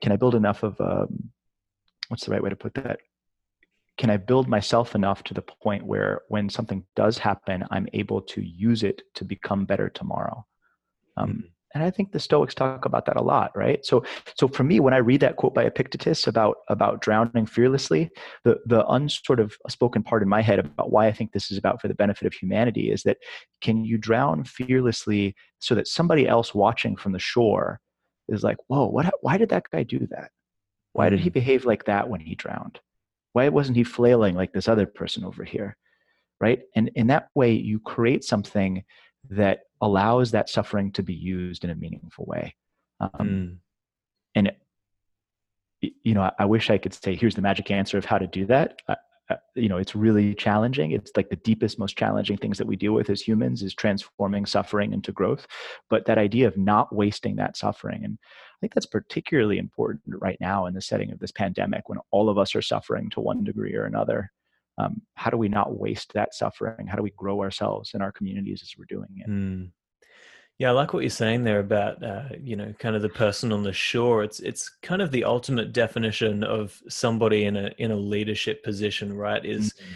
can 0.00 0.12
I 0.12 0.16
build 0.16 0.34
enough 0.34 0.62
of 0.62 0.80
a 0.80 1.02
um, 1.02 1.30
what's 2.08 2.24
the 2.24 2.32
right 2.32 2.42
way 2.42 2.50
to 2.50 2.56
put 2.56 2.74
that? 2.74 3.00
Can 3.96 4.10
I 4.10 4.16
build 4.18 4.48
myself 4.48 4.94
enough 4.94 5.24
to 5.24 5.34
the 5.34 5.42
point 5.42 5.86
where 5.86 6.22
when 6.28 6.48
something 6.50 6.84
does 6.94 7.18
happen, 7.18 7.64
I'm 7.70 7.88
able 7.92 8.20
to 8.22 8.42
use 8.42 8.82
it 8.82 9.02
to 9.14 9.24
become 9.24 9.64
better 9.64 9.88
tomorrow? 9.88 10.46
Um, 11.16 11.28
mm-hmm. 11.28 11.40
And 11.74 11.84
I 11.84 11.90
think 11.90 12.12
the 12.12 12.20
Stoics 12.20 12.54
talk 12.54 12.86
about 12.86 13.04
that 13.04 13.18
a 13.18 13.22
lot, 13.22 13.54
right? 13.54 13.84
So, 13.84 14.02
so 14.38 14.48
for 14.48 14.64
me, 14.64 14.80
when 14.80 14.94
I 14.94 14.98
read 14.98 15.20
that 15.20 15.36
quote 15.36 15.52
by 15.52 15.64
Epictetus 15.64 16.26
about 16.26 16.56
about 16.68 17.02
drowning 17.02 17.44
fearlessly, 17.44 18.08
the 18.44 18.58
the 18.64 18.84
unsort 18.84 19.40
of 19.40 19.58
spoken 19.68 20.02
part 20.02 20.22
in 20.22 20.28
my 20.28 20.40
head 20.40 20.58
about 20.58 20.90
why 20.90 21.06
I 21.06 21.12
think 21.12 21.32
this 21.32 21.50
is 21.50 21.58
about 21.58 21.82
for 21.82 21.88
the 21.88 21.94
benefit 21.94 22.26
of 22.26 22.32
humanity 22.32 22.90
is 22.90 23.02
that 23.02 23.18
can 23.60 23.84
you 23.84 23.98
drown 23.98 24.44
fearlessly 24.44 25.34
so 25.58 25.74
that 25.74 25.86
somebody 25.86 26.26
else 26.26 26.54
watching 26.54 26.96
from 26.96 27.12
the 27.12 27.18
shore 27.18 27.80
is 28.28 28.42
like, 28.42 28.56
whoa, 28.68 28.86
what? 28.86 29.12
Why 29.20 29.36
did 29.36 29.50
that 29.50 29.64
guy 29.70 29.82
do 29.82 30.06
that? 30.10 30.30
Why 30.94 31.10
did 31.10 31.20
he 31.20 31.28
mm-hmm. 31.28 31.34
behave 31.34 31.66
like 31.66 31.84
that 31.84 32.08
when 32.08 32.20
he 32.20 32.34
drowned? 32.34 32.80
Why 33.36 33.50
wasn't 33.50 33.76
he 33.76 33.84
flailing 33.84 34.34
like 34.34 34.54
this 34.54 34.66
other 34.66 34.86
person 34.86 35.22
over 35.22 35.44
here? 35.44 35.76
Right? 36.40 36.62
And 36.74 36.88
in 36.94 37.08
that 37.08 37.28
way, 37.34 37.52
you 37.52 37.78
create 37.78 38.24
something 38.24 38.82
that 39.28 39.64
allows 39.82 40.30
that 40.30 40.48
suffering 40.48 40.90
to 40.92 41.02
be 41.02 41.12
used 41.12 41.62
in 41.62 41.68
a 41.68 41.74
meaningful 41.74 42.24
way. 42.24 42.56
Um, 42.98 43.10
mm. 43.20 43.56
And, 44.36 44.52
you 45.82 46.14
know, 46.14 46.22
I, 46.22 46.32
I, 46.38 46.44
wish 46.46 46.70
I 46.70 46.78
could 46.78 46.94
say, 46.94 47.14
here's 47.14 47.34
the 47.34 47.42
magic 47.42 47.70
answer 47.70 47.98
of 47.98 48.06
how 48.06 48.16
to 48.16 48.26
do 48.26 48.46
that. 48.46 48.80
You 49.54 49.68
know, 49.68 49.78
it's 49.78 49.96
really 49.96 50.34
challenging. 50.34 50.92
It's 50.92 51.10
like 51.16 51.30
the 51.30 51.36
deepest, 51.36 51.78
most 51.78 51.96
challenging 51.96 52.36
things 52.36 52.58
that 52.58 52.66
we 52.66 52.76
deal 52.76 52.92
with 52.92 53.10
as 53.10 53.20
humans 53.20 53.62
is 53.62 53.74
transforming 53.74 54.46
suffering 54.46 54.92
into 54.92 55.12
growth. 55.12 55.46
But 55.90 56.06
that 56.06 56.18
idea 56.18 56.46
of 56.46 56.56
not 56.56 56.94
wasting 56.94 57.36
that 57.36 57.56
suffering 57.56 58.04
and 58.04 58.18
I 58.56 58.58
think 58.60 58.72
that's 58.72 58.86
particularly 58.86 59.58
important 59.58 60.14
right 60.18 60.38
now 60.40 60.64
in 60.64 60.72
the 60.72 60.80
setting 60.80 61.12
of 61.12 61.18
this 61.18 61.30
pandemic 61.30 61.88
when 61.88 61.98
all 62.10 62.30
of 62.30 62.38
us 62.38 62.54
are 62.56 62.62
suffering 62.62 63.10
to 63.10 63.20
one 63.20 63.44
degree 63.44 63.74
or 63.74 63.84
another. 63.84 64.32
Um, 64.78 65.02
how 65.14 65.30
do 65.30 65.36
we 65.36 65.48
not 65.48 65.78
waste 65.78 66.14
that 66.14 66.34
suffering? 66.34 66.86
How 66.86 66.96
do 66.96 67.02
we 67.02 67.12
grow 67.16 67.42
ourselves 67.42 67.90
and 67.92 68.02
our 68.02 68.12
communities 68.12 68.62
as 68.62 68.72
we're 68.78 68.86
doing 68.86 69.08
it? 69.16 69.28
Mm. 69.28 69.70
Yeah, 70.58 70.70
I 70.70 70.72
like 70.72 70.94
what 70.94 71.02
you're 71.02 71.10
saying 71.10 71.44
there 71.44 71.60
about 71.60 72.02
uh, 72.02 72.30
you 72.42 72.56
know 72.56 72.72
kind 72.78 72.96
of 72.96 73.02
the 73.02 73.10
person 73.10 73.52
on 73.52 73.62
the 73.62 73.72
shore. 73.72 74.22
It's 74.22 74.40
it's 74.40 74.70
kind 74.82 75.02
of 75.02 75.10
the 75.10 75.24
ultimate 75.24 75.72
definition 75.72 76.42
of 76.44 76.80
somebody 76.88 77.44
in 77.44 77.56
a 77.56 77.70
in 77.78 77.90
a 77.90 77.96
leadership 77.96 78.64
position, 78.64 79.12
right? 79.12 79.44
Is 79.44 79.72
mm-hmm 79.72 79.94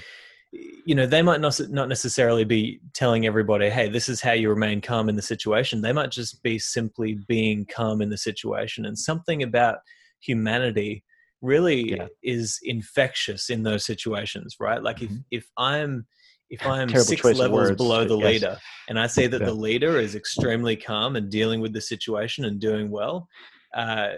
you 0.52 0.94
know 0.94 1.06
they 1.06 1.22
might 1.22 1.40
not 1.40 1.58
not 1.70 1.88
necessarily 1.88 2.44
be 2.44 2.80
telling 2.92 3.24
everybody 3.24 3.70
hey 3.70 3.88
this 3.88 4.08
is 4.08 4.20
how 4.20 4.32
you 4.32 4.48
remain 4.48 4.80
calm 4.80 5.08
in 5.08 5.14
the 5.14 5.22
situation 5.22 5.80
they 5.80 5.92
might 5.92 6.10
just 6.10 6.42
be 6.42 6.58
simply 6.58 7.14
being 7.28 7.64
calm 7.66 8.02
in 8.02 8.10
the 8.10 8.18
situation 8.18 8.84
and 8.84 8.98
something 8.98 9.42
about 9.42 9.78
humanity 10.20 11.04
really 11.40 11.92
yeah. 11.92 12.06
is 12.22 12.58
infectious 12.64 13.48
in 13.48 13.62
those 13.62 13.84
situations 13.84 14.56
right 14.58 14.82
like 14.82 14.98
mm-hmm. 14.98 15.16
if 15.30 15.44
if 15.44 15.50
i'm 15.56 16.04
if 16.50 16.64
i'm 16.66 16.88
Terrible 16.88 17.06
six 17.06 17.24
levels 17.24 17.50
words, 17.50 17.76
below 17.76 18.04
the 18.04 18.18
yes. 18.18 18.26
leader 18.26 18.58
and 18.88 18.98
i 18.98 19.06
say 19.06 19.26
that 19.26 19.40
yeah. 19.40 19.46
the 19.46 19.54
leader 19.54 19.98
is 19.98 20.14
extremely 20.14 20.76
calm 20.76 21.16
and 21.16 21.30
dealing 21.30 21.60
with 21.60 21.72
the 21.72 21.80
situation 21.80 22.44
and 22.44 22.60
doing 22.60 22.90
well 22.90 23.28
uh, 23.74 24.10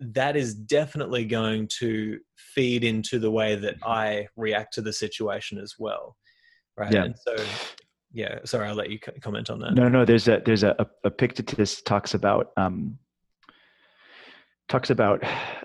that 0.00 0.36
is 0.36 0.54
definitely 0.54 1.24
going 1.24 1.68
to 1.78 2.18
feed 2.36 2.84
into 2.84 3.18
the 3.18 3.30
way 3.30 3.54
that 3.54 3.76
mm-hmm. 3.76 3.90
I 3.90 4.28
react 4.36 4.74
to 4.74 4.82
the 4.82 4.92
situation 4.92 5.58
as 5.58 5.74
well. 5.78 6.16
Right. 6.76 6.92
Yeah. 6.92 7.04
And 7.04 7.14
so, 7.18 7.36
yeah, 8.12 8.38
sorry, 8.44 8.68
I'll 8.68 8.74
let 8.74 8.90
you 8.90 8.98
comment 9.22 9.50
on 9.50 9.60
that. 9.60 9.74
No, 9.74 9.88
no, 9.88 10.04
there's 10.04 10.28
a, 10.28 10.42
there's 10.44 10.62
a, 10.62 10.86
Epictetus 11.04 11.82
talks 11.82 12.14
about, 12.14 12.50
um, 12.56 12.98
talks 14.68 14.90
about 14.90 15.22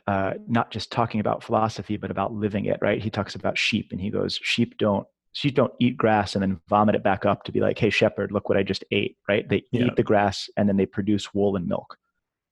uh, 0.07 0.33
not 0.47 0.71
just 0.71 0.91
talking 0.91 1.19
about 1.19 1.43
philosophy, 1.43 1.97
but 1.97 2.11
about 2.11 2.33
living 2.33 2.65
it. 2.65 2.77
Right? 2.81 3.01
He 3.01 3.09
talks 3.09 3.35
about 3.35 3.57
sheep, 3.57 3.89
and 3.91 3.99
he 3.99 4.09
goes, 4.11 4.39
"Sheep 4.43 4.77
don't 4.77 5.07
sheep 5.33 5.55
don't 5.55 5.73
eat 5.79 5.97
grass 5.97 6.35
and 6.35 6.41
then 6.41 6.59
vomit 6.67 6.95
it 6.95 7.03
back 7.03 7.25
up 7.25 7.43
to 7.43 7.51
be 7.51 7.59
like, 7.59 7.77
hey 7.77 7.89
shepherd, 7.89 8.31
look 8.31 8.49
what 8.49 8.57
I 8.57 8.63
just 8.63 8.83
ate." 8.91 9.17
Right? 9.27 9.47
They 9.47 9.63
yeah. 9.71 9.85
eat 9.85 9.95
the 9.95 10.03
grass 10.03 10.49
and 10.57 10.67
then 10.67 10.77
they 10.77 10.85
produce 10.85 11.33
wool 11.33 11.55
and 11.55 11.67
milk. 11.67 11.97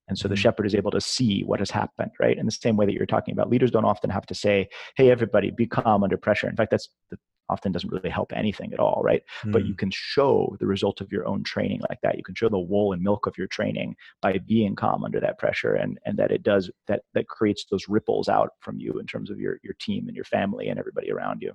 And 0.07 0.17
so 0.17 0.27
the 0.27 0.33
mm-hmm. 0.33 0.41
shepherd 0.41 0.65
is 0.65 0.73
able 0.73 0.91
to 0.91 1.01
see 1.01 1.43
what 1.43 1.59
has 1.59 1.69
happened, 1.69 2.11
right? 2.19 2.37
In 2.37 2.47
the 2.47 2.51
same 2.51 2.75
way 2.75 2.87
that 2.87 2.93
you're 2.93 3.05
talking 3.05 3.31
about, 3.31 3.49
leaders 3.49 3.69
don't 3.69 3.85
often 3.85 4.09
have 4.09 4.25
to 4.25 4.35
say, 4.35 4.67
"Hey, 4.95 5.11
everybody, 5.11 5.51
be 5.51 5.67
calm 5.67 6.03
under 6.03 6.17
pressure." 6.17 6.49
In 6.49 6.55
fact, 6.55 6.71
that's 6.71 6.89
the 7.11 7.17
often 7.49 7.71
doesn't 7.71 7.91
really 7.91 8.09
help 8.09 8.31
anything 8.33 8.73
at 8.73 8.79
all, 8.79 9.01
right? 9.03 9.23
Mm. 9.43 9.51
But 9.51 9.65
you 9.65 9.73
hmm. 9.73 9.77
can 9.77 9.91
show 9.91 10.55
the 10.59 10.67
result 10.67 11.01
of 11.01 11.11
your 11.11 11.27
own 11.27 11.43
training 11.43 11.81
like 11.89 11.99
that. 12.03 12.17
You 12.17 12.23
can 12.23 12.35
show 12.35 12.49
the 12.49 12.59
wool 12.59 12.93
and 12.93 13.01
milk 13.01 13.27
of 13.27 13.37
your 13.37 13.47
training 13.47 13.95
by 14.21 14.37
being 14.37 14.75
calm 14.75 15.03
under 15.03 15.19
that 15.19 15.39
pressure, 15.39 15.73
and 15.73 15.99
and 16.05 16.17
that 16.17 16.31
it 16.31 16.43
does 16.43 16.69
that 16.87 17.01
that 17.13 17.27
creates 17.27 17.65
those 17.69 17.89
ripples 17.89 18.29
out 18.29 18.51
from 18.59 18.79
you 18.79 18.99
in 18.99 19.07
terms 19.07 19.29
of 19.29 19.39
your 19.39 19.59
your 19.63 19.75
team 19.79 20.07
and 20.07 20.15
your 20.15 20.25
family 20.25 20.69
and 20.69 20.79
everybody 20.79 21.11
around 21.11 21.41
you. 21.41 21.53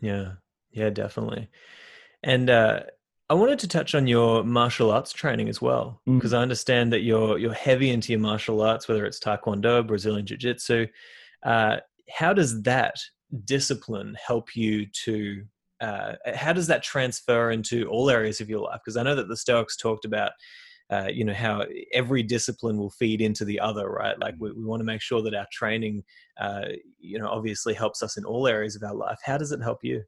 Yeah, 0.00 0.32
yeah, 0.72 0.90
definitely. 0.90 1.48
And 2.22 2.50
uh, 2.50 2.80
I 3.28 3.34
wanted 3.34 3.58
to 3.60 3.68
touch 3.68 3.94
on 3.94 4.06
your 4.06 4.44
martial 4.44 4.90
arts 4.90 5.12
training 5.12 5.48
as 5.48 5.60
well, 5.60 6.00
because 6.06 6.32
mm. 6.32 6.38
I 6.38 6.42
understand 6.42 6.92
that 6.92 7.00
you're 7.00 7.38
you're 7.38 7.52
heavy 7.52 7.90
into 7.90 8.12
your 8.12 8.20
martial 8.20 8.60
arts, 8.60 8.88
whether 8.88 9.06
it's 9.06 9.18
Taekwondo, 9.18 9.86
Brazilian 9.86 10.26
Jiu 10.26 10.36
Jitsu. 10.36 10.86
Uh, 11.42 11.78
how 12.10 12.32
does 12.32 12.62
that 12.62 12.96
discipline 13.44 14.16
help 14.24 14.54
you 14.54 14.86
to 15.04 15.42
uh, 15.80 16.12
how 16.34 16.52
does 16.52 16.68
that 16.68 16.82
transfer 16.82 17.50
into 17.50 17.88
all 17.88 18.08
areas 18.08 18.40
of 18.40 18.48
your 18.48 18.60
life 18.60 18.80
because 18.84 18.96
i 18.96 19.02
know 19.02 19.14
that 19.14 19.28
the 19.28 19.36
stoics 19.36 19.76
talked 19.76 20.04
about 20.04 20.32
uh, 20.90 21.08
you 21.10 21.24
know 21.24 21.32
how 21.32 21.64
every 21.92 22.22
discipline 22.22 22.76
will 22.76 22.90
feed 22.90 23.20
into 23.20 23.44
the 23.44 23.58
other 23.58 23.88
right 23.88 24.18
like 24.20 24.34
we, 24.38 24.52
we 24.52 24.64
want 24.64 24.80
to 24.80 24.84
make 24.84 25.00
sure 25.00 25.22
that 25.22 25.34
our 25.34 25.46
training 25.50 26.04
uh, 26.38 26.66
you 26.98 27.18
know 27.18 27.28
obviously 27.28 27.74
helps 27.74 28.02
us 28.02 28.16
in 28.16 28.24
all 28.24 28.46
areas 28.46 28.76
of 28.76 28.82
our 28.82 28.94
life 28.94 29.18
how 29.24 29.38
does 29.38 29.50
it 29.50 29.62
help 29.62 29.78
you 29.82 30.02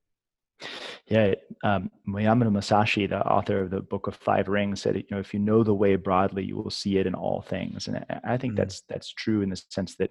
yeah, 1.06 1.34
um, 1.62 1.90
Miyamoto 2.08 2.50
Musashi, 2.50 3.06
the 3.06 3.20
author 3.20 3.60
of 3.60 3.70
the 3.70 3.80
Book 3.80 4.06
of 4.06 4.16
Five 4.16 4.48
Rings, 4.48 4.80
said, 4.80 4.96
"You 4.96 5.04
know, 5.10 5.18
if 5.18 5.34
you 5.34 5.40
know 5.40 5.62
the 5.62 5.74
way 5.74 5.96
broadly, 5.96 6.44
you 6.44 6.56
will 6.56 6.70
see 6.70 6.98
it 6.98 7.06
in 7.06 7.14
all 7.14 7.42
things." 7.42 7.88
And 7.88 8.04
I 8.24 8.36
think 8.38 8.52
mm-hmm. 8.52 8.60
that's 8.60 8.82
that's 8.88 9.12
true 9.12 9.42
in 9.42 9.50
the 9.50 9.62
sense 9.68 9.96
that 9.96 10.10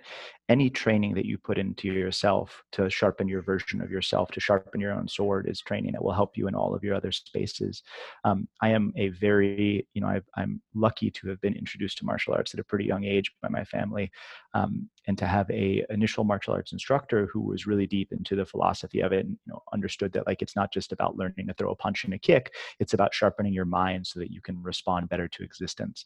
any 0.50 0.70
training 0.70 1.16
that 1.16 1.26
you 1.26 1.38
put 1.38 1.58
into 1.58 1.88
yourself 1.88 2.64
to 2.74 2.90
sharpen 2.90 3.28
your 3.28 3.42
version 3.42 3.82
of 3.82 3.90
yourself, 3.90 4.30
to 4.32 4.40
sharpen 4.40 4.80
your 4.80 4.94
own 4.94 5.08
sword, 5.08 5.50
is 5.50 5.62
training 5.62 5.94
that 5.94 6.04
will 6.04 6.14
help 6.14 6.38
you 6.38 6.48
in 6.48 6.56
all 6.56 6.76
of 6.76 6.84
your 6.84 6.96
other 6.96 7.12
spaces. 7.12 7.82
Um, 8.24 8.48
I 8.62 8.70
am 8.70 8.94
a 8.96 9.10
very, 9.10 9.88
you 9.94 10.02
know, 10.02 10.08
i 10.08 10.42
am 10.42 10.62
lucky 10.76 11.10
to 11.12 11.28
have 11.30 11.42
been 11.42 11.56
introduced 11.56 11.98
to 12.00 12.06
martial 12.06 12.34
arts 12.34 12.54
at 12.54 12.60
a 12.60 12.64
pretty 12.64 12.86
young 12.86 13.04
age 13.04 13.32
by 13.42 13.50
my 13.50 13.64
family, 13.64 14.12
um, 14.54 14.90
and 15.08 15.18
to 15.18 15.26
have 15.26 15.50
a 15.52 15.86
initial 15.90 16.24
martial 16.24 16.54
arts 16.54 16.72
instructor 16.72 17.28
who 17.32 17.42
was 17.42 17.68
really 17.68 17.88
deep 17.88 18.12
into 18.12 18.36
the 18.36 18.46
philosophy 18.46 19.02
of 19.02 19.12
it, 19.12 19.26
and 19.26 19.38
you 19.46 19.54
know, 19.54 19.62
understood 19.74 20.12
that 20.14 20.28
like 20.28 20.42
it's 20.42 20.56
not 20.56 20.72
just 20.72 20.92
about 20.92 21.18
learning 21.18 21.48
to 21.48 21.54
throw 21.54 21.72
a 21.72 21.76
punch 21.76 22.04
and 22.06 22.14
a 22.14 22.18
kick 22.18 22.54
it's 22.80 22.94
about 22.94 23.14
sharpening 23.14 23.54
your 23.54 23.66
mind 23.66 24.06
so 24.06 24.20
that 24.20 24.32
you 24.32 24.42
can 24.42 24.62
respond 24.62 25.10
better 25.10 25.28
to 25.28 25.44
existence. 25.44 26.06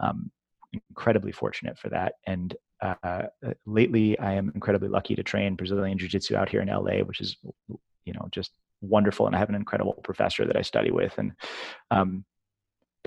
Um, 0.00 0.30
incredibly 0.90 1.32
fortunate 1.32 1.78
for 1.78 1.88
that. 1.90 2.14
And 2.26 2.54
uh, 2.80 3.22
lately 3.64 4.18
i 4.18 4.32
am 4.32 4.50
incredibly 4.54 4.88
lucky 4.88 5.14
to 5.14 5.22
train 5.22 5.54
brazilian 5.54 5.96
jiu-jitsu 5.96 6.36
out 6.36 6.50
here 6.50 6.60
in 6.60 6.68
la 6.68 6.98
which 7.04 7.20
is 7.20 7.36
you 8.04 8.12
know 8.12 8.28
just 8.30 8.50
wonderful. 8.82 9.26
And 9.26 9.34
i 9.34 9.38
have 9.38 9.48
an 9.48 9.54
incredible 9.54 9.94
professor 10.04 10.44
that 10.44 10.56
i 10.56 10.62
study 10.62 10.90
with. 10.90 11.16
And 11.18 11.32
um, 11.90 12.24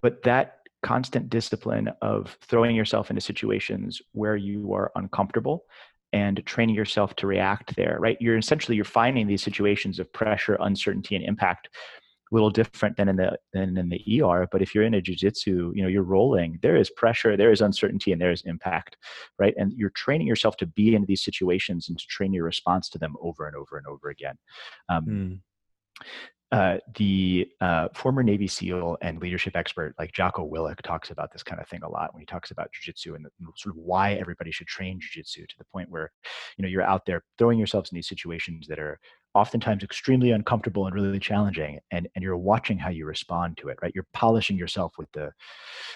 but 0.02 0.23
that 0.23 0.60
constant 0.84 1.30
discipline 1.30 1.90
of 2.02 2.38
throwing 2.42 2.76
yourself 2.76 3.10
into 3.10 3.22
situations 3.22 4.02
where 4.12 4.36
you 4.36 4.74
are 4.74 4.92
uncomfortable 4.96 5.66
and 6.13 6.46
training 6.46 6.76
yourself 6.76 7.16
to 7.16 7.28
react 7.28 7.76
there 7.76 7.98
right 8.00 8.18
you're 8.22 8.38
essentially 8.38 8.76
you're 8.76 8.86
finding 8.86 9.28
these 9.28 9.44
situations 9.44 10.00
of 10.00 10.12
pressure 10.13 10.58
uncertainty 10.62 11.16
and 11.16 11.26
impact 11.26 11.70
a 12.32 12.36
little 12.36 12.50
different 12.50 12.98
than 12.98 13.10
in 13.10 13.16
the 13.16 13.38
than 13.54 13.78
in 13.78 13.90
the 13.90 14.22
ER. 14.22 14.48
But 14.52 14.62
if 14.62 14.76
you're 14.76 14.84
in 14.84 14.96
a 14.96 15.02
jujitsu, 15.02 15.76
you 15.76 15.82
know, 15.82 15.88
you're 15.88 16.04
rolling, 16.04 16.60
there 16.62 16.76
is 16.76 16.90
pressure, 16.90 17.38
there 17.38 17.52
is 17.52 17.62
uncertainty, 17.62 18.12
and 18.12 18.22
there 18.22 18.32
is 18.32 18.42
impact, 18.46 18.98
right? 19.40 19.54
And 19.58 19.74
you're 19.74 19.92
training 19.92 20.28
yourself 20.28 20.58
to 20.58 20.66
be 20.66 20.96
in 20.96 21.06
these 21.06 21.24
situations 21.24 21.88
and 21.88 21.98
to 21.98 22.06
train 22.08 22.34
your 22.34 22.44
response 22.44 22.90
to 22.90 22.98
them 22.98 23.16
over 23.22 23.48
and 23.48 23.56
over 23.56 23.78
and 23.78 23.88
over 23.88 24.10
again. 24.10 24.38
Um, 24.90 25.06
mm 25.06 25.40
uh, 26.51 26.77
the 26.95 27.45
uh, 27.60 27.89
former 27.93 28.23
Navy 28.23 28.47
SEAL 28.47 28.97
and 29.01 29.19
leadership 29.19 29.57
expert 29.57 29.93
like 29.99 30.13
Jocko 30.13 30.49
Willink 30.49 30.81
talks 30.81 31.10
about 31.10 31.31
this 31.33 31.43
kind 31.43 31.60
of 31.60 31.67
thing 31.67 31.81
a 31.83 31.89
lot 31.89 32.13
when 32.13 32.21
he 32.21 32.25
talks 32.25 32.51
about 32.51 32.69
jujitsu 32.71 33.15
and, 33.15 33.25
and 33.25 33.47
sort 33.57 33.75
of 33.75 33.81
why 33.81 34.13
everybody 34.13 34.51
should 34.51 34.67
train 34.67 34.97
jujitsu 34.97 35.45
to 35.45 35.57
the 35.57 35.65
point 35.73 35.89
where, 35.89 36.10
you 36.57 36.62
know, 36.62 36.69
you're 36.69 36.81
out 36.81 37.05
there 37.05 37.21
throwing 37.38 37.57
yourselves 37.57 37.91
in 37.91 37.97
these 37.97 38.07
situations 38.07 38.65
that 38.67 38.79
are 38.79 38.97
oftentimes 39.33 39.83
extremely 39.83 40.31
uncomfortable 40.31 40.86
and 40.86 40.95
really 40.95 41.19
challenging, 41.19 41.79
and 41.91 42.07
and 42.15 42.23
you're 42.23 42.38
watching 42.38 42.77
how 42.77 42.89
you 42.89 43.05
respond 43.05 43.57
to 43.57 43.67
it, 43.67 43.77
right? 43.81 43.91
You're 43.93 44.07
polishing 44.13 44.57
yourself 44.57 44.93
with 44.97 45.12
the, 45.12 45.31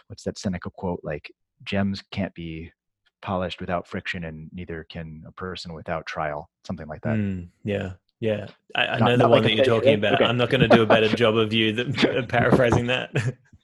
what's 0.08 0.24
that 0.24 0.38
Seneca 0.38 0.70
quote? 0.70 1.00
Like 1.02 1.32
gems 1.64 2.04
can't 2.12 2.34
be 2.36 2.72
polished 3.22 3.62
without 3.62 3.88
friction, 3.88 4.26
and 4.26 4.50
neither 4.52 4.86
can 4.90 5.24
a 5.26 5.32
person 5.32 5.74
without 5.74 6.06
trial. 6.06 6.50
Something 6.68 6.88
like 6.88 7.02
that. 7.02 7.16
Mm, 7.16 7.48
yeah, 7.64 7.94
yeah, 8.22 8.46
I, 8.76 8.86
I 8.86 9.00
know 9.00 9.18
the 9.18 9.28
one 9.28 9.42
like 9.42 9.44
that 9.44 9.56
you're 9.56 9.66
talking 9.66 9.96
about. 9.96 10.14
Okay. 10.16 10.26
I'm 10.26 10.38
not 10.38 10.52
going 10.52 10.62
to 10.62 10.68
do 10.68 10.84
a 10.84 10.86
better 10.86 11.08
job 11.16 11.36
of 11.36 11.52
you 11.52 11.74
than 11.74 11.94
paraphrasing 12.28 12.86
that. 12.86 13.12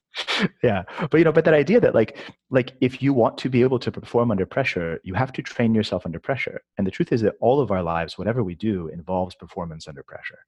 yeah, 0.64 0.82
but 1.12 1.20
you 1.20 1.24
know, 1.24 1.32
but 1.32 1.46
that 1.46 1.54
idea 1.54 1.80
that 1.80 1.94
like, 1.94 2.18
like 2.50 2.74
if 2.82 3.00
you 3.00 3.14
want 3.14 3.38
to 3.38 3.50
be 3.50 3.62
able 3.62 3.78
to 3.78 3.92
perform 3.92 4.32
under 4.32 4.48
pressure, 4.48 5.00
you 5.04 5.14
have 5.14 5.32
to 5.34 5.44
train 5.44 5.76
yourself 5.76 6.08
under 6.08 6.20
pressure. 6.20 6.60
And 6.80 6.88
the 6.88 6.92
truth 6.92 7.12
is 7.12 7.22
that 7.22 7.36
all 7.40 7.62
of 7.62 7.70
our 7.70 7.84
lives, 7.84 8.18
whatever 8.18 8.44
we 8.44 8.56
do, 8.56 8.88
involves 8.88 9.36
performance 9.36 9.88
under 9.88 10.02
pressure. 10.02 10.40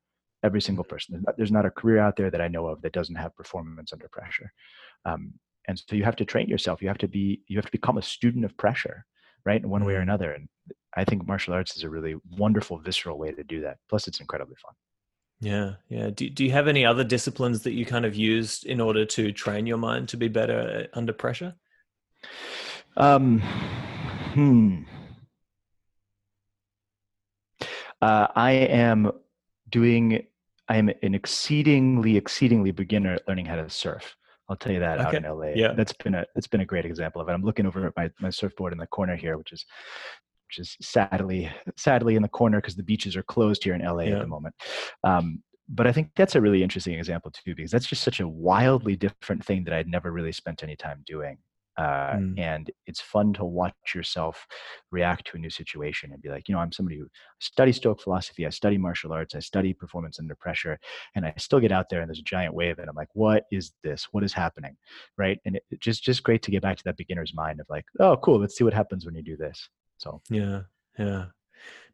Every 0.41 0.62
single 0.62 0.86
person. 0.86 1.13
There's 1.13 1.26
not, 1.26 1.38
there's 1.38 1.52
not 1.52 1.65
a 1.67 1.72
career 1.72 2.00
out 2.00 2.15
there 2.15 2.32
that 2.32 2.41
I 2.41 2.48
know 2.48 2.65
of 2.65 2.82
that 2.82 2.93
doesn't 2.93 3.15
have 3.15 3.36
performance 3.36 3.93
under 3.93 4.08
pressure. 4.08 4.52
Um, 5.06 5.34
and 5.67 5.78
so 5.78 5.95
you 5.95 6.04
have 6.04 6.15
to 6.15 6.26
train 6.26 6.50
yourself. 6.50 6.82
You 6.82 6.88
have 6.88 6.98
to 6.98 7.08
be. 7.08 7.41
You 7.48 7.58
have 7.58 7.65
to 7.65 7.72
become 7.72 8.00
a 8.00 8.02
student 8.02 8.43
of 8.43 8.58
pressure 8.58 9.06
right 9.45 9.62
in 9.62 9.69
one 9.69 9.86
way 9.86 9.93
or 9.93 9.98
mm-hmm. 9.98 10.10
another 10.10 10.32
and 10.32 10.50
i 10.95 11.04
think 11.04 11.28
martial 11.28 11.54
arts 11.54 11.75
is 11.75 11.84
a 11.84 11.89
really 11.89 12.15
wonderful 12.38 12.78
visceral 12.78 13.17
way 13.17 13.32
to 13.32 13.43
do 13.43 13.62
that 13.62 13.78
plus 13.89 14.08
it's 14.08 14.19
incredibly 14.19 14.56
fun 14.56 14.73
yeah 15.41 15.73
yeah 15.89 16.10
do, 16.10 16.30
do 16.30 16.43
you 16.43 16.52
have 16.52 16.67
any 16.67 16.86
other 16.86 17.04
disciplines 17.04 17.63
that 17.63 17.73
you 17.73 17.86
kind 17.86 18.06
of 18.06 18.15
used 18.15 18.65
in 18.65 18.82
order 18.82 19.06
to 19.06 19.32
train 19.32 19.65
your 19.65 19.78
mind 19.78 20.08
to 20.10 20.17
be 20.17 20.28
better 20.28 20.88
under 20.93 21.13
pressure 21.13 21.54
um 22.97 23.39
hmm 24.34 24.84
uh, 28.02 28.28
i 28.36 28.52
am 28.52 29.12
doing 29.69 30.25
i 30.67 30.78
am 30.78 30.89
an 31.02 31.15
exceedingly 31.15 32.17
exceedingly 32.17 32.71
beginner 32.71 33.13
at 33.13 33.28
learning 33.28 33.45
how 33.45 33.56
to 33.56 33.69
surf 33.69 34.15
I'll 34.49 34.56
tell 34.56 34.71
you 34.71 34.80
that 34.80 34.99
okay. 34.99 35.08
out 35.08 35.13
in 35.13 35.23
LA. 35.23 35.52
Yeah. 35.56 35.73
That's 35.73 35.93
been 35.93 36.15
a 36.15 36.25
that's 36.34 36.47
been 36.47 36.62
a 36.62 36.65
great 36.65 36.86
example 36.86 37.21
of 37.21 37.30
it. 37.30 37.34
I'm 37.34 37.43
looking 37.43 37.67
over 37.67 37.86
at 37.86 37.95
my, 37.95 38.10
my 38.19 38.32
surfboard 38.32 38.73
in 38.73 38.80
the 38.80 38.88
corner 38.88 39.15
here, 39.15 39.38
which 39.38 39.54
is 39.54 39.63
which 40.50 40.60
is 40.60 40.76
sadly 40.82 41.50
sadly 41.78 42.16
in 42.16 42.22
the 42.22 42.28
corner 42.28 42.60
because 42.60 42.76
the 42.76 42.84
beaches 42.84 43.16
are 43.16 43.24
closed 43.24 43.64
here 43.64 43.76
in 43.76 43.82
LA 43.82 44.04
yeah. 44.04 44.16
at 44.16 44.22
the 44.22 44.28
moment. 44.28 44.56
Um, 45.04 45.44
but 45.70 45.86
I 45.86 45.92
think 45.92 46.10
that's 46.16 46.36
a 46.36 46.42
really 46.42 46.64
interesting 46.64 46.96
example 46.96 47.32
too, 47.32 47.54
because 47.56 47.72
that's 47.72 47.86
just 47.86 48.04
such 48.04 48.20
a 48.20 48.28
wildly 48.28 48.96
different 48.96 49.46
thing 49.46 49.64
that 49.66 49.74
I'd 49.74 49.88
never 49.88 50.12
really 50.12 50.32
spent 50.32 50.64
any 50.64 50.76
time 50.76 51.04
doing. 51.06 51.38
Uh, 51.78 52.16
mm. 52.16 52.38
And 52.38 52.70
it's 52.88 53.00
fun 53.00 53.32
to 53.32 53.46
watch 53.46 53.74
yourself 53.96 54.46
react 54.92 55.28
to 55.28 55.38
a 55.38 55.40
new 55.40 55.50
situation 55.50 56.12
and 56.12 56.22
be 56.22 56.28
like, 56.28 56.50
you 56.50 56.54
know, 56.54 56.60
I'm 56.60 56.74
somebody 56.74 56.98
who 56.98 57.08
studies 57.40 57.78
Stoic 57.78 58.02
philosophy, 58.02 58.46
I 58.46 58.50
study 58.50 58.78
martial 58.78 59.14
arts, 59.14 59.34
I 59.34 59.40
study 59.40 59.74
performance 59.74 60.20
under 60.20 60.36
pressure, 60.36 60.78
and 61.16 61.26
I 61.26 61.34
still 61.38 61.62
get 61.62 61.72
out 61.72 61.86
there 61.90 62.02
and 62.02 62.10
there's 62.10 62.20
a 62.20 62.24
giant 62.24 62.54
wave, 62.54 62.80
and 62.80 62.90
I'm 62.90 62.98
like, 62.98 63.08
what 63.14 63.44
is 63.50 63.72
this? 63.82 64.10
What 64.12 64.26
is 64.26 64.34
happening, 64.34 64.76
right? 65.18 65.40
And 65.46 65.56
it, 65.56 65.64
it 65.72 65.80
just 65.80 66.04
just 66.04 66.24
great 66.24 66.42
to 66.44 66.52
get 66.52 66.64
back 66.64 66.76
to 66.78 66.84
that 66.84 66.98
beginner's 66.98 67.34
mind 67.34 67.62
of 67.62 67.68
like, 67.70 67.86
oh, 68.02 68.18
cool, 68.18 68.42
let's 68.42 68.58
see 68.58 68.66
what 68.66 68.74
happens 68.74 69.06
when 69.06 69.16
you 69.16 69.24
do 69.24 69.38
this. 69.38 69.70
So 70.00 70.22
yeah, 70.30 70.62
yeah. 70.98 71.26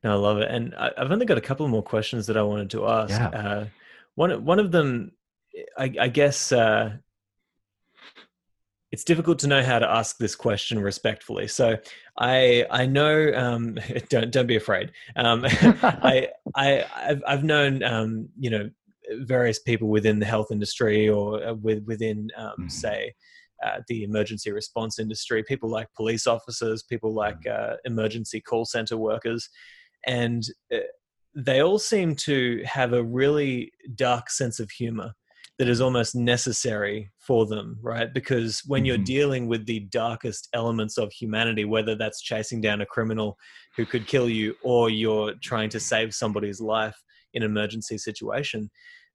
No, 0.04 0.12
I 0.12 0.16
love 0.16 0.38
it. 0.38 0.50
And 0.50 0.76
I, 0.76 0.92
have 0.98 1.12
only 1.12 1.26
got 1.26 1.40
a 1.40 1.42
couple 1.42 1.68
more 1.68 1.82
questions 1.84 2.28
that 2.28 2.38
I 2.38 2.44
wanted 2.44 2.70
to 2.72 2.88
ask. 2.88 3.10
Yeah. 3.10 3.28
Uh, 3.30 3.66
one 4.14 4.46
one 4.46 4.60
of 4.60 4.72
them, 4.72 5.12
I, 5.78 5.92
I 6.00 6.08
guess, 6.08 6.52
uh, 6.52 6.94
it's 8.92 9.04
difficult 9.04 9.40
to 9.40 9.48
know 9.48 9.64
how 9.64 9.80
to 9.80 9.90
ask 9.90 10.18
this 10.18 10.36
question 10.36 10.80
respectfully. 10.80 11.48
So 11.48 11.78
I 12.18 12.66
I 12.70 12.86
know 12.86 13.34
um, 13.36 13.80
don't 14.10 14.32
don't 14.32 14.48
be 14.48 14.56
afraid. 14.56 14.92
Um, 15.16 15.44
I 15.50 16.30
I 16.56 16.86
I've, 16.96 17.24
I've 17.28 17.44
known 17.44 17.84
um, 17.84 18.30
you 18.40 18.52
know 18.52 18.70
various 19.22 19.60
people 19.60 19.88
within 19.88 20.20
the 20.20 20.26
health 20.26 20.52
industry 20.52 21.10
or 21.10 21.44
uh, 21.44 21.54
with 21.54 21.84
within 21.86 22.30
um, 22.38 22.52
mm-hmm. 22.52 22.68
say. 22.68 23.16
Uh, 23.66 23.80
the 23.88 24.04
emergency 24.04 24.52
response 24.52 25.00
industry, 25.00 25.44
people 25.44 25.70
like 25.70 25.88
police 25.96 26.28
officers, 26.28 26.84
people 26.84 27.14
like 27.14 27.40
mm-hmm. 27.42 27.74
uh, 27.74 27.76
emergency 27.86 28.42
call 28.42 28.66
center 28.66 28.98
workers, 28.98 29.50
and 30.06 30.44
uh, 30.74 30.80
they 31.36 31.62
all 31.62 31.80
seem 31.80 32.16
to 32.16 32.62
have 32.66 32.94
a 32.94 33.04
really 33.04 33.72
dark 33.96 34.30
sense 34.30 34.60
of 34.60 34.70
humor 34.72 35.14
that 35.58 35.70
is 35.70 35.80
almost 35.80 36.16
necessary 36.16 37.10
for 37.18 37.46
them, 37.46 37.78
right? 37.82 38.14
Because 38.14 38.62
when 38.66 38.82
mm-hmm. 38.82 38.88
you're 38.88 38.98
dealing 38.98 39.48
with 39.48 39.66
the 39.66 39.82
darkest 39.92 40.50
elements 40.54 40.98
of 40.98 41.12
humanity, 41.14 41.64
whether 41.64 41.96
that's 41.96 42.22
chasing 42.22 42.60
down 42.60 42.82
a 42.82 42.86
criminal 42.86 43.38
who 43.78 43.86
could 43.86 44.06
kill 44.08 44.30
you 44.30 44.56
or 44.64 44.90
you're 44.90 45.34
trying 45.42 45.70
to 45.70 45.80
save 45.80 46.14
somebody's 46.14 46.60
life 46.60 46.96
in 47.34 47.44
an 47.44 47.50
emergency 47.50 47.98
situation, 47.98 48.70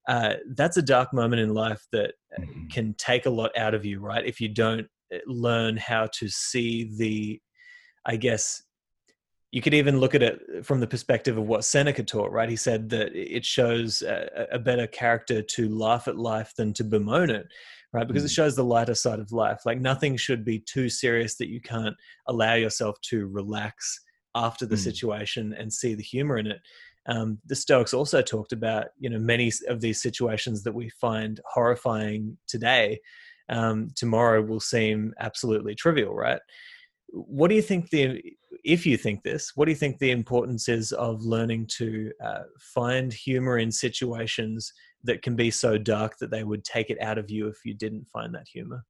uh, 0.09 0.35
that's 0.55 0.77
a 0.77 0.83
dark 0.83 1.13
moment 1.13 1.41
in 1.41 1.55
life 1.55 1.87
that 1.93 2.15
mm-hmm. 2.39 2.67
can 2.69 2.95
take 2.95 3.27
a 3.27 3.31
lot 3.31 3.57
out 3.57 3.75
of 3.75 3.85
you, 3.85 4.01
right? 4.01 4.27
If 4.27 4.41
you 4.41 4.49
don't 4.49 4.87
uh, 5.13 5.19
learn 5.27 5.77
how 5.77 6.09
to 6.15 6.29
see 6.29 6.91
the, 6.97 7.41
I 8.07 8.17
guess, 8.17 8.63
you 9.53 9.61
could 9.61 9.75
even 9.75 9.99
look 9.99 10.15
at 10.15 10.23
it 10.23 10.65
from 10.65 10.81
the 10.81 10.87
perspective 10.87 11.37
of 11.37 11.47
what 11.47 11.65
Seneca 11.65 12.05
taught, 12.05 12.31
right? 12.31 12.49
He 12.49 12.57
said 12.57 12.89
that 12.91 13.15
it 13.15 13.45
shows 13.45 14.01
a, 14.03 14.47
a 14.53 14.59
better 14.59 14.87
character 14.87 15.43
to 15.43 15.69
laugh 15.69 16.07
at 16.07 16.17
life 16.17 16.53
than 16.57 16.73
to 16.75 16.85
bemoan 16.85 17.31
it, 17.31 17.47
right? 17.93 18.07
Because 18.07 18.23
mm. 18.23 18.27
it 18.27 18.33
shows 18.33 18.55
the 18.55 18.65
lighter 18.65 18.95
side 18.95 19.19
of 19.19 19.33
life. 19.33 19.61
Like 19.67 19.81
nothing 19.81 20.17
should 20.17 20.45
be 20.45 20.61
too 20.61 20.89
serious 20.89 21.37
that 21.37 21.49
you 21.49 21.61
can't 21.61 21.97
allow 22.29 22.55
yourself 22.55 23.01
to 23.03 23.27
relax 23.27 24.01
after 24.37 24.67
the 24.67 24.77
mm. 24.77 24.85
situation 24.85 25.53
and 25.59 25.73
see 25.73 25.95
the 25.95 26.03
humor 26.03 26.39
in 26.39 26.47
it. 26.47 26.61
Um, 27.11 27.39
the 27.45 27.57
Stoics 27.57 27.93
also 27.93 28.23
talked 28.23 28.53
about, 28.53 28.87
you 28.99 29.11
know, 29.11 29.19
many 29.19 29.53
of 29.69 29.81
these 29.81 30.01
situations 30.01 30.63
that 30.63 30.73
we 30.73 30.89
find 30.91 31.41
horrifying 31.45 32.39
today, 32.47 33.01
um, 33.49 33.91
tomorrow 33.97 34.41
will 34.41 34.61
seem 34.61 35.13
absolutely 35.19 35.75
trivial, 35.75 36.15
right? 36.15 36.41
what 37.13 37.49
do 37.49 37.55
you 37.55 37.63
think 37.63 37.91
the 37.91 38.23
if 38.65 38.87
you 38.87 38.97
think 38.97 39.23
this 39.23 39.53
what 39.55 39.65
do 39.65 39.71
you 39.71 39.77
think 39.77 39.99
the 39.99 40.11
importance 40.11 40.69
is 40.69 40.93
of 40.93 41.23
learning 41.23 41.67
to 41.67 42.11
uh, 42.25 42.43
find 42.59 43.13
humor 43.13 43.59
in 43.59 43.71
situations 43.71 44.73
that 45.03 45.23
can 45.23 45.35
be 45.35 45.51
so 45.51 45.79
dark 45.79 46.19
that 46.19 46.31
they 46.31 46.45
would 46.45 46.65
take 46.65 46.91
it 46.91 47.01
out 47.01 47.19
of 47.19 47.31
you 47.31 47.49
if 47.49 47.57
you 47.65 47.75
didn't 47.75 48.07
find 48.09 48.35
that 48.35 48.47
humor 48.47 48.85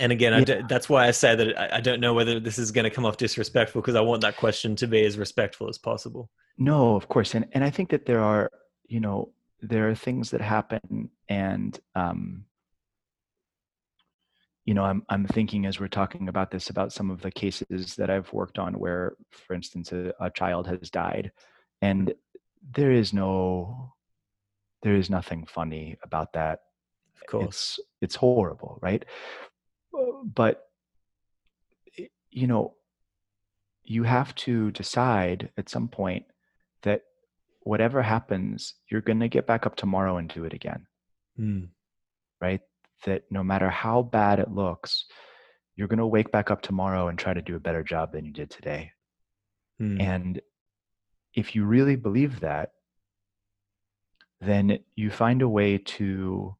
and 0.00 0.12
again 0.12 0.44
yeah. 0.46 0.62
that's 0.68 0.88
why 0.88 1.06
i 1.06 1.10
say 1.10 1.34
that 1.34 1.58
I, 1.58 1.76
I 1.76 1.80
don't 1.80 2.00
know 2.00 2.14
whether 2.14 2.40
this 2.40 2.58
is 2.58 2.72
going 2.72 2.84
to 2.84 2.90
come 2.90 3.04
off 3.04 3.16
disrespectful 3.16 3.80
because 3.80 3.94
i 3.94 4.00
want 4.00 4.22
that 4.22 4.36
question 4.36 4.74
to 4.76 4.86
be 4.86 5.04
as 5.04 5.18
respectful 5.18 5.68
as 5.68 5.78
possible. 5.78 6.30
No 6.58 6.96
of 6.96 7.08
course. 7.08 7.34
And 7.34 7.46
and 7.52 7.62
i 7.62 7.70
think 7.70 7.90
that 7.90 8.06
there 8.06 8.20
are 8.20 8.50
you 8.86 9.00
know 9.00 9.32
there 9.60 9.88
are 9.88 9.94
things 9.94 10.30
that 10.30 10.40
happen 10.40 11.10
and 11.28 11.78
um 11.94 12.44
you 14.64 14.74
know 14.74 14.84
i'm 14.84 15.02
i'm 15.08 15.26
thinking 15.26 15.66
as 15.66 15.78
we're 15.78 15.88
talking 15.88 16.28
about 16.28 16.50
this 16.50 16.70
about 16.70 16.92
some 16.92 17.10
of 17.10 17.20
the 17.20 17.30
cases 17.30 17.96
that 17.96 18.10
i've 18.10 18.32
worked 18.32 18.58
on 18.58 18.74
where 18.74 19.14
for 19.30 19.54
instance 19.54 19.92
a, 19.92 20.12
a 20.20 20.30
child 20.30 20.66
has 20.66 20.90
died 20.90 21.30
and 21.82 22.14
there 22.74 22.92
is 22.92 23.12
no 23.12 23.92
there 24.82 24.96
is 24.96 25.10
nothing 25.10 25.46
funny 25.46 25.98
about 26.02 26.32
that. 26.34 26.60
Of 27.20 27.26
course. 27.26 27.46
It's 27.46 27.80
it's 28.00 28.14
horrible 28.14 28.78
right 28.80 29.04
but 30.22 30.68
you 32.30 32.46
know 32.46 32.74
you 33.82 34.04
have 34.04 34.34
to 34.34 34.70
decide 34.70 35.50
at 35.56 35.68
some 35.68 35.88
point 35.88 36.24
that 36.82 37.02
whatever 37.62 38.02
happens 38.02 38.74
you're 38.88 39.00
going 39.00 39.20
to 39.20 39.28
get 39.28 39.46
back 39.46 39.66
up 39.66 39.76
tomorrow 39.76 40.16
and 40.16 40.28
do 40.28 40.44
it 40.44 40.52
again 40.52 40.86
mm. 41.38 41.68
right 42.40 42.60
that 43.04 43.24
no 43.30 43.42
matter 43.42 43.70
how 43.70 44.02
bad 44.02 44.38
it 44.38 44.50
looks, 44.50 45.06
you're 45.76 45.88
going 45.88 45.98
to 45.98 46.06
wake 46.06 46.30
back 46.30 46.50
up 46.50 46.62
tomorrow 46.62 47.08
and 47.08 47.18
try 47.18 47.32
to 47.32 47.42
do 47.42 47.56
a 47.56 47.60
better 47.60 47.82
job 47.82 48.12
than 48.12 48.24
you 48.24 48.32
did 48.32 48.50
today. 48.50 48.92
Hmm. 49.78 50.00
And 50.00 50.40
if 51.34 51.54
you 51.54 51.64
really 51.64 51.96
believe 51.96 52.40
that, 52.40 52.72
then 54.40 54.78
you 54.94 55.10
find 55.10 55.42
a 55.42 55.48
way 55.48 55.78
to 55.78 56.56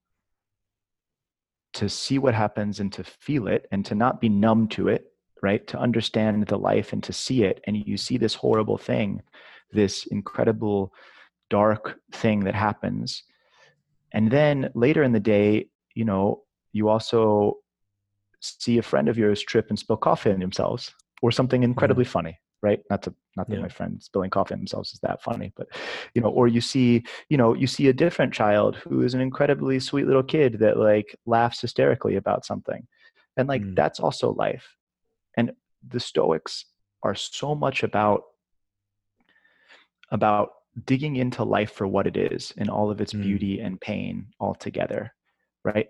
to 1.74 1.88
see 1.88 2.18
what 2.18 2.34
happens 2.34 2.80
and 2.80 2.92
to 2.92 3.04
feel 3.04 3.46
it 3.46 3.66
and 3.70 3.84
to 3.86 3.94
not 3.94 4.20
be 4.20 4.28
numb 4.28 4.68
to 4.68 4.88
it 4.88 5.06
right? 5.42 5.66
To 5.68 5.78
understand 5.78 6.46
the 6.46 6.58
life 6.58 6.92
and 6.92 7.02
to 7.04 7.12
see 7.12 7.44
it. 7.44 7.62
And 7.66 7.74
you 7.74 7.96
see 7.96 8.18
this 8.18 8.34
horrible 8.34 8.78
thing 8.78 9.22
this 9.72 10.06
incredible 10.06 10.92
dark 11.48 12.00
thing 12.10 12.40
that 12.40 12.56
happens. 12.56 13.22
And 14.12 14.28
then 14.28 14.68
later 14.74 15.04
in 15.04 15.12
the 15.12 15.20
day 15.20 15.68
you 15.94 16.04
know, 16.04 16.42
you 16.72 16.88
also 16.88 17.58
see 18.40 18.78
a 18.78 18.82
friend 18.82 19.08
of 19.08 19.18
yours 19.18 19.42
trip 19.42 19.66
and 19.68 19.78
spill 19.78 19.96
coffee 19.96 20.32
on 20.32 20.40
themselves 20.40 20.92
or 21.22 21.30
something 21.30 21.62
incredibly 21.62 22.04
mm-hmm. 22.04 22.12
funny 22.12 22.38
right 22.62 22.80
not 22.90 23.02
to 23.02 23.14
not 23.36 23.48
that 23.48 23.56
yeah. 23.56 23.62
my 23.62 23.68
friend 23.68 24.02
spilling 24.02 24.30
coffee 24.30 24.54
on 24.54 24.60
themselves 24.60 24.92
is 24.92 25.00
that 25.00 25.22
funny 25.22 25.52
but 25.56 25.66
you 26.14 26.20
know 26.20 26.28
or 26.28 26.48
you 26.48 26.60
see 26.60 27.02
you 27.28 27.36
know 27.36 27.54
you 27.54 27.66
see 27.66 27.88
a 27.88 27.92
different 27.92 28.32
child 28.32 28.76
who 28.76 29.02
is 29.02 29.14
an 29.14 29.20
incredibly 29.20 29.80
sweet 29.80 30.06
little 30.06 30.22
kid 30.22 30.58
that 30.58 30.76
like 30.76 31.16
laughs 31.26 31.60
hysterically 31.60 32.16
about 32.16 32.44
something 32.44 32.86
and 33.36 33.48
like 33.48 33.62
mm. 33.62 33.74
that's 33.74 34.00
also 34.00 34.32
life 34.32 34.76
and 35.36 35.52
the 35.88 36.00
stoics 36.00 36.66
are 37.02 37.14
so 37.14 37.54
much 37.54 37.82
about 37.82 38.22
about 40.10 40.50
digging 40.84 41.16
into 41.16 41.44
life 41.44 41.72
for 41.72 41.86
what 41.86 42.06
it 42.06 42.16
is 42.16 42.52
and 42.56 42.68
all 42.68 42.90
of 42.90 43.00
its 43.00 43.12
mm. 43.12 43.22
beauty 43.22 43.60
and 43.60 43.80
pain 43.80 44.26
all 44.38 44.54
together 44.54 45.12
right? 45.64 45.88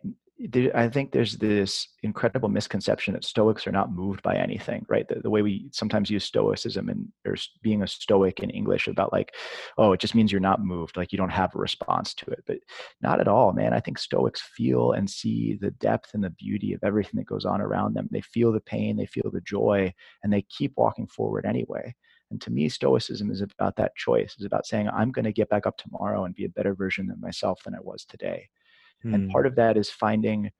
I 0.74 0.88
think 0.88 1.12
there's 1.12 1.36
this 1.36 1.86
incredible 2.02 2.48
misconception 2.48 3.12
that 3.12 3.26
Stoics 3.26 3.66
are 3.66 3.72
not 3.72 3.92
moved 3.92 4.22
by 4.22 4.36
anything, 4.36 4.86
right? 4.88 5.06
The, 5.06 5.16
the, 5.16 5.28
way 5.28 5.42
we 5.42 5.68
sometimes 5.70 6.08
use 6.08 6.24
Stoicism 6.24 6.88
and 6.88 7.08
or 7.26 7.36
being 7.60 7.82
a 7.82 7.86
Stoic 7.86 8.40
in 8.40 8.48
English 8.48 8.88
about 8.88 9.12
like, 9.12 9.34
oh, 9.76 9.92
it 9.92 10.00
just 10.00 10.14
means 10.14 10.32
you're 10.32 10.40
not 10.40 10.64
moved, 10.64 10.96
like 10.96 11.12
you 11.12 11.18
don't 11.18 11.28
have 11.28 11.54
a 11.54 11.58
response 11.58 12.14
to 12.14 12.30
it, 12.30 12.42
but 12.46 12.56
not 13.02 13.20
at 13.20 13.28
all, 13.28 13.52
man. 13.52 13.74
I 13.74 13.80
think 13.80 13.98
Stoics 13.98 14.40
feel 14.40 14.92
and 14.92 15.10
see 15.10 15.58
the 15.60 15.72
depth 15.72 16.14
and 16.14 16.24
the 16.24 16.30
beauty 16.30 16.72
of 16.72 16.80
everything 16.82 17.18
that 17.18 17.26
goes 17.26 17.44
on 17.44 17.60
around 17.60 17.92
them. 17.92 18.08
They 18.10 18.22
feel 18.22 18.50
the 18.50 18.60
pain, 18.60 18.96
they 18.96 19.06
feel 19.06 19.30
the 19.30 19.42
joy, 19.42 19.92
and 20.22 20.32
they 20.32 20.42
keep 20.42 20.72
walking 20.76 21.06
forward 21.06 21.44
anyway. 21.44 21.94
And 22.30 22.40
to 22.40 22.50
me, 22.50 22.70
Stoicism 22.70 23.30
is 23.30 23.42
about 23.42 23.76
that 23.76 23.94
choice. 23.94 24.36
It's 24.36 24.46
about 24.46 24.66
saying, 24.66 24.88
I'm 24.88 25.12
going 25.12 25.24
to 25.26 25.32
get 25.32 25.50
back 25.50 25.66
up 25.66 25.76
tomorrow 25.76 26.24
and 26.24 26.34
be 26.34 26.46
a 26.46 26.50
better 26.50 26.74
version 26.74 27.10
of 27.10 27.20
myself 27.20 27.60
than 27.64 27.74
I 27.74 27.80
was 27.80 28.06
today 28.06 28.48
and 29.04 29.24
hmm. 29.24 29.30
part 29.30 29.46
of 29.46 29.54
that 29.56 29.76
is 29.76 29.90
finding 29.90 30.50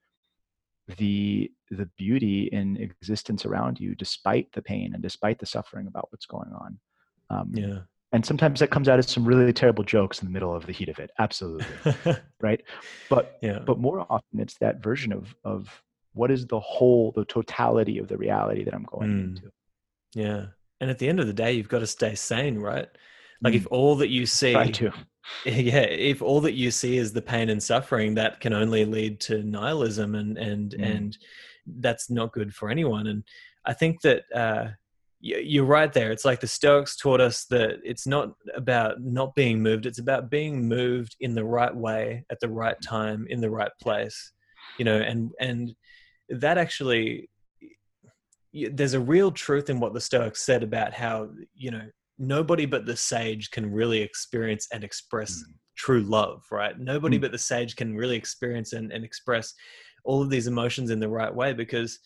the 0.97 1.51
the 1.69 1.89
beauty 1.97 2.49
in 2.51 2.75
existence 2.77 3.45
around 3.45 3.79
you 3.79 3.95
despite 3.95 4.51
the 4.51 4.61
pain 4.61 4.93
and 4.93 5.01
despite 5.01 5.39
the 5.39 5.45
suffering 5.45 5.87
about 5.87 6.07
what's 6.11 6.25
going 6.25 6.51
on 6.53 6.79
um, 7.29 7.51
yeah. 7.53 7.79
and 8.11 8.25
sometimes 8.25 8.59
that 8.59 8.71
comes 8.71 8.89
out 8.89 8.99
as 8.99 9.07
some 9.07 9.25
really 9.25 9.53
terrible 9.53 9.83
jokes 9.83 10.21
in 10.21 10.27
the 10.27 10.31
middle 10.31 10.53
of 10.53 10.65
the 10.65 10.73
heat 10.73 10.89
of 10.89 10.99
it 10.99 11.11
absolutely 11.19 11.65
right? 12.41 12.61
But 13.09 13.37
yeah. 13.41 13.59
but 13.59 13.79
more 13.79 14.05
often 14.09 14.39
it's 14.39 14.55
that 14.55 14.83
version 14.83 15.13
of 15.13 15.33
of 15.43 15.81
what 16.13 16.31
is 16.31 16.45
the 16.47 16.59
whole 16.59 17.13
the 17.15 17.25
totality 17.25 17.97
of 17.97 18.07
the 18.09 18.17
reality 18.17 18.63
that 18.65 18.73
i'm 18.73 18.83
going 18.83 19.09
mm. 19.09 19.23
into. 19.23 19.51
Yeah. 20.13 20.45
And 20.81 20.89
at 20.89 20.97
the 20.97 21.07
end 21.07 21.19
of 21.19 21.27
the 21.27 21.33
day 21.33 21.53
you've 21.53 21.69
got 21.69 21.79
to 21.79 21.87
stay 21.87 22.15
sane 22.15 22.57
right? 22.59 22.87
Like 23.41 23.53
mm. 23.53 23.57
if 23.57 23.67
all 23.71 23.95
that 23.97 24.09
you 24.09 24.25
see 24.25 24.53
Try 24.53 24.71
to 24.71 24.91
yeah 25.45 25.81
if 25.81 26.21
all 26.21 26.41
that 26.41 26.53
you 26.53 26.71
see 26.71 26.97
is 26.97 27.13
the 27.13 27.21
pain 27.21 27.49
and 27.49 27.61
suffering 27.61 28.15
that 28.15 28.39
can 28.39 28.53
only 28.53 28.85
lead 28.85 29.19
to 29.19 29.43
nihilism 29.43 30.15
and 30.15 30.37
and 30.37 30.71
mm. 30.71 30.95
and 30.95 31.17
that's 31.79 32.09
not 32.09 32.33
good 32.33 32.53
for 32.53 32.69
anyone 32.69 33.07
and 33.07 33.23
i 33.65 33.73
think 33.73 34.01
that 34.01 34.23
uh 34.35 34.67
you're 35.23 35.65
right 35.65 35.93
there 35.93 36.11
it's 36.11 36.25
like 36.25 36.39
the 36.39 36.47
stoics 36.47 36.95
taught 36.95 37.21
us 37.21 37.45
that 37.45 37.77
it's 37.83 38.07
not 38.07 38.33
about 38.55 38.99
not 39.01 39.35
being 39.35 39.61
moved 39.61 39.85
it's 39.85 39.99
about 39.99 40.31
being 40.31 40.67
moved 40.67 41.15
in 41.19 41.35
the 41.35 41.45
right 41.45 41.75
way 41.75 42.25
at 42.31 42.39
the 42.39 42.49
right 42.49 42.81
time 42.81 43.27
in 43.29 43.39
the 43.39 43.49
right 43.49 43.71
place 43.79 44.33
you 44.79 44.85
know 44.85 44.97
and 44.97 45.31
and 45.39 45.75
that 46.29 46.57
actually 46.57 47.29
there's 48.71 48.95
a 48.95 48.99
real 48.99 49.31
truth 49.31 49.69
in 49.69 49.79
what 49.79 49.93
the 49.93 50.01
stoics 50.01 50.41
said 50.41 50.63
about 50.63 50.93
how 50.93 51.29
you 51.53 51.69
know 51.69 51.87
nobody 52.21 52.65
but 52.65 52.85
the 52.85 52.95
sage 52.95 53.49
can 53.49 53.69
really 53.71 54.01
experience 54.01 54.67
and 54.71 54.83
express 54.83 55.33
mm. 55.33 55.53
true 55.75 56.01
love, 56.01 56.43
right? 56.51 56.79
Nobody 56.79 57.17
mm. 57.17 57.21
but 57.21 57.31
the 57.31 57.37
sage 57.37 57.75
can 57.75 57.95
really 57.95 58.15
experience 58.15 58.73
and, 58.73 58.91
and 58.91 59.03
express 59.03 59.53
all 60.05 60.21
of 60.21 60.29
these 60.29 60.47
emotions 60.47 60.91
in 60.91 60.99
the 60.99 61.09
right 61.09 61.33
way 61.33 61.53
because 61.53 61.99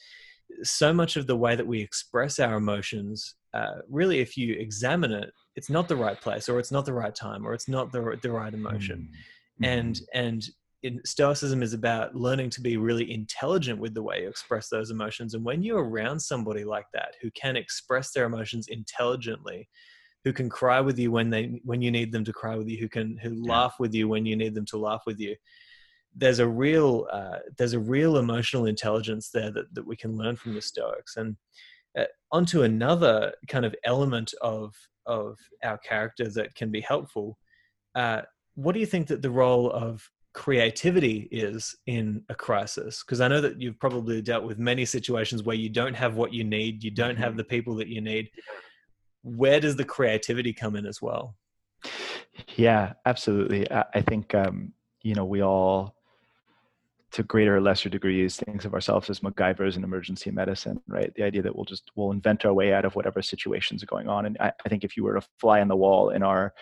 so 0.64 0.94
much 0.94 1.18
of 1.18 1.28
the 1.28 1.36
way 1.36 1.56
that 1.56 1.68
we 1.68 1.82
express 1.82 2.40
our 2.40 2.56
emotions, 2.56 3.36
uh, 3.54 3.82
really, 3.90 4.20
if 4.20 4.38
you 4.38 4.56
examine 4.56 5.12
it, 5.12 5.32
it's 5.56 5.70
not 5.70 5.88
the 5.88 5.96
right 5.96 6.20
place 6.20 6.48
or 6.48 6.60
it's 6.60 6.72
not 6.72 6.86
the 6.86 6.94
right 6.94 7.16
time 7.16 7.46
or 7.46 7.54
it's 7.54 7.68
not 7.68 7.92
the, 7.92 8.18
the 8.22 8.32
right 8.32 8.54
emotion. 8.54 9.10
Mm. 9.62 9.68
And, 9.68 10.02
and 10.14 10.50
in, 10.84 11.02
stoicism 11.04 11.62
is 11.62 11.74
about 11.74 12.16
learning 12.16 12.52
to 12.52 12.62
be 12.62 12.78
really 12.78 13.12
intelligent 13.12 13.80
with 13.80 13.94
the 13.94 14.04
way 14.04 14.22
you 14.22 14.30
express 14.30 14.70
those 14.70 14.92
emotions 14.92 15.34
and 15.34 15.44
when 15.44 15.64
you're 15.64 15.84
around 15.84 16.20
somebody 16.20 16.64
like 16.64 16.86
that 16.94 17.16
who 17.22 17.32
can 17.32 17.56
express 17.56 18.12
their 18.12 18.26
emotions 18.26 18.68
intelligently 18.68 19.68
who 20.26 20.34
can 20.34 20.50
cry 20.50 20.82
with 20.82 21.00
you 21.00 21.12
when 21.12 21.30
they 21.30 21.62
when 21.64 21.82
you 21.82 21.92
need 21.92 22.12
them 22.12 22.26
to 22.26 22.34
cry 22.34 22.56
with 22.58 22.68
you 22.68 22.78
who 22.78 22.90
can 22.90 23.18
who 23.18 23.30
yeah. 23.30 23.52
laugh 23.52 23.76
with 23.80 23.94
you 23.94 24.10
when 24.10 24.26
you 24.26 24.36
need 24.36 24.56
them 24.56 24.66
to 24.66 24.78
laugh 24.78 25.04
with 25.06 25.20
you. 25.20 25.36
There's 26.16 26.40
a 26.40 26.48
real 26.48 27.08
uh, 27.12 27.40
there's 27.58 27.74
a 27.74 27.80
real 27.80 28.18
emotional 28.18 28.66
intelligence 28.66 29.30
there 29.30 29.52
that, 29.52 29.74
that 29.74 29.86
we 29.86 29.96
can 29.96 30.18
learn 30.18 30.36
from 30.36 30.56
the 30.56 30.62
stoics. 30.62 31.16
And 31.16 31.38
uh, 31.98 32.06
onto 32.32 32.64
another 32.64 33.34
kind 33.48 33.66
of 33.66 33.76
element 33.86 34.34
of 34.42 34.74
of 35.06 35.38
our 35.64 35.78
character 35.78 36.28
that 36.32 36.56
can 36.56 36.72
be 36.72 36.82
helpful 36.82 37.38
uh, 37.94 38.22
what 38.56 38.74
do 38.74 38.80
you 38.80 38.86
think 38.86 39.08
that 39.08 39.22
the 39.22 39.30
role 39.30 39.72
of 39.72 40.10
creativity 40.34 41.30
is 41.32 41.76
in 41.86 42.24
a 42.30 42.36
crisis? 42.36 43.04
Because 43.04 43.22
i 43.22 43.28
know 43.28 43.40
that 43.42 43.62
you've 43.62 43.80
probably 43.80 44.22
dealt 44.22 44.44
with 44.44 44.58
many 44.58 44.84
situations 44.84 45.44
where 45.44 45.56
you 45.56 45.70
don't 45.70 45.94
have 45.94 46.16
what 46.16 46.34
you 46.34 46.44
need 46.44 46.84
you 46.84 46.92
don't 46.92 47.16
have 47.18 47.30
mm-hmm. 47.30 47.38
the 47.38 47.44
people 47.46 47.76
that 47.76 47.88
you 47.88 48.02
need 48.02 48.30
where 49.26 49.60
does 49.60 49.76
the 49.76 49.84
creativity 49.84 50.54
come 50.54 50.76
in 50.76 50.86
as 50.86 51.02
well 51.02 51.36
yeah 52.56 52.94
absolutely 53.06 53.70
i, 53.72 53.84
I 53.96 54.02
think 54.02 54.34
um, 54.36 54.72
you 55.02 55.16
know 55.16 55.26
we 55.26 55.42
all 55.42 55.96
to 57.16 57.24
greater 57.24 57.56
or 57.56 57.62
lesser 57.62 57.88
degrees 57.88 58.36
think 58.36 58.66
of 58.66 58.74
ourselves 58.74 59.10
as 59.10 59.22
MacGyvers 59.22 59.78
in 59.78 59.86
emergency 59.86 60.32
medicine, 60.32 60.82
right? 60.86 61.14
The 61.16 61.24
idea 61.24 61.42
that 61.44 61.56
we'll 61.56 61.64
just 61.64 61.90
we'll 61.96 62.12
invent 62.12 62.44
our 62.44 62.54
way 62.54 62.74
out 62.74 62.84
of 62.84 62.94
whatever 62.94 63.22
situations 63.22 63.82
are 63.82 63.86
going 63.86 64.10
on. 64.10 64.26
And 64.26 64.38
I, 64.42 64.52
I 64.66 64.68
think 64.68 64.84
if 64.84 64.98
you 64.98 65.06
were 65.06 65.14
to 65.14 65.26
fly 65.40 65.62
on 65.62 65.70
the 65.70 65.78
wall 65.78 66.10
in 66.10 66.24
our 66.24 66.54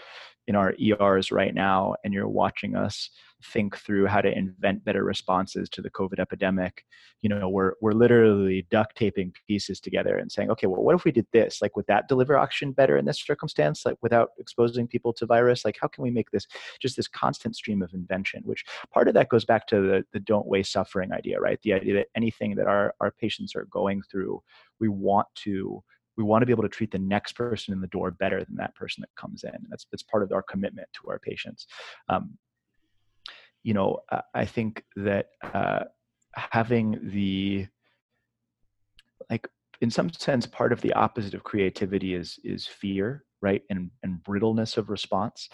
in 0.47 0.55
our 0.55 0.73
ERs 0.81 1.31
right 1.31 1.53
now 1.53 1.95
and 2.03 2.13
you're 2.13 2.27
watching 2.27 2.75
us 2.75 3.09
think 3.43 3.77
through 3.77 4.05
how 4.07 4.21
to 4.21 4.37
invent 4.37 4.85
better 4.85 5.03
responses 5.03 5.69
to 5.69 5.81
the 5.81 5.89
COVID 5.89 6.19
epidemic, 6.19 6.85
you 7.21 7.29
know, 7.29 7.49
we're 7.49 7.73
we're 7.81 7.91
literally 7.91 8.65
duct 8.69 8.95
taping 8.95 9.33
pieces 9.47 9.79
together 9.79 10.17
and 10.17 10.31
saying, 10.31 10.49
okay, 10.51 10.67
well, 10.67 10.81
what 10.81 10.95
if 10.95 11.03
we 11.03 11.11
did 11.11 11.27
this? 11.33 11.61
Like, 11.61 11.75
would 11.75 11.87
that 11.87 12.07
deliver 12.07 12.37
oxygen 12.37 12.71
better 12.71 12.97
in 12.97 13.05
this 13.05 13.21
circumstance? 13.21 13.85
Like, 13.85 13.97
without 14.01 14.29
exposing 14.37 14.87
people 14.87 15.13
to 15.13 15.25
virus? 15.25 15.65
Like, 15.65 15.77
how 15.79 15.87
can 15.87 16.03
we 16.03 16.11
make 16.11 16.31
this 16.31 16.47
just 16.81 16.95
this 16.95 17.07
constant 17.07 17.55
stream 17.55 17.81
of 17.81 17.93
invention? 17.93 18.43
Which 18.45 18.63
part 18.93 19.07
of 19.07 19.13
that 19.15 19.29
goes 19.29 19.45
back 19.45 19.67
to 19.67 19.81
the 19.81 20.03
the 20.13 20.19
don't 20.19 20.47
waste 20.47 20.71
suffering 20.71 21.11
idea, 21.11 21.39
right? 21.39 21.59
The 21.63 21.73
idea 21.73 21.93
that 21.95 22.07
anything 22.15 22.55
that 22.55 22.67
our 22.67 22.93
our 22.99 23.11
patients 23.11 23.55
are 23.55 23.65
going 23.65 24.01
through, 24.09 24.41
we 24.79 24.89
want 24.89 25.27
to 25.43 25.83
we 26.18 26.24
want 26.24 26.41
to 26.41 26.45
be 26.45 26.53
able 26.53 26.64
to 26.64 26.70
treat 26.70 26.91
the 26.91 26.99
next 26.99 27.34
person 27.34 27.74
in 27.74 27.82
the 27.82 27.88
door 27.88 28.11
better 28.11 28.43
than 28.43 28.55
that 28.55 28.76
person 28.76 29.01
that 29.01 29.09
comes 29.20 29.43
in. 29.43 29.53
That's 29.70 29.86
that's 29.91 30.03
part 30.03 30.24
of 30.24 30.32
our 30.32 30.43
commitment 30.43 30.88
to 30.93 31.09
our 31.09 31.20
patients. 31.20 31.68
Um, 32.09 32.38
you 33.64 33.74
know, 33.74 33.99
I 34.34 34.45
think 34.45 34.84
that 34.97 35.28
uh, 35.53 35.86
having 36.36 36.99
the 37.14 37.68
like 39.30 39.47
in 39.82 39.89
some 39.89 40.11
sense 40.11 40.45
part 40.45 40.74
of 40.74 40.82
the 40.82 40.93
opposite 40.93 41.34
of 41.34 41.43
creativity 41.43 42.14
is 42.14 42.39
is 42.43 42.68
fear 42.68 43.24
right 43.41 43.61
and 43.70 43.89
and 44.03 44.24
brittleness 44.24 44.78
of 44.78 44.89
response 44.89 45.49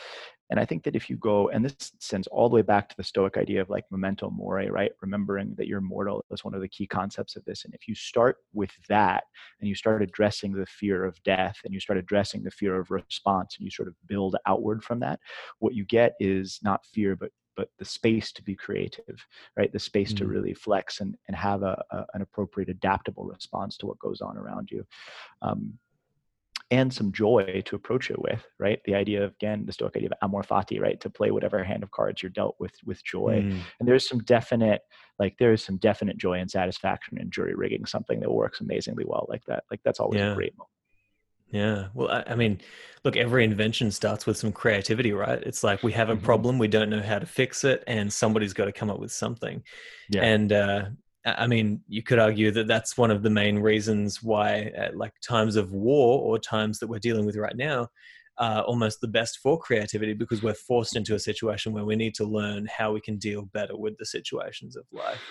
and 0.50 0.60
I 0.60 0.66
think 0.66 0.84
that 0.84 0.96
if 0.96 1.10
you 1.10 1.18
go, 1.18 1.50
and 1.50 1.64
this 1.64 1.92
sends 2.00 2.28
all 2.28 2.50
the 2.50 2.56
way 2.56 2.62
back 2.64 2.90
to 2.90 2.98
the 2.98 3.04
Stoic 3.04 3.38
idea 3.38 3.62
of 3.62 3.70
like 3.70 3.86
memento 3.92 4.30
mori, 4.30 4.70
right? 4.70 4.92
Remembering 5.02 5.54
that 5.58 5.68
you're 5.68 5.82
mortal 5.82 6.26
is 6.32 6.44
one 6.44 6.56
of 6.56 6.62
the 6.62 6.68
key 6.68 6.88
concepts 6.88 7.36
of 7.36 7.46
this. 7.46 7.66
And 7.66 7.74
if 7.74 7.88
you 7.88 7.94
start 7.94 8.38
with 8.54 8.72
that 8.88 9.26
and 9.60 9.70
you 9.70 9.76
start 9.76 10.02
addressing 10.02 10.54
the 10.54 10.66
fear 10.66 11.06
of 11.06 11.22
death 11.24 11.58
and 11.64 11.74
you 11.74 11.80
start 11.80 12.00
addressing 12.00 12.44
the 12.44 12.52
fear 12.52 12.80
of 12.80 12.90
response 12.90 13.58
and 13.58 13.66
you 13.66 13.72
sort 13.72 13.88
of 13.88 13.96
build 14.08 14.36
outward 14.48 14.84
from 14.84 15.00
that, 15.02 15.20
what 15.60 15.76
you 15.76 15.86
get 15.86 16.14
is 16.20 16.60
not 16.64 16.86
fear, 16.86 17.16
but 17.16 17.32
but 17.56 17.70
the 17.78 17.84
space 17.84 18.32
to 18.32 18.42
be 18.42 18.56
creative, 18.56 19.28
right? 19.58 19.74
The 19.74 19.80
space 19.80 20.14
mm-hmm. 20.14 20.24
to 20.24 20.32
really 20.32 20.54
flex 20.54 21.02
and, 21.02 21.18
and 21.28 21.36
have 21.36 21.62
a, 21.62 21.84
a, 21.92 22.06
an 22.14 22.22
appropriate 22.22 22.70
adaptable 22.70 23.26
response 23.26 23.76
to 23.78 23.86
what 23.86 24.00
goes 24.00 24.22
on 24.22 24.38
around 24.38 24.70
you. 24.72 24.86
Um, 25.42 25.78
and 26.72 26.94
some 26.94 27.12
joy 27.12 27.64
to 27.66 27.76
approach 27.76 28.12
it 28.12 28.22
with, 28.22 28.46
right? 28.60 28.80
The 28.86 28.96
idea 28.96 29.24
of 29.24 29.32
again, 29.32 29.66
the 29.66 29.74
Stoic 29.74 29.96
idea 29.96 30.10
of 30.10 30.18
amor 30.22 30.44
fati, 30.44 30.80
right? 30.80 31.00
To 31.02 31.10
play 31.10 31.32
whatever 31.32 31.64
hand 31.64 31.84
of 31.84 31.92
cards 31.92 32.22
you're 32.22 32.30
dealt 32.30 32.56
with 32.60 32.74
with 32.86 33.04
joy. 33.04 33.42
Mm. 33.44 33.60
And 33.80 33.88
there's 33.88 34.08
some 34.08 34.20
definite, 34.20 34.82
like 35.18 35.38
there 35.40 35.52
is 35.52 35.64
some 35.64 35.78
definite 35.78 36.18
joy 36.18 36.40
and 36.40 36.50
satisfaction 36.50 37.18
in 37.18 37.32
jury 37.32 37.56
rigging 37.56 37.86
something 37.86 38.20
that 38.20 38.32
works 38.32 38.62
amazingly 38.62 39.06
well 39.08 39.26
like 39.30 39.44
that. 39.46 39.64
Like 39.72 39.82
that's 39.84 40.00
always 40.00 40.20
yeah. 40.20 40.32
a 40.32 40.36
great 40.36 40.58
moment. 40.58 40.70
Yeah. 41.52 41.88
Well, 41.96 42.12
I, 42.12 42.24
I, 42.28 42.36
mean, 42.36 42.62
look, 43.04 43.18
every 43.18 43.44
invention 43.44 43.92
starts 43.92 44.28
with 44.28 44.38
some 44.38 44.52
creativity, 44.52 45.14
right? 45.14 45.42
It's 45.42 45.64
like 45.64 45.82
we 45.82 45.92
have 45.94 46.10
a 46.10 46.16
mm-hmm. 46.16 46.24
problem, 46.24 46.60
we 46.60 46.68
don't 46.68 46.92
know 46.92 47.02
how 47.02 47.18
to 47.18 47.26
fix 47.26 47.64
it, 47.64 47.84
and 47.88 48.12
somebody's 48.12 48.54
got 48.54 48.66
to 48.66 48.72
come 48.72 48.92
up 48.92 49.00
with 49.00 49.12
something. 49.12 49.64
Yeah. 50.10 50.22
And 50.22 50.54
uh, 50.54 50.86
I 51.26 51.48
mean, 51.48 51.82
you 51.88 52.02
could 52.02 52.20
argue 52.20 52.52
that 52.52 52.68
that's 52.68 52.98
one 52.98 53.12
of 53.12 53.24
the 53.24 53.30
main 53.30 53.60
reasons 53.60 54.24
why, 54.24 54.72
at 54.76 54.96
like 54.96 55.14
times 55.22 55.56
of 55.56 55.74
war 55.74 56.20
or 56.20 56.40
times 56.40 56.80
that 56.80 56.88
we're 56.88 57.00
dealing 57.00 57.26
with 57.26 57.36
right 57.36 57.56
now, 57.56 57.90
are 58.38 58.64
almost 58.64 59.02
the 59.02 59.08
best 59.08 59.40
for 59.40 59.60
creativity 59.60 60.14
because 60.14 60.42
we're 60.42 60.54
forced 60.54 60.96
into 60.96 61.16
a 61.16 61.20
situation 61.20 61.74
where 61.74 61.86
we 61.86 61.96
need 61.96 62.16
to 62.16 62.24
learn 62.24 62.68
how 62.68 62.94
we 62.94 63.02
can 63.02 63.18
deal 63.18 63.44
better 63.54 63.76
with 63.76 63.98
the 63.98 64.06
situations 64.06 64.78
of 64.78 64.86
life. 64.92 65.22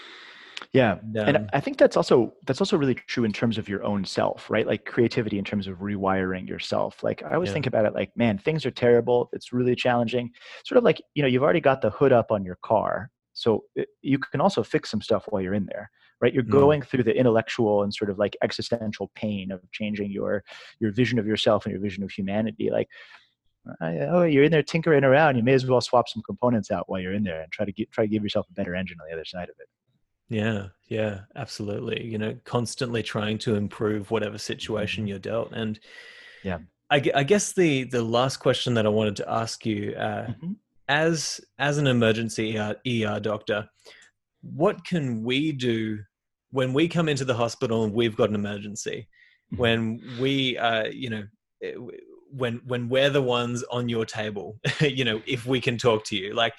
Yeah, 0.72 0.98
and, 1.00 1.18
um, 1.18 1.28
and 1.28 1.50
I 1.52 1.60
think 1.60 1.78
that's 1.78 1.96
also 1.96 2.34
that's 2.44 2.60
also 2.60 2.76
really 2.76 2.94
true 2.94 3.24
in 3.24 3.32
terms 3.32 3.58
of 3.58 3.68
your 3.68 3.84
own 3.84 4.04
self, 4.04 4.50
right? 4.50 4.66
Like 4.66 4.84
creativity 4.84 5.38
in 5.38 5.44
terms 5.44 5.66
of 5.66 5.78
rewiring 5.78 6.48
yourself. 6.48 7.02
Like 7.02 7.22
I 7.22 7.34
always 7.34 7.48
yeah. 7.48 7.54
think 7.54 7.66
about 7.66 7.86
it 7.86 7.94
like, 7.94 8.10
man, 8.16 8.38
things 8.38 8.66
are 8.66 8.70
terrible. 8.70 9.30
It's 9.32 9.52
really 9.52 9.74
challenging. 9.74 10.30
Sort 10.64 10.76
of 10.76 10.84
like 10.84 11.00
you 11.14 11.22
know, 11.22 11.28
you've 11.28 11.42
already 11.42 11.60
got 11.60 11.80
the 11.80 11.90
hood 11.90 12.12
up 12.12 12.30
on 12.30 12.44
your 12.44 12.58
car, 12.62 13.10
so 13.38 13.64
it, 13.76 13.82
eh, 13.82 13.84
you 14.02 14.18
can 14.18 14.40
also 14.40 14.62
fix 14.62 14.90
some 14.90 15.00
stuff 15.00 15.24
while 15.28 15.40
you're 15.40 15.54
in 15.54 15.66
there, 15.66 15.90
right? 16.20 16.34
You're 16.34 16.42
mm. 16.42 16.50
going 16.50 16.82
through 16.82 17.04
the 17.04 17.16
intellectual 17.16 17.84
and 17.84 17.94
sort 17.94 18.10
of 18.10 18.18
like 18.18 18.36
existential 18.42 19.10
pain 19.14 19.52
of 19.52 19.60
changing 19.70 20.10
your 20.10 20.42
your 20.80 20.90
vision 20.90 21.18
of 21.18 21.26
yourself 21.26 21.64
and 21.64 21.72
your 21.72 21.80
vision 21.80 22.02
of 22.02 22.10
humanity. 22.10 22.70
Like, 22.70 22.88
oh, 23.80 24.24
you're 24.24 24.44
in 24.44 24.50
there 24.50 24.62
tinkering 24.62 25.04
around. 25.04 25.36
You 25.36 25.44
may 25.44 25.54
as 25.54 25.64
well 25.64 25.80
swap 25.80 26.08
some 26.08 26.22
components 26.26 26.72
out 26.72 26.88
while 26.88 27.00
you're 27.00 27.14
in 27.14 27.22
there 27.22 27.40
and 27.40 27.52
try 27.52 27.64
to 27.64 27.72
get 27.72 27.92
try 27.92 28.04
to 28.04 28.10
give 28.10 28.24
yourself 28.24 28.46
a 28.50 28.54
better 28.54 28.74
engine 28.74 28.98
on 29.00 29.06
the 29.08 29.14
other 29.14 29.24
side 29.24 29.48
of 29.48 29.54
it. 29.60 29.68
Yeah, 30.30 30.66
yeah, 30.88 31.20
absolutely. 31.36 32.04
You 32.04 32.18
know, 32.18 32.36
constantly 32.44 33.02
trying 33.02 33.38
to 33.38 33.54
improve 33.54 34.10
whatever 34.10 34.36
situation 34.36 35.02
mm-hmm. 35.02 35.08
you're 35.08 35.18
dealt. 35.20 35.52
And 35.52 35.78
yeah, 36.42 36.58
I, 36.90 37.02
I, 37.14 37.22
guess 37.22 37.52
the 37.52 37.84
the 37.84 38.02
last 38.02 38.38
question 38.38 38.74
that 38.74 38.84
I 38.84 38.90
wanted 38.90 39.16
to 39.16 39.30
ask 39.30 39.64
you, 39.64 39.94
uh, 39.96 40.26
mm-hmm 40.26 40.52
as 40.88 41.40
as 41.58 41.78
an 41.78 41.86
emergency 41.86 42.58
ER, 42.58 42.76
ER 42.86 43.20
doctor, 43.20 43.68
what 44.42 44.84
can 44.84 45.22
we 45.22 45.52
do 45.52 45.98
when 46.50 46.72
we 46.72 46.88
come 46.88 47.08
into 47.08 47.24
the 47.24 47.34
hospital 47.34 47.84
and 47.84 47.92
we've 47.92 48.16
got 48.16 48.30
an 48.30 48.34
emergency? 48.34 49.08
Mm-hmm. 49.52 49.60
When 49.60 50.02
we, 50.20 50.58
uh, 50.58 50.86
you 50.86 51.10
know, 51.10 51.24
eh, 51.62 51.74
when 52.30 52.60
when 52.66 52.88
we're 52.88 53.10
the 53.10 53.22
ones 53.22 53.62
on 53.70 53.88
your 53.88 54.04
table, 54.04 54.58
you 54.80 55.04
know, 55.04 55.22
if 55.26 55.46
we 55.46 55.60
can 55.60 55.78
talk 55.78 56.04
to 56.04 56.16
you, 56.16 56.34
like, 56.34 56.54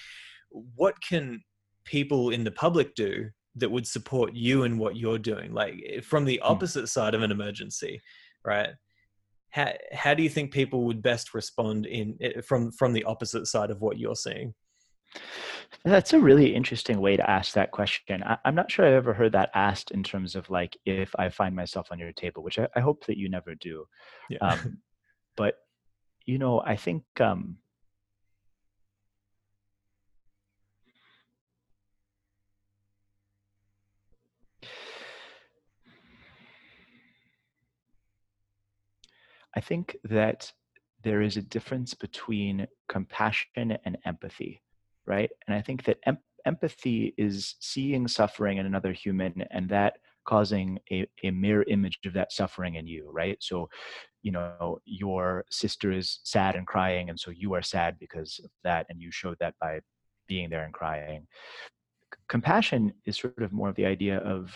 what 0.75 0.95
can 1.01 1.41
people 1.85 2.29
in 2.29 2.43
the 2.43 2.51
public 2.51 2.93
do 2.95 3.29
that 3.55 3.69
would 3.69 3.87
support 3.87 4.33
you 4.33 4.63
in 4.63 4.77
what 4.77 4.95
you're 4.95 5.19
doing? 5.19 5.53
Like 5.53 5.83
eh, 5.87 6.01
from 6.01 6.25
the 6.25 6.39
hmm. 6.43 6.51
opposite 6.51 6.87
side 6.87 7.15
of 7.15 7.23
an 7.23 7.31
emergency, 7.31 8.01
right? 8.45 8.69
How 9.51 9.71
how 9.91 10.13
do 10.13 10.23
you 10.23 10.29
think 10.29 10.51
people 10.51 10.85
would 10.85 11.01
best 11.01 11.33
respond 11.33 11.85
in 11.85 12.17
eh, 12.21 12.41
from 12.41 12.71
from 12.71 12.93
the 12.93 13.03
opposite 13.03 13.47
side 13.47 13.71
of 13.71 13.81
what 13.81 13.97
you're 13.97 14.15
seeing? 14.15 14.53
That's 15.85 16.13
a 16.13 16.19
really 16.19 16.53
interesting 16.53 16.99
way 16.99 17.17
to 17.17 17.29
ask 17.29 17.53
that 17.53 17.71
question. 17.71 18.23
I, 18.23 18.37
am 18.45 18.55
not 18.55 18.71
sure 18.71 18.85
I've 18.85 18.93
ever 18.93 19.13
heard 19.13 19.31
that 19.31 19.49
asked 19.55 19.91
in 19.91 20.03
terms 20.03 20.35
of 20.35 20.49
like 20.49 20.77
if 20.85 21.11
I 21.17 21.29
find 21.29 21.55
myself 21.55 21.87
on 21.91 21.99
your 21.99 22.11
table, 22.11 22.43
which 22.43 22.59
I, 22.59 22.67
I 22.75 22.79
hope 22.79 23.05
that 23.05 23.17
you 23.17 23.29
never 23.29 23.55
do. 23.55 23.85
Yeah. 24.29 24.39
Um, 24.39 24.79
but 25.37 25.55
you 26.25 26.37
know, 26.37 26.61
I 26.65 26.75
think 26.75 27.03
um, 27.19 27.57
I 39.59 39.61
think 39.61 39.97
that 40.05 40.53
there 41.03 41.21
is 41.21 41.35
a 41.35 41.41
difference 41.41 41.93
between 41.93 42.65
compassion 42.87 43.77
and 43.83 43.97
empathy, 44.05 44.61
right? 45.05 45.29
And 45.45 45.53
I 45.53 45.59
think 45.59 45.83
that 45.83 45.97
em- 46.05 46.23
empathy 46.45 47.13
is 47.17 47.55
seeing 47.59 48.07
suffering 48.07 48.57
in 48.57 48.65
another 48.65 48.93
human 48.93 49.43
and 49.51 49.67
that 49.67 49.97
causing 50.23 50.79
a, 50.89 51.05
a 51.25 51.31
mirror 51.31 51.65
image 51.67 51.99
of 52.05 52.13
that 52.13 52.31
suffering 52.31 52.75
in 52.75 52.87
you, 52.87 53.09
right? 53.11 53.35
So, 53.41 53.67
you 54.21 54.31
know, 54.31 54.79
your 54.85 55.43
sister 55.51 55.91
is 55.91 56.21
sad 56.23 56.55
and 56.55 56.65
crying, 56.65 57.09
and 57.09 57.19
so 57.19 57.29
you 57.29 57.53
are 57.53 57.61
sad 57.61 57.99
because 57.99 58.39
of 58.41 58.51
that, 58.63 58.85
and 58.89 59.01
you 59.01 59.11
showed 59.11 59.39
that 59.41 59.55
by 59.59 59.81
being 60.29 60.49
there 60.49 60.63
and 60.63 60.73
crying. 60.73 61.27
C- 62.13 62.19
compassion 62.29 62.93
is 63.03 63.17
sort 63.17 63.39
of 63.39 63.51
more 63.51 63.67
of 63.67 63.75
the 63.75 63.85
idea 63.85 64.19
of, 64.19 64.55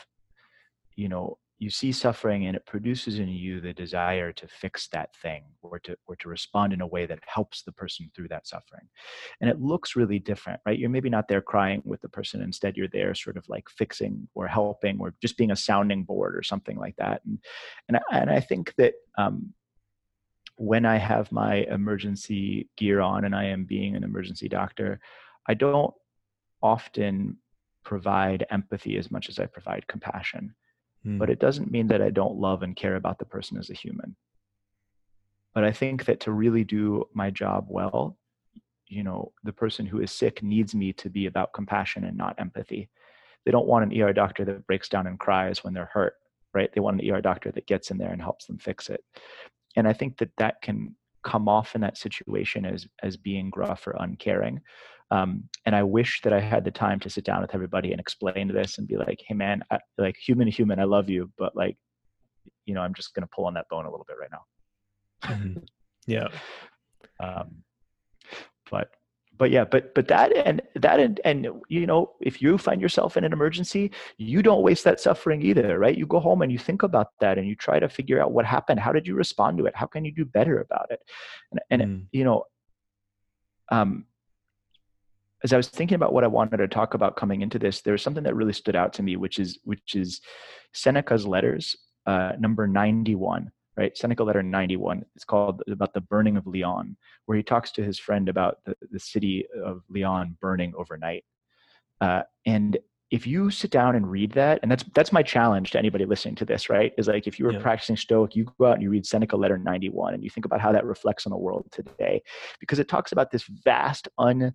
you 0.96 1.10
know, 1.10 1.40
you 1.60 1.70
see 1.70 1.92
suffering 1.92 2.46
and 2.46 2.56
it 2.56 2.66
produces 2.66 3.20
in 3.20 3.30
you 3.30 3.62
the 3.62 3.74
desire 3.74 4.32
to 4.34 4.48
fix 4.48 4.88
that 4.90 5.16
thing 5.16 5.44
or 5.62 5.80
to 5.80 5.96
or 6.08 6.16
to 6.18 6.28
respond 6.28 6.74
in 6.74 6.82
a 6.82 6.88
way 6.88 7.06
that 7.06 7.20
helps 7.26 7.62
the 7.64 7.72
person 7.72 8.12
through 8.14 8.28
that 8.28 8.48
suffering. 8.48 8.88
And 9.40 9.50
it 9.50 9.62
looks 9.62 9.96
really 9.96 10.20
different 10.20 10.60
right? 10.66 10.78
You're 10.78 10.90
maybe 10.90 11.10
not 11.10 11.28
there 11.28 11.42
crying 11.42 11.82
with 11.86 12.02
the 12.02 12.10
person 12.10 12.42
instead 12.42 12.76
you're 12.76 12.88
there 12.88 13.16
sort 13.16 13.38
of 13.38 13.48
like 13.48 13.70
fixing 13.70 14.28
or 14.34 14.48
helping 14.48 15.00
or 15.00 15.14
just 15.22 15.38
being 15.38 15.52
a 15.52 15.56
sounding 15.56 16.04
board 16.04 16.36
or 16.36 16.44
something 16.44 16.78
like 16.78 16.96
that. 16.98 17.22
And 17.26 17.40
and 17.88 17.98
I, 17.98 18.20
and 18.20 18.30
I 18.30 18.40
think 18.40 18.74
that 18.78 18.94
um, 19.18 19.54
when 20.56 20.86
I 20.86 20.98
have 20.98 21.32
my 21.32 21.66
emergency 21.70 22.70
gear 22.78 23.00
on 23.00 23.26
and 23.26 23.36
I 23.36 23.46
am 23.46 23.66
being 23.66 23.96
an 23.96 24.04
emergency 24.04 24.50
doctor 24.50 25.00
I 25.48 25.54
don't 25.54 25.94
often 26.62 27.38
provide 27.84 28.46
empathy 28.50 28.98
as 28.98 29.12
much 29.12 29.30
as 29.30 29.40
I 29.40 29.46
provide 29.46 29.88
compassion 29.88 30.56
mm. 31.06 31.18
but 31.20 31.30
it 31.30 31.40
doesn't 31.40 31.72
mean 31.72 31.88
that 31.88 32.02
I 32.02 32.10
don't 32.10 32.38
love 32.38 32.64
and 32.64 32.76
care 32.76 32.96
about 32.96 33.20
the 33.20 33.26
person 33.26 33.58
as 33.58 33.70
a 33.70 33.76
human. 33.76 34.16
But 35.54 35.64
I 35.64 35.72
think 35.72 36.06
that 36.06 36.22
to 36.22 36.32
really 36.32 36.64
do 36.64 37.06
my 37.14 37.30
job 37.30 37.68
well, 37.70 38.18
you 38.94 39.04
know 39.04 39.32
the 39.44 39.54
person 39.54 39.86
who 39.86 40.00
is 40.02 40.12
sick 40.12 40.44
needs 40.44 40.76
me 40.76 40.94
to 40.94 41.10
be 41.10 41.26
about 41.26 41.54
compassion 41.54 42.04
and 42.04 42.18
not 42.18 42.36
empathy 42.38 42.90
they 43.46 43.52
don't 43.52 43.68
want 43.68 43.92
an 43.92 44.02
er 44.02 44.14
doctor 44.14 44.46
that 44.46 44.66
breaks 44.68 44.88
down 44.88 45.08
and 45.08 45.20
cries 45.20 45.64
when 45.64 45.74
they're 45.74 45.90
hurt 45.92 46.16
right 46.54 46.72
they 46.74 46.82
want 46.82 47.02
an 47.02 47.12
er 47.12 47.22
doctor 47.22 47.52
that 47.52 47.68
gets 47.68 47.92
in 47.92 47.98
there 47.98 48.12
and 48.12 48.22
helps 48.22 48.46
them 48.46 48.58
fix 48.58 48.90
it 48.90 49.04
and 49.76 49.88
i 49.88 49.94
think 49.94 50.18
that 50.18 50.32
that 50.38 50.62
can 50.62 50.96
come 51.24 51.48
off 51.48 51.76
in 51.76 51.82
that 51.82 51.98
situation 51.98 52.66
as 52.66 52.88
as 53.02 53.18
being 53.18 53.50
gruff 53.50 53.88
or 53.88 53.96
uncaring 54.00 54.62
um, 55.12 55.44
and 55.66 55.76
i 55.76 55.84
wish 55.84 56.22
that 56.22 56.34
i 56.34 56.40
had 56.40 56.64
the 56.64 56.72
time 56.72 57.00
to 57.00 57.10
sit 57.10 57.24
down 57.24 57.42
with 57.42 57.54
everybody 57.54 57.92
and 57.92 58.00
explain 58.00 58.48
this 58.48 58.78
and 58.78 58.88
be 58.88 58.98
like 58.98 59.22
hey 59.28 59.34
man 59.34 59.64
I, 59.72 59.80
like 59.98 60.18
human 60.18 60.46
to 60.46 60.52
human 60.52 60.80
i 60.80 60.84
love 60.84 61.10
you 61.10 61.32
but 61.38 61.56
like 61.56 61.78
you 62.66 62.74
know 62.74 62.82
i'm 62.82 62.94
just 62.94 63.14
going 63.14 63.24
to 63.24 63.30
pull 63.34 63.46
on 63.46 63.54
that 63.56 63.70
bone 63.70 63.86
a 63.86 63.92
little 63.92 64.06
bit 64.08 64.18
right 64.20 64.32
now. 64.32 64.44
Mm-hmm. 65.24 65.60
yeah. 66.08 66.28
Um, 67.20 67.64
but 68.70 68.90
but 69.36 69.50
yeah 69.50 69.66
but 69.66 69.96
but 69.96 70.08
that 70.08 70.36
and 70.36 70.62
that 70.76 71.00
and 71.00 71.20
and 71.26 71.48
you 71.68 71.88
know 71.88 72.12
if 72.22 72.42
you 72.42 72.58
find 72.58 72.80
yourself 72.82 73.18
in 73.18 73.24
an 73.24 73.34
emergency 73.34 73.92
you 74.18 74.44
don't 74.44 74.62
waste 74.62 74.84
that 74.84 75.00
suffering 75.00 75.42
either 75.42 75.80
right? 75.80 75.98
You 75.98 76.06
go 76.06 76.20
home 76.20 76.42
and 76.42 76.52
you 76.52 76.60
think 76.60 76.84
about 76.84 77.08
that 77.20 77.38
and 77.38 77.48
you 77.48 77.56
try 77.56 77.80
to 77.80 77.90
figure 77.90 78.22
out 78.22 78.32
what 78.32 78.46
happened. 78.46 78.80
How 78.80 78.92
did 78.92 79.08
you 79.08 79.16
respond 79.16 79.58
to 79.58 79.66
it? 79.66 79.76
How 79.76 79.86
can 79.86 80.06
you 80.06 80.12
do 80.12 80.26
better 80.26 80.60
about 80.60 80.88
it? 80.92 81.00
And, 81.52 81.62
and 81.70 81.82
mm. 81.82 82.06
you 82.12 82.24
know 82.24 82.44
um 83.70 84.06
as 85.44 85.54
i 85.54 85.58
was 85.58 85.68
thinking 85.70 85.96
about 85.96 86.14
what 86.14 86.24
i 86.24 86.28
wanted 86.28 86.58
to 86.58 86.68
talk 86.68 86.94
about 86.94 87.16
coming 87.16 87.42
into 87.42 87.60
this 87.60 87.82
there 87.82 87.94
was 87.94 88.02
something 88.02 88.24
that 88.24 88.36
really 88.36 88.54
stood 88.54 88.76
out 88.76 88.94
to 88.94 89.04
me 89.04 89.16
which 89.16 89.40
is 89.40 89.60
which 89.64 89.96
is 89.96 90.22
seneca's 90.74 91.26
letters 91.26 91.76
uh 92.06 92.34
number 92.40 92.68
91 92.68 93.52
right? 93.76 93.98
Seneca 93.98 94.24
letter 94.24 94.44
91. 94.44 95.04
It's 95.16 95.26
called 95.26 95.64
about 95.68 95.94
the 95.94 96.02
burning 96.02 96.38
of 96.38 96.46
Lyon, 96.46 96.96
where 97.26 97.38
he 97.38 97.44
talks 97.44 97.72
to 97.72 97.84
his 97.84 98.00
friend 98.00 98.30
about 98.30 98.58
the, 98.66 98.76
the 98.92 99.00
city 99.00 99.46
of 99.64 99.82
Lyon 99.90 100.38
burning 100.40 100.74
overnight. 100.78 101.24
Uh, 102.02 102.24
and 102.46 102.78
if 103.12 103.28
you 103.28 103.52
sit 103.52 103.72
down 103.72 103.96
and 103.96 104.10
read 104.10 104.32
that, 104.32 104.60
and 104.62 104.72
that's 104.72 104.84
that's 104.96 105.12
my 105.12 105.22
challenge 105.22 105.72
to 105.72 105.80
anybody 105.80 106.06
listening 106.06 106.36
to 106.36 106.46
this, 106.46 106.70
right? 106.70 106.94
Is 106.98 107.08
like 107.08 107.28
if 107.28 107.38
you 107.38 107.46
were 107.46 107.54
yeah. 107.54 107.62
practicing 107.62 107.96
Stoic, 107.96 108.36
you 108.36 108.46
go 108.60 108.66
out 108.66 108.74
and 108.74 108.82
you 108.82 108.90
read 108.90 109.06
Seneca 109.06 109.38
letter 109.38 109.58
91 109.58 110.16
and 110.16 110.24
you 110.24 110.30
think 110.30 110.46
about 110.46 110.62
how 110.62 110.72
that 110.72 110.86
reflects 110.86 111.28
on 111.28 111.30
the 111.30 111.38
world 111.38 111.68
today. 111.72 112.24
Because 112.60 112.80
it 112.80 112.88
talks 112.88 113.12
about 113.12 113.30
this 113.30 113.44
vast, 113.44 114.08
un 114.18 114.54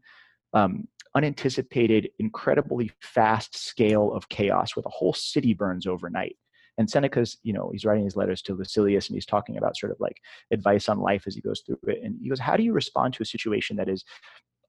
um, 0.54 0.88
unanticipated, 1.14 2.10
incredibly 2.18 2.90
fast 3.00 3.56
scale 3.56 4.12
of 4.12 4.28
chaos 4.28 4.76
where 4.76 4.82
the 4.82 4.88
whole 4.88 5.12
city 5.12 5.54
burns 5.54 5.86
overnight. 5.86 6.36
And 6.78 6.88
seneca's 6.88 7.36
you 7.42 7.52
know 7.52 7.70
he's 7.72 7.84
writing 7.84 8.04
his 8.04 8.14
letters 8.14 8.40
to 8.42 8.54
lucilius 8.54 9.08
and 9.08 9.16
he's 9.16 9.26
talking 9.26 9.56
about 9.56 9.76
sort 9.76 9.90
of 9.90 9.98
like 9.98 10.16
advice 10.52 10.88
on 10.88 11.00
life 11.00 11.24
as 11.26 11.34
he 11.34 11.40
goes 11.40 11.62
through 11.66 11.78
it. 11.88 11.98
And 12.04 12.16
he 12.22 12.28
goes 12.28 12.38
how 12.38 12.56
do 12.56 12.62
you 12.62 12.72
respond 12.72 13.14
to 13.14 13.22
a 13.22 13.26
situation 13.26 13.76
that 13.76 13.88
is 13.88 14.04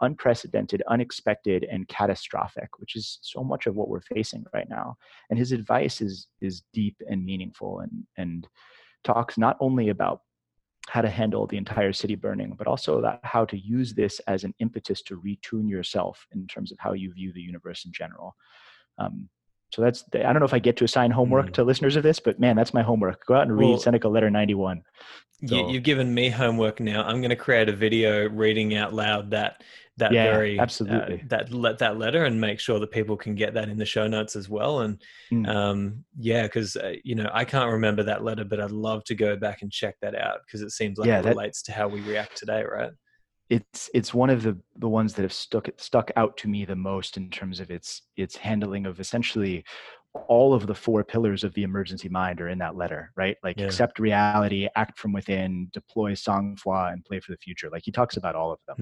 unprecedented 0.01 0.81
unexpected 0.87 1.67
and 1.69 1.87
catastrophic 1.89 2.69
which 2.79 2.95
is 2.95 3.19
so 3.21 3.43
much 3.43 3.67
of 3.67 3.75
what 3.75 3.89
we're 3.89 4.01
facing 4.01 4.43
right 4.55 4.67
now? 4.69 4.95
And 5.29 5.37
his 5.37 5.51
advice 5.51 6.01
is 6.01 6.27
is 6.41 6.63
deep 6.73 6.97
and 7.07 7.23
meaningful 7.23 7.81
and 7.81 7.91
and 8.17 8.47
talks 9.03 9.37
not 9.37 9.55
only 9.59 9.89
about 9.89 10.21
how 10.89 11.01
to 11.01 11.09
handle 11.09 11.45
the 11.45 11.57
entire 11.57 11.93
city 11.93 12.15
burning, 12.15 12.55
but 12.57 12.67
also 12.67 12.97
about 12.97 13.19
how 13.23 13.45
to 13.45 13.57
use 13.57 13.93
this 13.93 14.19
as 14.27 14.43
an 14.43 14.53
impetus 14.59 15.01
to 15.03 15.21
retune 15.21 15.69
yourself 15.69 16.25
in 16.33 16.47
terms 16.47 16.71
of 16.71 16.79
how 16.79 16.93
you 16.93 17.13
view 17.13 17.31
the 17.31 17.41
universe 17.41 17.85
in 17.85 17.91
general. 17.91 18.35
Um, 18.97 19.29
so 19.71 19.83
that's 19.83 20.03
I 20.15 20.23
don't 20.33 20.39
know 20.39 20.45
if 20.45 20.53
I 20.53 20.59
get 20.59 20.77
to 20.77 20.83
assign 20.83 21.11
homework 21.11 21.47
mm. 21.47 21.53
to 21.53 21.63
listeners 21.63 21.95
of 21.95 22.01
this, 22.01 22.19
but 22.19 22.39
man, 22.39 22.55
that's 22.55 22.73
my 22.73 22.81
homework. 22.81 23.23
Go 23.27 23.35
out 23.35 23.43
and 23.43 23.55
read 23.55 23.69
well, 23.69 23.77
Seneca 23.77 24.07
Letter 24.07 24.31
91. 24.31 24.81
So. 25.47 25.67
You, 25.67 25.75
have 25.75 25.83
given 25.83 26.13
me 26.13 26.29
homework 26.29 26.79
now. 26.79 27.03
I'm 27.03 27.21
going 27.21 27.29
to 27.29 27.35
create 27.35 27.69
a 27.69 27.73
video 27.73 28.27
reading 28.27 28.75
out 28.75 28.93
loud 28.93 29.29
that 29.31 29.63
that 29.99 30.11
yeah, 30.11 30.31
very 30.31 30.59
absolutely 30.59 31.21
uh, 31.21 31.25
that 31.27 31.53
let 31.53 31.77
that 31.79 31.97
letter 31.97 32.25
and 32.25 32.39
make 32.39 32.59
sure 32.59 32.79
that 32.79 32.91
people 32.91 33.15
can 33.15 33.35
get 33.35 33.53
that 33.53 33.69
in 33.69 33.77
the 33.77 33.85
show 33.85 34.07
notes 34.07 34.35
as 34.35 34.49
well. 34.49 34.79
And 34.79 35.01
mm. 35.31 35.47
um, 35.47 36.03
yeah, 36.17 36.43
because 36.43 36.75
uh, 36.75 36.95
you 37.03 37.15
know 37.15 37.29
I 37.33 37.45
can't 37.45 37.71
remember 37.71 38.03
that 38.03 38.23
letter, 38.23 38.43
but 38.43 38.59
I'd 38.59 38.71
love 38.71 39.03
to 39.05 39.15
go 39.15 39.35
back 39.35 39.61
and 39.61 39.71
check 39.71 39.95
that 40.01 40.15
out 40.15 40.39
because 40.45 40.61
it 40.61 40.71
seems 40.71 40.97
like 40.97 41.07
yeah, 41.07 41.19
it 41.19 41.23
that, 41.23 41.29
relates 41.29 41.61
to 41.63 41.71
how 41.71 41.87
we 41.87 42.01
react 42.01 42.37
today, 42.37 42.63
right? 42.63 42.91
it's 43.49 43.89
it's 43.95 44.13
one 44.13 44.29
of 44.29 44.43
the 44.43 44.55
the 44.77 44.87
ones 44.87 45.15
that 45.15 45.23
have 45.23 45.33
stuck 45.33 45.67
stuck 45.77 46.11
out 46.15 46.37
to 46.37 46.47
me 46.47 46.65
the 46.65 46.75
most 46.75 47.17
in 47.17 47.29
terms 47.31 47.59
of 47.59 47.71
its 47.71 48.03
its 48.15 48.35
handling 48.35 48.85
of 48.85 48.99
essentially 48.99 49.63
all 50.27 50.53
of 50.53 50.67
the 50.67 50.75
four 50.75 51.03
pillars 51.03 51.43
of 51.43 51.53
the 51.53 51.63
emergency 51.63 52.09
mind 52.09 52.41
are 52.41 52.49
in 52.49 52.57
that 52.57 52.75
letter, 52.75 53.11
right? 53.15 53.37
Like 53.43 53.59
yeah. 53.59 53.65
accept 53.65 53.99
reality, 53.99 54.67
act 54.75 54.97
from 54.97 55.13
within, 55.13 55.69
deploy 55.71 56.13
sang-froid, 56.15 56.93
and 56.93 57.05
play 57.05 57.19
for 57.19 57.31
the 57.31 57.37
future. 57.37 57.69
Like 57.71 57.83
he 57.85 57.91
talks 57.91 58.17
about 58.17 58.35
all 58.35 58.51
of 58.51 58.59
them. 58.67 58.77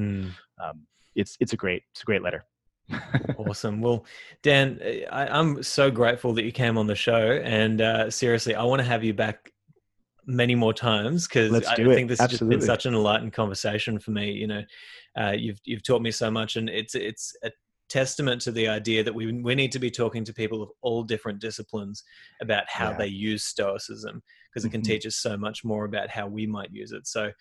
Hmm. 0.60 0.64
Um, 0.64 0.88
it's 1.18 1.38
it's 1.40 1.54
a 1.54 1.58
great 1.58 1.84
it's 1.92 2.02
a 2.02 2.06
great 2.06 2.22
letter. 2.22 2.46
awesome. 3.38 3.82
Well, 3.82 4.06
Dan, 4.44 4.80
I, 5.12 5.40
am 5.40 5.62
so 5.62 5.92
grateful 5.92 6.34
that 6.36 6.44
you 6.44 6.54
came 6.54 6.78
on 6.78 6.88
the 6.88 6.96
show, 6.96 7.42
and 7.44 7.82
uh, 7.82 8.10
seriously, 8.10 8.56
I 8.56 8.64
want 8.64 8.80
to 8.80 8.88
have 8.88 9.04
you 9.04 9.14
back 9.14 9.52
many 10.26 10.56
more 10.56 10.74
times 10.74 11.28
because 11.28 11.54
I, 11.66 11.76
think 11.76 12.10
this 12.10 12.20
Absolutely. 12.20 12.26
has 12.26 12.30
just 12.30 12.50
been 12.50 12.62
such 12.62 12.86
an 12.86 12.94
enlightened 12.94 13.34
conversation 13.34 14.00
for 14.00 14.12
me. 14.12 14.32
You 14.32 14.48
know, 14.48 14.64
uh, 15.20 15.32
you've 15.32 15.60
you've 15.66 15.84
taught 15.84 16.02
me 16.02 16.12
so 16.12 16.32
much, 16.32 16.56
and 16.56 16.70
it's 16.70 16.96
it's 16.96 17.36
a 17.44 17.52
testament 17.90 18.42
to 18.42 18.52
the 18.52 18.68
idea 18.68 19.04
that 19.04 19.14
we 19.14 19.32
we 19.32 19.56
need 19.56 19.72
to 19.74 19.80
be 19.80 19.92
talking 19.92 20.24
to 20.24 20.34
people 20.34 20.62
of 20.62 20.70
all 20.82 21.04
different 21.04 21.40
disciplines 21.40 22.04
about 22.42 22.64
how 22.68 22.92
yeah. 22.92 22.98
they 22.98 23.08
use 23.08 23.44
Stoicism 23.44 24.22
because 24.50 24.66
it 24.66 24.70
can 24.70 24.82
mm-hmm. 24.82 24.92
teach 24.94 25.06
us 25.06 25.18
so 25.18 25.38
much 25.38 25.64
more 25.64 25.86
about 25.86 26.10
how 26.10 26.28
we 26.28 26.48
might 26.48 26.72
use 26.72 26.92
it. 26.92 27.06
So, 27.06 27.32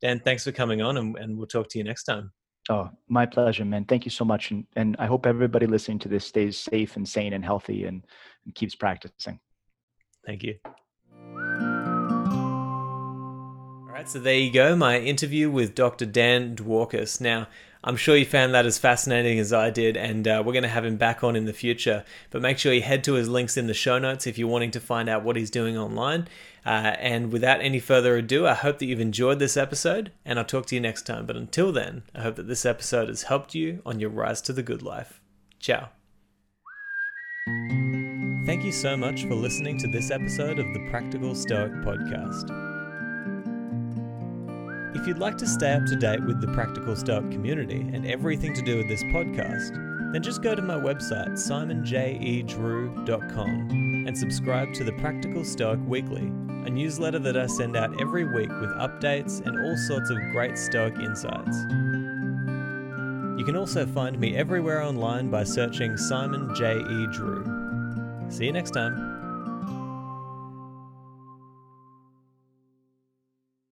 Dan, 0.00 0.20
thanks 0.24 0.44
for 0.44 0.52
coming 0.52 0.82
on, 0.82 0.96
and, 0.96 1.16
and 1.16 1.36
we'll 1.36 1.46
talk 1.46 1.68
to 1.70 1.78
you 1.78 1.84
next 1.84 2.04
time. 2.04 2.32
Oh, 2.68 2.90
my 3.08 3.26
pleasure, 3.26 3.64
man. 3.64 3.84
Thank 3.84 4.04
you 4.04 4.10
so 4.10 4.24
much. 4.24 4.50
And, 4.50 4.66
and 4.74 4.96
I 4.98 5.06
hope 5.06 5.26
everybody 5.26 5.66
listening 5.66 6.00
to 6.00 6.08
this 6.08 6.26
stays 6.26 6.58
safe 6.58 6.96
and 6.96 7.08
sane 7.08 7.32
and 7.32 7.44
healthy 7.44 7.84
and, 7.84 8.04
and 8.44 8.54
keeps 8.54 8.74
practicing. 8.74 9.38
Thank 10.26 10.42
you 10.42 10.58
right, 13.96 14.08
so 14.08 14.18
there 14.18 14.38
you 14.38 14.50
go, 14.50 14.76
my 14.76 14.98
interview 14.98 15.50
with 15.50 15.74
Dr. 15.74 16.04
Dan 16.04 16.54
Dworkis. 16.54 17.18
Now, 17.18 17.46
I'm 17.82 17.96
sure 17.96 18.14
you 18.14 18.26
found 18.26 18.52
that 18.52 18.66
as 18.66 18.76
fascinating 18.76 19.38
as 19.38 19.54
I 19.54 19.70
did, 19.70 19.96
and 19.96 20.28
uh, 20.28 20.42
we're 20.44 20.52
going 20.52 20.64
to 20.64 20.68
have 20.68 20.84
him 20.84 20.96
back 20.96 21.24
on 21.24 21.34
in 21.34 21.46
the 21.46 21.54
future. 21.54 22.04
But 22.30 22.42
make 22.42 22.58
sure 22.58 22.74
you 22.74 22.82
head 22.82 23.04
to 23.04 23.14
his 23.14 23.28
links 23.28 23.56
in 23.56 23.68
the 23.68 23.74
show 23.74 23.98
notes 23.98 24.26
if 24.26 24.36
you're 24.36 24.48
wanting 24.48 24.72
to 24.72 24.80
find 24.80 25.08
out 25.08 25.22
what 25.22 25.36
he's 25.36 25.50
doing 25.50 25.78
online. 25.78 26.28
Uh, 26.66 26.96
and 26.98 27.32
without 27.32 27.62
any 27.62 27.78
further 27.78 28.16
ado, 28.16 28.46
I 28.46 28.54
hope 28.54 28.80
that 28.80 28.86
you've 28.86 29.00
enjoyed 29.00 29.38
this 29.38 29.56
episode, 29.56 30.12
and 30.26 30.38
I'll 30.38 30.44
talk 30.44 30.66
to 30.66 30.74
you 30.74 30.80
next 30.80 31.06
time. 31.06 31.24
But 31.24 31.36
until 31.36 31.72
then, 31.72 32.02
I 32.14 32.20
hope 32.20 32.36
that 32.36 32.48
this 32.48 32.66
episode 32.66 33.08
has 33.08 33.22
helped 33.22 33.54
you 33.54 33.80
on 33.86 34.00
your 34.00 34.10
rise 34.10 34.42
to 34.42 34.52
the 34.52 34.62
good 34.62 34.82
life. 34.82 35.22
Ciao. 35.58 35.88
Thank 38.44 38.62
you 38.62 38.72
so 38.72 38.96
much 38.96 39.22
for 39.22 39.34
listening 39.34 39.78
to 39.78 39.88
this 39.88 40.10
episode 40.10 40.58
of 40.58 40.66
the 40.74 40.86
Practical 40.90 41.34
Stoic 41.34 41.72
Podcast. 41.82 42.65
If 44.96 45.06
you'd 45.06 45.18
like 45.18 45.36
to 45.38 45.46
stay 45.46 45.72
up 45.74 45.86
to 45.86 45.94
date 45.94 46.24
with 46.24 46.40
the 46.40 46.48
Practical 46.48 46.96
Stoic 46.96 47.30
community 47.30 47.86
and 47.92 48.04
everything 48.06 48.52
to 48.54 48.62
do 48.62 48.78
with 48.78 48.88
this 48.88 49.04
podcast, 49.04 49.74
then 50.10 50.22
just 50.22 50.42
go 50.42 50.54
to 50.54 50.62
my 50.62 50.76
website, 50.76 51.32
simonjedrew.com, 51.32 54.04
and 54.06 54.16
subscribe 54.16 54.72
to 54.72 54.84
the 54.84 54.92
Practical 54.92 55.44
Stoic 55.44 55.80
Weekly, 55.86 56.32
a 56.64 56.70
newsletter 56.70 57.18
that 57.18 57.36
I 57.36 57.44
send 57.46 57.76
out 57.76 58.00
every 58.00 58.24
week 58.24 58.48
with 58.48 58.70
updates 58.70 59.46
and 59.46 59.66
all 59.66 59.76
sorts 59.76 60.08
of 60.08 60.16
great 60.32 60.56
Stoic 60.56 60.98
insights. 60.98 61.58
You 63.38 63.44
can 63.44 63.54
also 63.54 63.84
find 63.84 64.18
me 64.18 64.34
everywhere 64.34 64.80
online 64.80 65.28
by 65.28 65.44
searching 65.44 65.98
Simon 65.98 66.54
J. 66.54 66.78
E. 66.78 67.06
Drew. 67.12 67.44
See 68.30 68.46
you 68.46 68.52
next 68.52 68.70
time. 68.70 69.15